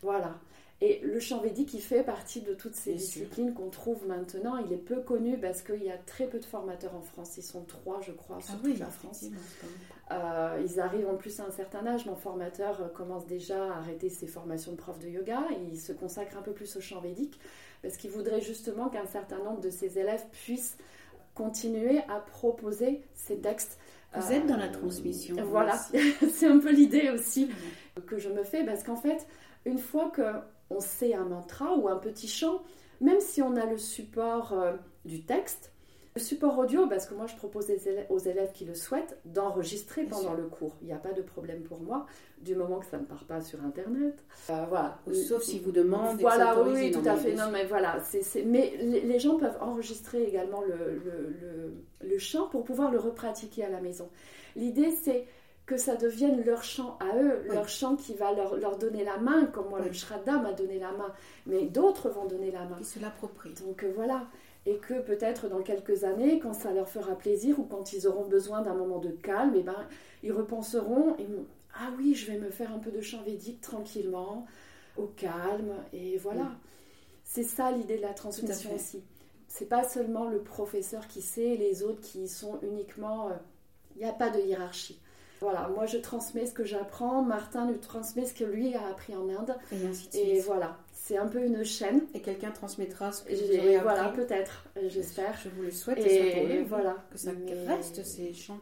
Voilà. 0.03 0.39
Et 0.81 1.01
le 1.03 1.19
chant 1.19 1.41
védique, 1.41 1.75
il 1.75 1.81
fait 1.81 2.05
partie 2.05 2.41
de 2.41 2.55
toutes 2.55 2.77
ces 2.77 2.91
Bien 2.93 3.01
disciplines 3.01 3.53
qu'on 3.53 3.69
trouve 3.69 4.07
maintenant. 4.07 4.57
Il 4.59 4.73
est 4.73 4.77
peu 4.77 5.01
connu 5.01 5.37
parce 5.37 5.61
qu'il 5.63 5.83
y 5.83 5.91
a 5.91 5.99
très 5.99 6.29
peu 6.29 6.39
de 6.39 6.45
formateurs 6.45 6.95
en 6.95 7.01
France. 7.03 7.37
Ils 7.37 7.43
sont 7.43 7.65
trois, 7.65 8.01
je 8.01 8.13
crois, 8.13 8.41
sur 8.41 8.55
Ah 8.55 8.59
toute 8.63 8.67
oui, 8.73 8.77
la 8.79 8.87
France. 8.87 9.25
Euh, 10.13 10.63
ils 10.65 10.79
arrivent 10.81 11.09
en 11.09 11.17
plus 11.17 11.39
à 11.41 11.45
un 11.47 11.51
certain 11.51 11.85
âge. 11.87 12.07
Mon 12.07 12.15
formateur 12.15 12.81
euh, 12.81 12.89
commence 12.89 13.27
déjà 13.27 13.73
à 13.73 13.79
arrêter 13.79 14.09
ses 14.09 14.29
formations 14.29 14.71
de 14.71 14.77
prof 14.77 14.99
de 15.01 15.09
yoga. 15.09 15.41
Il 15.71 15.79
se 15.81 15.93
consacre 15.93 16.37
un 16.39 16.43
peu 16.43 16.53
plus 16.53 16.77
au 16.77 16.81
chant 16.81 17.01
védique 17.01 17.41
parce 17.83 17.97
qu'il 17.97 18.11
voudrait 18.11 18.41
justement 18.41 18.89
qu'un 18.89 19.07
certain 19.07 19.39
nombre 19.39 19.61
de 19.61 19.71
ses 19.71 19.99
élèves 19.99 20.25
puissent 20.31 20.77
continuer 21.35 21.99
à 22.09 22.21
proposer 22.21 23.03
ces 23.15 23.39
textes. 23.39 23.79
Vous 24.15 24.33
Euh, 24.33 24.37
êtes 24.37 24.47
dans 24.47 24.57
la 24.57 24.69
transmission. 24.69 25.37
vous 25.37 25.51
Voilà, 25.51 25.77
c'est 26.33 26.47
un 26.47 26.59
peu 26.59 26.71
l'idée 26.73 27.11
aussi 27.11 27.51
que 28.07 28.19
je 28.19 28.29
me 28.31 28.45
fais 28.45 28.65
parce 28.65 28.83
qu'en 28.85 28.97
fait, 28.97 29.27
une 29.69 29.79
fois 29.79 30.11
que 30.11 30.23
on 30.71 30.81
sait 30.81 31.15
un 31.15 31.25
mantra 31.25 31.75
ou 31.77 31.89
un 31.89 31.97
petit 31.97 32.29
chant, 32.29 32.63
même 33.01 33.21
si 33.21 33.41
on 33.43 33.57
a 33.57 33.65
le 33.67 33.79
support 33.79 34.53
euh, 34.53 34.73
du 35.05 35.23
texte, 35.25 35.73
le 36.15 36.21
support 36.21 36.59
audio, 36.59 36.89
parce 36.89 37.07
que 37.07 37.15
moi 37.15 37.27
je 37.27 37.37
propose 37.37 37.67
aux 38.09 38.19
élèves, 38.19 38.51
qui 38.53 38.65
le 38.65 38.75
souhaitent 38.75 39.17
d'enregistrer 39.25 40.03
pendant 40.05 40.35
le 40.35 40.47
cours. 40.47 40.75
Il 40.83 40.89
n'y 40.89 40.93
a 40.93 40.97
pas 40.99 41.13
de 41.13 41.23
problème 41.23 41.63
pour 41.63 41.81
moi, 41.81 42.07
du 42.41 42.57
moment 42.57 42.81
que 42.81 42.87
ça 42.87 42.99
ne 42.99 43.05
part 43.05 43.25
pas 43.25 43.41
sur 43.41 43.63
Internet. 43.63 44.17
Euh, 44.51 44.65
voilà. 44.69 44.99
Sauf 45.29 45.43
si 45.45 45.59
vous 45.61 45.71
demandez. 45.71 46.23
Voilà, 46.23 46.55
oui, 46.75 46.91
tout 46.91 47.09
à 47.09 47.15
fait. 47.17 47.35
Non, 47.35 47.51
mais 47.53 47.65
voilà, 47.67 47.99
mais 48.45 48.75
les, 48.81 49.01
les 49.03 49.19
gens 49.21 49.37
peuvent 49.39 49.59
enregistrer 49.61 50.25
également 50.25 50.61
le, 50.62 50.77
le, 51.05 51.37
le- 51.41 52.09
le 52.09 52.19
chant 52.19 52.49
pour 52.49 52.64
pouvoir 52.64 52.91
le 52.91 52.99
repratiquer 52.99 53.64
à 53.64 53.71
la 53.71 53.81
maison. 53.81 54.09
L'idée, 54.57 54.91
c'est 54.91 55.25
que 55.69 55.77
ça 55.77 55.97
devienne 55.97 56.43
leur 56.47 56.64
chant 56.64 56.97
à 56.99 57.14
eux, 57.19 57.43
Oui. 57.47 57.55
leur 57.55 57.69
chant 57.69 57.95
qui 57.95 58.14
va 58.14 58.33
leur, 58.33 58.57
leur 58.57 58.79
donner 58.79 59.05
la 59.05 59.19
main, 59.19 59.45
comme 59.45 59.69
moi 59.69 59.81
Oui. 59.83 59.89
le 59.89 59.93
Shraddha 59.93 60.39
m'a 60.39 60.55
donné 60.55 60.79
la 60.79 60.93
main, 60.93 61.12
mais 61.45 61.66
d'autres 61.66 62.09
vont 62.09 62.25
donner 62.25 62.51
la 62.51 62.64
main. 62.64 62.79
Qui 62.79 62.85
se 62.85 62.99
l'approprient. 62.99 63.53
Donc 63.66 63.85
euh, 63.85 63.93
voilà, 63.95 64.27
et 64.64 64.79
que 64.79 64.95
peut-être 65.03 65.47
dans 65.49 65.61
quelques 65.61 66.05
années, 66.05 66.39
quand 66.39 66.55
ça 66.55 66.73
leur 66.73 66.89
fera 66.89 67.14
plaisir 67.16 67.61
ou 67.61 67.64
quand 67.64 67.93
ils 67.93 68.09
auront 68.09 68.25
besoin 68.27 68.62
d'un 68.62 68.73
moment 68.73 68.99
de 68.99 69.11
calme, 69.11 69.55
et 69.57 69.62
ben, 69.62 69.87
ils 70.23 70.33
repenseront 70.33 71.14
et 71.19 71.25
vont, 71.27 71.45
ah 71.75 71.91
oui, 71.99 72.14
je 72.14 72.33
vais 72.33 72.39
me 72.39 72.49
faire 72.49 72.73
un 72.73 72.79
peu 72.79 72.91
de 72.91 73.03
chant 73.03 73.23
védique 73.23 73.61
tranquillement, 73.61 74.47
au 74.97 75.05
calme, 75.05 75.75
et 75.93 76.16
voilà. 76.16 76.51
C'est 77.25 77.43
ça 77.45 77.71
l'idée 77.73 77.99
de 77.99 78.03
la 78.03 78.14
transmission 78.14 78.75
aussi. 78.75 79.05
C'est 79.49 79.69
pas 79.69 79.87
seulement 79.87 80.31
le 80.31 80.41
professeur 80.41 81.07
qui 81.09 81.21
sait 81.21 81.57
les 81.57 81.83
autres 81.83 82.01
qui 82.01 82.27
sont 82.27 82.59
uniquement. 82.62 83.29
Il 83.97 83.99
n'y 84.03 84.09
a 84.09 84.14
pas 84.14 84.31
de 84.31 84.41
hiérarchie. 84.41 84.99
Voilà, 85.41 85.68
moi 85.68 85.86
je 85.86 85.99
transmets 85.99 86.47
ce 86.47 86.53
que 86.53 86.64
j'apprends, 86.64 87.22
Martin 87.22 87.66
nous 87.66 87.76
transmet 87.78 88.26
ce 88.26 88.34
que 88.34 88.45
lui 88.45 88.74
a 88.74 88.86
appris 88.89 89.14
en 89.14 89.28
Inde. 89.28 89.55
Et 89.72 89.86
ainsi 89.86 90.09
de 90.09 90.16
Et 90.16 90.34
suite. 90.34 90.45
voilà, 90.47 90.76
c'est 90.93 91.16
un 91.16 91.26
peu 91.28 91.45
une 91.45 91.64
chaîne. 91.64 92.03
Et 92.14 92.20
quelqu'un 92.20 92.51
transmettra 92.51 93.12
ce 93.12 93.22
que 93.22 93.30
vous 93.32 93.36
J'ai- 93.36 93.59
aurez 93.61 93.76
appris. 93.76 93.82
Voilà, 93.95 94.09
peut-être, 94.09 94.64
j'espère. 94.89 95.39
Je 95.43 95.49
vous 95.51 95.62
le 95.62 95.70
souhaite, 95.70 95.99
et, 95.99 96.45
lui, 96.47 96.64
voilà. 96.64 96.97
que 97.11 97.18
ça 97.18 97.30
Mais 97.32 97.53
reste 97.66 98.05
ces 98.05 98.32
chants 98.32 98.59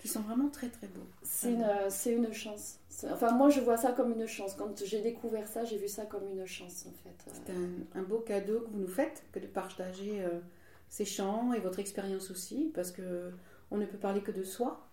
qui 0.00 0.08
sont 0.08 0.20
vraiment 0.20 0.48
très 0.48 0.68
très 0.68 0.86
beaux. 0.88 1.06
C'est 1.22 1.52
une, 1.52 1.66
c'est 1.88 2.12
une 2.12 2.32
chance. 2.32 2.78
Enfin, 3.12 3.30
moi 3.32 3.48
je 3.48 3.60
vois 3.60 3.76
ça 3.76 3.92
comme 3.92 4.10
une 4.12 4.26
chance. 4.26 4.54
Quand 4.54 4.84
j'ai 4.84 5.00
découvert 5.00 5.46
ça, 5.46 5.64
j'ai 5.64 5.76
vu 5.76 5.86
ça 5.88 6.04
comme 6.04 6.26
une 6.32 6.44
chance 6.46 6.84
en 6.88 6.92
fait. 7.04 7.32
C'est 7.46 7.52
un, 7.52 8.00
un 8.00 8.02
beau 8.02 8.18
cadeau 8.18 8.60
que 8.60 8.70
vous 8.70 8.78
nous 8.80 8.88
faites, 8.88 9.22
que 9.32 9.38
de 9.38 9.46
partager 9.46 10.20
euh, 10.20 10.40
ces 10.88 11.04
chants 11.04 11.52
et 11.52 11.60
votre 11.60 11.78
expérience 11.78 12.30
aussi, 12.32 12.72
parce 12.74 12.90
que 12.90 13.30
on 13.70 13.76
ne 13.76 13.86
peut 13.86 13.98
parler 13.98 14.20
que 14.20 14.32
de 14.32 14.42
soi. 14.42 14.87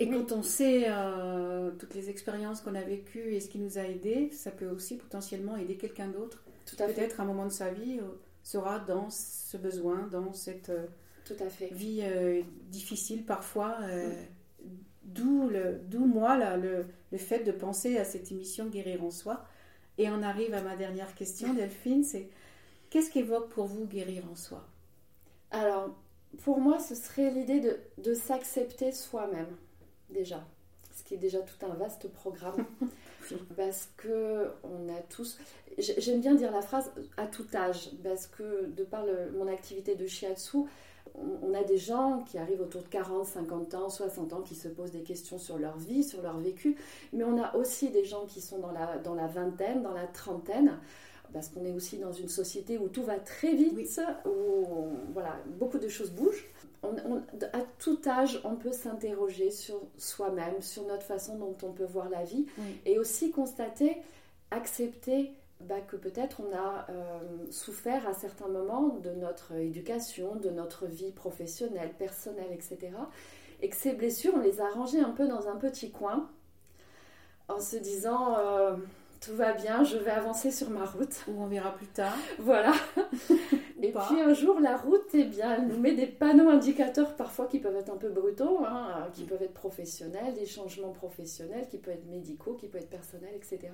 Et 0.00 0.06
Oui. 0.06 0.12
quand 0.12 0.32
on 0.32 0.42
sait 0.42 0.86
euh, 0.88 1.70
toutes 1.78 1.94
les 1.94 2.10
expériences 2.10 2.60
qu'on 2.62 2.74
a 2.74 2.82
vécues 2.82 3.34
et 3.34 3.40
ce 3.40 3.48
qui 3.48 3.58
nous 3.58 3.78
a 3.78 3.82
aidés, 3.82 4.30
ça 4.32 4.50
peut 4.50 4.68
aussi 4.68 4.96
potentiellement 4.96 5.56
aider 5.56 5.76
quelqu'un 5.76 6.08
d'autre. 6.08 6.42
Tout 6.66 6.82
à 6.82 6.88
fait. 6.88 6.94
Peut-être 6.94 7.20
un 7.20 7.24
moment 7.24 7.44
de 7.46 7.50
sa 7.52 7.70
vie 7.70 7.98
euh, 8.00 8.04
sera 8.42 8.78
dans 8.80 9.10
ce 9.10 9.56
besoin, 9.56 10.08
dans 10.08 10.32
cette 10.32 10.70
euh, 10.70 10.86
Tout 11.24 11.36
à 11.40 11.48
fait. 11.50 11.68
vie 11.70 12.00
euh, 12.02 12.42
difficile 12.70 13.24
parfois. 13.24 13.78
euh, 13.82 14.12
D'où 15.02 15.48
le, 15.48 15.80
d'où 15.88 16.04
moi 16.06 16.36
là, 16.36 16.56
le, 16.56 16.86
le 17.10 17.18
fait 17.18 17.40
de 17.44 17.52
penser 17.52 17.98
à 17.98 18.04
cette 18.04 18.30
émission 18.32 18.66
Guérir 18.66 19.02
en 19.04 19.10
soi. 19.10 19.44
Et 19.98 20.08
on 20.10 20.22
arrive 20.22 20.54
à 20.54 20.62
ma 20.62 20.76
dernière 20.76 21.14
question, 21.14 21.54
Delphine, 21.54 22.04
c'est 22.04 22.28
qu'est-ce 22.90 23.10
qu'évoque 23.10 23.48
pour 23.50 23.66
vous 23.66 23.86
guérir 23.86 24.24
en 24.30 24.36
soi? 24.36 24.66
Alors, 25.50 25.94
pour 26.42 26.60
moi, 26.60 26.78
ce 26.78 26.94
serait 26.94 27.30
l'idée 27.30 27.60
de, 27.60 27.78
de 27.98 28.14
s'accepter 28.14 28.92
soi-même, 28.92 29.56
déjà. 30.12 30.44
Ce 30.94 31.02
qui 31.04 31.14
est 31.14 31.18
déjà 31.18 31.38
tout 31.40 31.64
un 31.66 31.74
vaste 31.74 32.08
programme. 32.08 32.64
Parce 33.56 33.88
que 33.96 34.48
on 34.64 34.88
a 34.88 35.00
tous. 35.08 35.38
j'ai- 35.78 36.00
J'aime 36.00 36.20
bien 36.20 36.34
dire 36.34 36.50
la 36.52 36.62
phrase 36.62 36.90
à 37.16 37.26
tout 37.26 37.46
âge, 37.54 37.90
parce 38.02 38.26
que 38.26 38.66
de 38.66 38.82
par 38.82 39.04
le- 39.06 39.30
mon 39.38 39.46
activité 39.46 39.94
de 39.94 40.06
shiatsu, 40.06 40.58
on, 41.14 41.54
a 41.54 41.62
des 41.64 41.76
gens 41.76 42.24
qui 42.28 42.38
arrivent 42.38 42.60
autour 42.60 42.82
de 42.82 42.88
40, 42.88 43.24
50 43.26 43.74
ans, 43.74 43.88
60 43.88 44.32
ans, 44.32 44.42
qui 44.42 44.54
se 44.54 44.68
posent 44.68 44.90
des 44.92 45.02
questions 45.02 45.38
sur 45.38 45.58
leur 45.58 45.76
vie, 45.78 46.02
sur 46.02 46.22
leur 46.22 46.38
vécu, 46.38 46.76
mais 47.12 47.24
on 47.24 47.40
a 47.40 47.54
aussi 47.56 47.90
des 47.90 48.04
gens 48.04 48.26
qui 48.26 48.40
sont 48.40 48.58
dans 48.58 48.72
la, 48.72 48.98
dans 48.98 49.14
la 49.14 49.26
vingtaine, 49.26 49.82
dans 49.82 49.92
la 49.94 50.06
trentaine, 50.06 50.78
parce 51.32 51.48
qu'on 51.48 51.64
est 51.64 51.72
aussi 51.72 51.98
dans 51.98 52.12
une 52.12 52.28
société 52.28 52.78
où 52.78 52.88
tout 52.88 53.02
va 53.04 53.18
très 53.20 53.54
vite, 53.54 53.72
Oui. 53.76 53.88
où 54.26 54.88
voilà, 55.12 55.36
beaucoup 55.58 55.78
de 55.78 55.88
choses 55.88 56.10
bougent. 56.10 56.48
On- 56.82 56.96
on- 57.06 57.22
à 57.52 57.60
tout 57.78 57.98
âge, 58.06 58.40
on 58.44 58.56
peut 58.56 58.72
s'interroger 58.72 59.50
sur 59.50 59.80
soi-même, 59.98 60.62
sur 60.62 60.86
notre 60.86 61.02
façon 61.02 61.36
dont 61.36 61.56
on 61.62 61.72
peut 61.72 61.84
voir 61.84 62.08
la 62.08 62.24
vie, 62.24 62.46
Oui. 62.58 62.80
et 62.86 62.98
aussi 62.98 63.30
constater, 63.30 63.98
accepter 64.50 65.32
bah, 65.60 65.80
que 65.86 65.96
peut-être 65.96 66.40
on 66.40 66.56
a 66.56 66.86
euh, 66.88 67.20
souffert 67.50 68.08
à 68.08 68.14
certains 68.14 68.48
moments 68.48 68.88
de 69.02 69.10
notre 69.10 69.52
éducation, 69.52 70.36
de 70.36 70.48
notre 70.48 70.86
vie 70.86 71.12
professionnelle, 71.12 71.92
personnelle, 71.98 72.50
etc. 72.50 72.78
Et 73.60 73.68
que 73.68 73.76
ces 73.76 73.92
blessures, 73.92 74.32
on 74.36 74.40
les 74.40 74.62
a 74.62 74.70
rangées 74.70 75.00
un 75.00 75.10
peu 75.10 75.28
dans 75.28 75.48
un 75.48 75.56
petit 75.56 75.90
coin, 75.90 76.30
en 77.48 77.60
se 77.60 77.76
disant 77.76 78.38
euh, 78.38 78.76
tout 79.20 79.34
va 79.34 79.52
bien, 79.52 79.84
je 79.84 79.98
vais 79.98 80.10
avancer 80.10 80.50
sur 80.50 80.70
ma 80.70 80.84
route. 80.84 81.24
Ou 81.28 81.42
on 81.42 81.46
verra 81.46 81.74
plus 81.74 81.86
tard. 81.86 82.16
Voilà. 82.38 82.72
Et 83.82 83.92
pas. 83.92 84.06
puis 84.06 84.20
un 84.20 84.34
jour, 84.34 84.60
la 84.60 84.76
route, 84.76 85.08
eh 85.14 85.24
bien, 85.24 85.54
elle 85.54 85.68
nous 85.68 85.78
met 85.78 85.94
des 85.94 86.06
panneaux 86.06 86.48
indicateurs 86.48 87.14
parfois 87.16 87.46
qui 87.46 87.58
peuvent 87.58 87.76
être 87.76 87.92
un 87.92 87.96
peu 87.96 88.08
brutaux, 88.08 88.60
hein, 88.64 88.88
euh, 88.88 89.10
qui 89.10 89.24
peuvent 89.24 89.42
être 89.42 89.54
professionnels, 89.54 90.34
des 90.34 90.46
changements 90.46 90.92
professionnels, 90.92 91.66
qui 91.68 91.78
peuvent 91.78 91.94
être 91.94 92.06
médicaux, 92.06 92.54
qui 92.54 92.68
peuvent 92.68 92.82
être 92.82 92.90
personnels, 92.90 93.34
etc. 93.34 93.72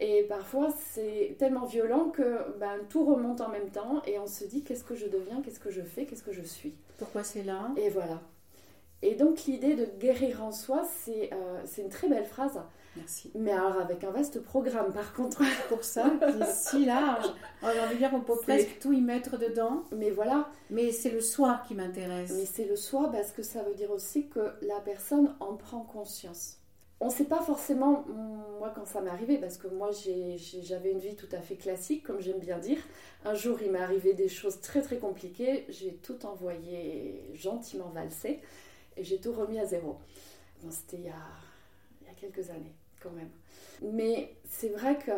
Et 0.00 0.24
parfois, 0.24 0.74
c'est 0.90 1.36
tellement 1.38 1.64
violent 1.64 2.10
que 2.10 2.58
ben, 2.58 2.78
tout 2.88 3.04
remonte 3.04 3.40
en 3.40 3.48
même 3.48 3.70
temps 3.70 4.02
et 4.06 4.18
on 4.18 4.26
se 4.26 4.44
dit 4.44 4.64
qu'est-ce 4.64 4.84
que 4.84 4.96
je 4.96 5.06
deviens, 5.06 5.42
qu'est-ce 5.42 5.60
que 5.60 5.70
je 5.70 5.82
fais, 5.82 6.06
qu'est-ce 6.06 6.24
que 6.24 6.32
je 6.32 6.42
suis? 6.42 6.74
Pourquoi 6.98 7.22
c'est 7.22 7.44
là? 7.44 7.70
Et 7.76 7.88
voilà. 7.88 8.20
Et 9.02 9.14
donc 9.14 9.44
l'idée 9.44 9.74
de 9.74 9.86
guérir 10.00 10.42
en 10.42 10.50
soi, 10.52 10.84
c'est 10.84 11.32
euh, 11.32 11.60
c'est 11.64 11.82
une 11.82 11.88
très 11.88 12.08
belle 12.08 12.24
phrase, 12.24 12.60
Merci. 12.96 13.30
mais 13.34 13.52
alors 13.52 13.80
avec 13.80 14.04
un 14.04 14.10
vaste 14.10 14.40
programme 14.42 14.92
par 14.92 15.14
contre. 15.14 15.42
Pour 15.68 15.84
ça, 15.84 16.10
qui 16.20 16.42
est 16.42 16.52
si 16.52 16.84
large, 16.84 17.26
j'ai 17.62 17.80
envie 17.80 17.94
de 17.94 17.98
dire 17.98 18.10
qu'on 18.10 18.20
peut 18.20 18.36
presque 18.42 18.78
tout 18.80 18.92
y 18.92 19.00
mettre 19.00 19.38
dedans, 19.38 19.84
Mais 19.92 20.10
voilà, 20.10 20.50
mais 20.70 20.92
c'est 20.92 21.10
le 21.10 21.20
soi 21.20 21.62
qui 21.66 21.74
m'intéresse. 21.74 22.32
Mais 22.36 22.44
c'est 22.44 22.66
le 22.66 22.76
soi 22.76 23.10
parce 23.10 23.32
que 23.32 23.42
ça 23.42 23.62
veut 23.62 23.74
dire 23.74 23.90
aussi 23.90 24.28
que 24.28 24.52
la 24.62 24.80
personne 24.84 25.34
en 25.40 25.54
prend 25.56 25.80
conscience. 25.80 26.58
On 27.00 27.06
ne 27.06 27.10
sait 27.10 27.24
pas 27.24 27.40
forcément, 27.40 28.04
moi 28.60 28.72
quand 28.74 28.86
ça 28.86 29.00
m'est 29.00 29.10
arrivé, 29.10 29.38
parce 29.38 29.56
que 29.56 29.66
moi 29.66 29.90
j'avais 30.62 30.92
une 30.92 31.00
vie 31.00 31.16
tout 31.16 31.28
à 31.32 31.40
fait 31.40 31.56
classique, 31.56 32.04
comme 32.04 32.20
j'aime 32.20 32.38
bien 32.38 32.58
dire. 32.58 32.78
Un 33.24 33.34
jour 33.34 33.58
il 33.60 33.72
m'est 33.72 33.80
arrivé 33.80 34.14
des 34.14 34.28
choses 34.28 34.60
très 34.60 34.82
très 34.82 34.98
compliquées, 34.98 35.64
j'ai 35.68 35.94
tout 35.94 36.24
envoyé 36.26 37.24
gentiment 37.34 37.88
valser 37.88 38.40
et 38.96 39.02
j'ai 39.02 39.18
tout 39.18 39.32
remis 39.32 39.58
à 39.58 39.66
zéro. 39.66 39.96
Bon, 40.62 40.70
C'était 40.70 40.98
il 40.98 41.06
y 41.06 41.08
a 41.08 42.14
quelques 42.20 42.50
années 42.50 42.76
quand 43.02 43.10
même. 43.10 43.30
Mais 43.82 44.34
c'est 44.48 44.68
vrai 44.68 44.98
que 44.98 45.10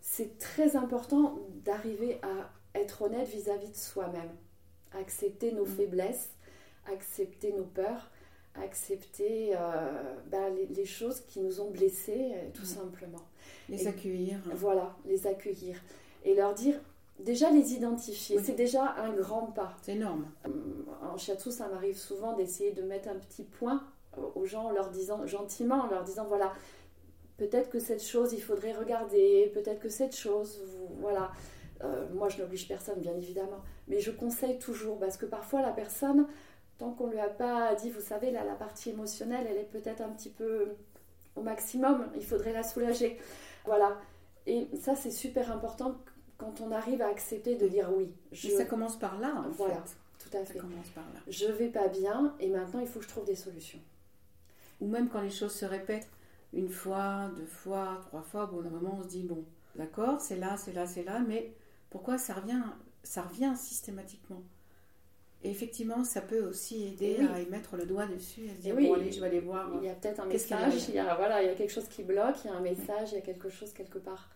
c'est 0.00 0.38
très 0.38 0.76
important 0.76 1.38
d'arriver 1.64 2.18
à 2.22 2.50
être 2.78 3.02
honnête 3.02 3.28
vis-à-vis 3.28 3.70
de 3.70 3.76
soi-même, 3.76 4.30
accepter 4.92 5.52
nos 5.52 5.64
Mm. 5.64 5.76
faiblesses, 5.76 6.30
accepter 6.92 7.52
nos 7.52 7.64
peurs, 7.64 8.10
accepter 8.54 9.50
euh, 9.56 10.14
ben, 10.30 10.54
les, 10.54 10.66
les 10.66 10.84
choses 10.86 11.20
qui 11.20 11.40
nous 11.40 11.60
ont 11.60 11.70
blessés, 11.70 12.32
euh, 12.34 12.48
tout 12.54 12.62
Mm. 12.62 12.66
simplement. 12.80 13.22
Les 13.68 13.84
Et- 13.84 13.88
accueillir. 13.88 14.38
Voilà, 14.54 14.94
les 15.06 15.26
accueillir 15.26 15.80
et 16.24 16.34
leur 16.34 16.54
dire, 16.54 16.80
déjà 17.20 17.50
les 17.50 17.74
identifier, 17.74 18.36
Oui. 18.38 18.42
c'est 18.44 18.54
déjà 18.54 18.94
un 18.98 19.12
grand 19.12 19.46
pas. 19.46 19.76
C'est 19.82 19.92
énorme. 19.94 20.26
En 21.02 21.16
shiatsu, 21.16 21.50
ça 21.50 21.68
m'arrive 21.68 21.96
souvent 21.96 22.32
d'essayer 22.34 22.72
de 22.72 22.82
mettre 22.82 23.08
un 23.08 23.16
petit 23.16 23.44
point 23.44 23.84
aux 24.34 24.46
gens 24.46 24.64
en 24.66 24.70
leur 24.70 24.90
disant 24.90 25.26
gentiment, 25.26 25.76
en 25.82 25.86
leur 25.88 26.02
disant 26.04 26.24
voilà, 26.24 26.52
peut-être 27.36 27.70
que 27.70 27.78
cette 27.78 28.02
chose 28.02 28.32
il 28.32 28.42
faudrait 28.42 28.72
regarder, 28.72 29.50
peut-être 29.54 29.80
que 29.80 29.88
cette 29.88 30.16
chose, 30.16 30.62
vous- 30.66 30.96
voilà. 31.00 31.32
Euh, 31.84 32.06
moi 32.14 32.28
je 32.30 32.38
n'oblige 32.40 32.66
personne 32.68 33.00
bien 33.00 33.14
évidemment, 33.16 33.62
mais 33.86 34.00
je 34.00 34.10
conseille 34.10 34.58
toujours 34.58 34.98
parce 34.98 35.16
que 35.18 35.26
parfois 35.26 35.60
la 35.60 35.72
personne, 35.72 36.26
tant 36.78 36.90
qu'on 36.92 37.08
lui 37.08 37.18
a 37.20 37.28
pas 37.28 37.74
dit, 37.74 37.90
vous 37.90 38.00
savez 38.00 38.30
là 38.30 38.44
la 38.44 38.54
partie 38.54 38.90
émotionnelle, 38.90 39.46
elle 39.48 39.58
est 39.58 39.70
peut-être 39.70 40.00
un 40.00 40.08
petit 40.08 40.30
peu 40.30 40.68
au 41.36 41.42
maximum, 41.42 42.06
il 42.16 42.24
faudrait 42.24 42.52
la 42.54 42.62
soulager, 42.62 43.18
voilà. 43.66 43.98
Et 44.46 44.68
ça 44.80 44.94
c'est 44.96 45.10
super 45.10 45.52
important 45.52 45.96
quand 46.38 46.62
on 46.62 46.70
arrive 46.72 47.02
à 47.02 47.08
accepter 47.08 47.56
de 47.56 47.68
dire 47.68 47.90
oui. 47.94 48.10
Je, 48.32 48.48
Et 48.48 48.56
ça 48.56 48.64
commence 48.64 48.98
par 48.98 49.18
là, 49.20 49.34
en 49.46 49.50
Voilà. 49.50 49.74
fait. 49.74 49.96
tout 50.30 50.34
à 50.36 50.46
Ça 50.46 50.52
fait. 50.54 50.58
commence 50.58 50.88
par 50.94 51.04
là. 51.12 51.20
Je 51.28 51.46
vais 51.46 51.68
pas 51.68 51.88
bien 51.88 52.34
et 52.40 52.48
maintenant 52.48 52.80
il 52.80 52.86
faut 52.86 53.00
que 53.00 53.04
je 53.04 53.10
trouve 53.10 53.26
des 53.26 53.36
solutions. 53.36 53.80
Ou 54.80 54.86
même 54.88 55.08
quand 55.10 55.20
les 55.20 55.30
choses 55.30 55.52
se 55.54 55.64
répètent 55.66 56.08
une 56.56 56.68
fois, 56.70 57.30
deux 57.36 57.46
fois, 57.46 58.00
trois 58.06 58.22
fois, 58.22 58.50
d'un 58.52 58.70
moment, 58.70 58.96
on 58.98 59.02
se 59.02 59.08
dit 59.08 59.22
bon, 59.22 59.44
d'accord, 59.76 60.20
c'est 60.20 60.36
là, 60.36 60.56
c'est 60.56 60.72
là, 60.72 60.86
c'est 60.86 61.04
là, 61.04 61.20
mais 61.20 61.52
pourquoi 61.90 62.18
ça 62.18 62.34
revient, 62.34 62.62
ça 63.02 63.22
revient 63.22 63.52
systématiquement? 63.56 64.42
Et 65.44 65.50
effectivement, 65.50 66.02
ça 66.02 66.22
peut 66.22 66.40
aussi 66.48 66.86
aider 66.86 67.18
Oui. 67.20 67.26
à 67.32 67.40
y 67.40 67.46
mettre 67.46 67.76
le 67.76 67.84
doigt 67.84 68.06
dessus 68.06 68.46
et 68.46 68.48
se 68.48 68.60
dire 68.62 68.74
oui. 68.74 68.88
bon, 68.88 68.94
allez, 68.94 69.12
je 69.12 69.20
vais 69.20 69.26
aller 69.26 69.40
voir. 69.40 69.70
Il 69.80 69.86
y 69.86 69.90
a 69.90 69.94
peut-être 69.94 70.20
un 70.20 70.26
message, 70.26 70.88
il 70.88 70.94
y 70.94 70.98
a, 70.98 71.14
voilà, 71.14 71.42
il 71.42 71.46
y 71.46 71.50
a 71.50 71.54
quelque 71.54 71.72
chose 71.72 71.88
qui 71.88 72.02
bloque, 72.02 72.36
il 72.44 72.48
y 72.48 72.50
a 72.50 72.56
un 72.56 72.60
message, 72.60 73.12
il 73.12 73.16
y 73.16 73.18
a 73.18 73.20
quelque 73.20 73.50
chose 73.50 73.72
quelque 73.72 73.98
part. 73.98 74.30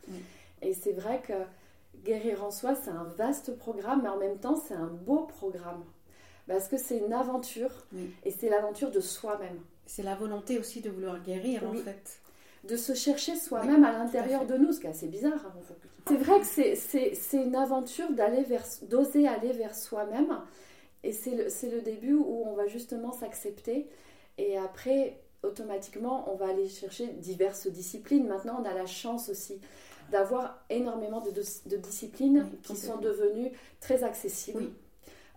Et 0.63 0.75
c'est 0.75 0.93
vrai 0.93 1.23
que 1.27 1.33
guérir 2.05 2.45
en 2.45 2.51
soi, 2.51 2.75
c'est 2.75 2.91
un 2.91 3.05
vaste 3.17 3.57
programme, 3.57 4.03
mais 4.03 4.11
en 4.11 4.19
même 4.19 4.39
temps, 4.39 4.57
c'est 4.57 4.75
un 4.75 4.87
beau 4.87 5.21
programme. 5.25 5.83
Parce 6.47 6.69
que 6.69 6.77
c'est 6.77 6.99
une 6.99 7.13
aventure, 7.15 7.71
et 8.25 8.31
c'est 8.31 8.51
l'aventure 8.51 8.91
de 8.91 9.01
soi-même. 9.01 9.59
C'est 9.91 10.05
la 10.05 10.15
volonté 10.15 10.57
aussi 10.57 10.81
de 10.81 10.89
vouloir 10.89 11.21
guérir, 11.21 11.63
Oui. 11.69 11.81
en 11.81 11.83
fait. 11.83 12.21
De 12.63 12.77
se 12.77 12.95
chercher 12.95 13.35
soi-même 13.35 13.83
à 13.83 13.91
l'intérieur 13.91 14.47
de 14.47 14.57
nous, 14.57 14.73
ce 14.73 14.79
qui 14.79 14.87
est 14.87 14.91
assez 14.91 15.09
bizarre. 15.09 15.45
hein. 15.45 15.75
C'est 16.07 16.17
vrai 16.17 16.39
que 16.39 16.47
c'est- 16.47 17.37
une 17.37 17.57
aventure 17.57 18.09
d'aller 18.13 18.43
vers, 18.45 18.65
d'oser 18.83 19.27
aller 19.27 19.51
vers 19.51 19.75
soi-même. 19.75 20.39
Et 21.03 21.13
c'est 21.13 21.35
le, 21.35 21.81
début 21.81 22.15
où 22.15 22.45
on 22.47 22.55
va 22.55 22.69
justement 22.69 23.11
s'accepter. 23.11 23.89
Et 24.39 24.57
après, 24.57 25.19
automatiquement, 25.43 26.33
on 26.33 26.37
va 26.37 26.51
aller 26.51 26.69
chercher 26.69 27.09
diverses 27.09 27.67
disciplines. 27.67 28.29
Maintenant, 28.29 28.59
on 28.63 28.65
a 28.65 28.75
la 28.75 28.87
chance 28.87 29.29
aussi 29.29 29.59
d'avoir 30.13 30.63
énormément 30.71 31.21
de, 31.21 31.33
de- 31.33 31.43
de 31.69 31.77
disciplines 31.79 32.47
Oui, 32.49 32.59
qui 32.63 32.77
sont 32.77 32.99
devenues 32.99 33.51
très 33.81 34.05
accessibles. 34.05 34.59
Oui. 34.63 34.73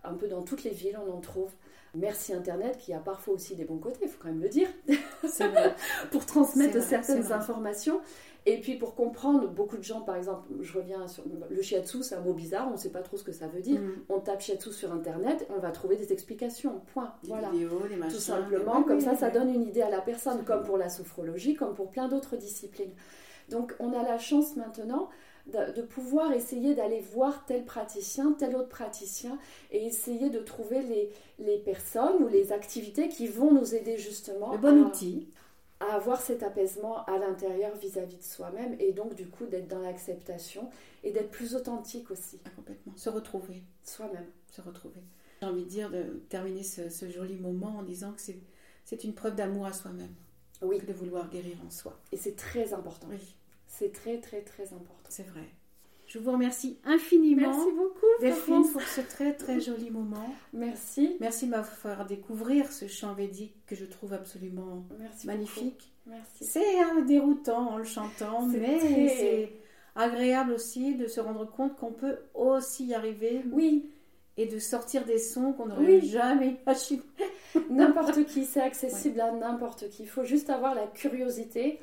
Un 0.04 0.14
peu 0.14 0.28
dans 0.28 0.42
toutes 0.42 0.62
les 0.62 0.70
villes, 0.70 0.98
on 1.04 1.10
en 1.12 1.20
trouve. 1.20 1.50
Merci 1.94 2.32
Internet 2.32 2.76
qui 2.78 2.92
a 2.92 2.98
parfois 2.98 3.34
aussi 3.34 3.54
des 3.54 3.64
bons 3.64 3.78
côtés, 3.78 4.00
il 4.02 4.08
faut 4.08 4.18
quand 4.20 4.28
même 4.28 4.42
le 4.42 4.48
dire, 4.48 4.68
vrai. 4.86 5.74
pour 6.10 6.26
transmettre 6.26 6.76
vrai, 6.78 6.82
certaines 6.82 7.32
informations. 7.32 8.00
Et 8.46 8.60
puis 8.60 8.76
pour 8.76 8.94
comprendre, 8.94 9.48
beaucoup 9.48 9.78
de 9.78 9.82
gens, 9.82 10.02
par 10.02 10.16
exemple, 10.16 10.46
je 10.60 10.76
reviens 10.76 11.06
sur 11.08 11.24
le 11.48 11.62
shiatsu, 11.62 12.02
c'est 12.02 12.14
un 12.14 12.20
mot 12.20 12.34
bizarre, 12.34 12.68
on 12.68 12.72
ne 12.72 12.76
sait 12.76 12.90
pas 12.90 13.00
trop 13.00 13.16
ce 13.16 13.24
que 13.24 13.32
ça 13.32 13.46
veut 13.46 13.62
dire. 13.62 13.80
Mm. 13.80 13.92
On 14.10 14.20
tape 14.20 14.42
shiatsu 14.42 14.70
sur 14.70 14.92
Internet, 14.92 15.46
on 15.56 15.60
va 15.60 15.70
trouver 15.70 15.96
des 15.96 16.12
explications, 16.12 16.82
point. 16.92 17.14
Des 17.22 17.28
Voilà. 17.28 17.48
vidéos, 17.50 17.80
des 17.88 17.96
machins. 17.96 18.14
Tout 18.14 18.20
simplement, 18.22 18.78
Oui, 18.80 18.84
comme 18.84 18.98
oui, 18.98 19.02
ça, 19.02 19.12
oui, 19.12 19.18
ça 19.18 19.30
donne 19.30 19.48
une 19.48 19.62
idée 19.62 19.80
à 19.82 19.88
la 19.88 20.02
personne, 20.02 20.44
comme 20.44 20.62
pour 20.62 20.76
la 20.76 20.90
sophrologie, 20.90 21.54
comme 21.54 21.74
pour 21.74 21.90
plein 21.90 22.08
d'autres 22.08 22.36
disciplines. 22.36 22.92
Donc, 23.48 23.74
on 23.78 23.92
a 23.92 24.02
la 24.02 24.18
chance 24.18 24.56
maintenant 24.56 25.08
de, 25.46 25.72
de 25.72 25.82
pouvoir 25.82 26.32
essayer 26.32 26.74
d'aller 26.74 27.00
voir 27.00 27.44
tel 27.46 27.64
praticien, 27.64 28.32
tel 28.32 28.56
autre 28.56 28.68
praticien, 28.68 29.38
et 29.70 29.84
essayer 29.86 30.30
de 30.30 30.38
trouver 30.40 30.82
les, 30.82 31.10
les 31.38 31.58
personnes 31.58 32.22
ou 32.22 32.28
les 32.28 32.52
activités 32.52 33.08
qui 33.08 33.26
vont 33.26 33.52
nous 33.52 33.74
aider 33.74 33.98
justement 33.98 34.52
Le 34.52 34.58
bon 34.58 34.82
à, 34.84 34.86
outil. 34.88 35.28
à 35.80 35.94
avoir 35.96 36.20
cet 36.20 36.42
apaisement 36.42 37.04
à 37.04 37.18
l'intérieur 37.18 37.74
vis-à-vis 37.76 38.16
de 38.16 38.22
soi-même, 38.22 38.74
et 38.78 38.92
donc 38.92 39.14
du 39.14 39.28
coup 39.28 39.46
d'être 39.46 39.68
dans 39.68 39.80
l'acceptation 39.80 40.70
et 41.02 41.10
d'être 41.10 41.30
plus 41.30 41.54
authentique 41.54 42.10
aussi, 42.10 42.40
Ah, 42.46 42.50
complètement. 42.56 42.92
Se 42.96 43.10
retrouver. 43.10 43.62
soi-même. 43.82 44.26
Se 44.50 44.62
retrouver. 44.62 45.00
J'ai 45.42 45.48
envie 45.48 45.64
de 45.64 45.68
dire, 45.68 45.90
de 45.90 46.22
terminer 46.30 46.62
ce, 46.62 46.88
ce 46.88 47.10
joli 47.10 47.36
moment 47.36 47.76
en 47.78 47.82
disant 47.82 48.12
que 48.12 48.20
c'est, 48.22 48.38
c'est 48.86 49.04
une 49.04 49.12
preuve 49.14 49.34
d'amour 49.34 49.66
à 49.66 49.72
soi-même. 49.74 50.14
Oui, 50.62 50.78
Que 50.78 50.86
de 50.86 50.92
vouloir 50.94 51.28
guérir 51.28 51.58
en 51.66 51.70
soi. 51.70 51.98
et 52.12 52.16
c'est 52.16 52.36
très 52.36 52.72
important. 52.72 53.08
Oui, 53.10 53.34
C'est 53.78 53.92
très 53.92 54.18
très 54.18 54.42
très 54.42 54.72
important. 54.72 55.08
c'est 55.08 55.26
vrai. 55.26 55.44
Je 56.06 56.18
vous 56.18 56.30
remercie 56.32 56.78
infiniment. 56.84 57.48
Merci 57.48 57.72
beaucoup, 57.76 58.06
Delphine, 58.20 58.70
pour 58.70 58.82
ce 58.82 59.00
très 59.00 59.32
très 59.34 59.58
joli 59.60 59.90
moment. 59.90 60.32
Merci. 60.52 61.16
Merci 61.18 61.46
de 61.46 61.50
m'avoir 61.52 62.06
découvrir 62.06 62.70
ce 62.70 62.86
chant 62.86 63.14
védique 63.14 63.54
que 63.66 63.74
je 63.74 63.84
trouve 63.84 64.12
absolument 64.12 64.84
Merci 65.00 65.26
magnifique. 65.26 65.92
beaucoup. 66.04 66.16
Merci. 66.18 66.44
C'est 66.44 67.04
déroutant 67.06 67.70
en 67.70 67.78
le 67.78 67.84
chantant, 67.84 68.42
mais 68.46 68.78
très- 68.78 69.08
c'est 69.08 69.52
agréable 69.96 70.52
aussi 70.52 70.94
de 70.94 71.06
se 71.06 71.20
rendre 71.20 71.50
compte 71.50 71.74
qu'on 71.76 71.92
peut 71.92 72.18
aussi 72.34 72.84
y 72.86 72.94
arriver 72.94 73.42
Oui, 73.52 73.90
et 74.36 74.46
de 74.46 74.58
sortir 74.58 75.04
des 75.06 75.18
sons 75.18 75.52
qu'on 75.52 75.66
n'aurait 75.66 76.00
Oui. 76.00 76.06
jamais 76.08 76.58
imaginés. 76.66 77.02
n'importe 77.70 78.24
qui, 78.26 78.44
c'est 78.44 78.60
accessible 78.60 79.20
à 79.20 79.32
n'importe 79.32 79.88
qui. 79.88 80.02
Il 80.02 80.08
faut 80.08 80.24
juste 80.24 80.50
avoir 80.50 80.74
la 80.74 80.86
curiosité 80.86 81.80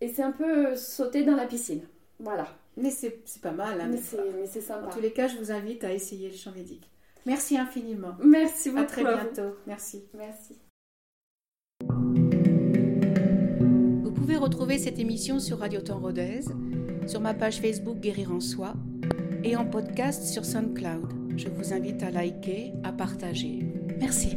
et 0.00 0.08
c'est 0.08 0.22
un 0.22 0.32
peu 0.32 0.74
sauter 0.76 1.24
dans 1.24 1.36
la 1.36 1.46
piscine. 1.46 1.82
Voilà. 2.18 2.46
Mais 2.76 2.90
c'est 2.90 3.20
c'est 3.24 3.42
pas 3.42 3.52
mal. 3.52 3.80
hein, 3.80 3.88
mais 3.90 3.98
c'est 3.98 4.18
c'est 4.46 4.60
En 4.72 4.80
sympa. 4.80 4.90
tous 4.92 5.00
les 5.00 5.12
cas, 5.12 5.26
je 5.28 5.36
vous 5.38 5.50
invite 5.50 5.84
à 5.84 5.92
essayer 5.92 6.28
le 6.30 6.36
chant 6.36 6.52
védique. 6.52 6.88
Merci 7.26 7.58
infiniment. 7.58 8.16
Merci 8.22 8.70
beaucoup. 8.70 8.82
À 8.82 8.86
très 8.86 9.02
vous. 9.02 9.08
bientôt. 9.08 9.56
Merci. 9.66 10.04
Merci. 10.16 10.56
Vous 14.02 14.12
pouvez 14.12 14.36
retrouver 14.36 14.78
cette 14.78 14.98
émission 14.98 15.38
sur 15.40 15.58
Radio 15.58 15.80
Temps 15.80 15.98
Rodez, 16.00 16.40
sur 17.06 17.20
ma 17.20 17.34
page 17.34 17.60
Facebook 17.60 17.98
Guérir 17.98 18.32
en 18.32 18.40
Soi 18.40 18.74
et 19.44 19.56
en 19.56 19.66
podcast 19.66 20.22
sur 20.24 20.44
SoundCloud. 20.44 21.36
Je 21.36 21.48
vous 21.48 21.72
invite 21.72 22.02
à 22.02 22.10
liker, 22.10 22.72
à 22.84 22.92
partager. 22.92 23.66
Merci. 23.98 24.36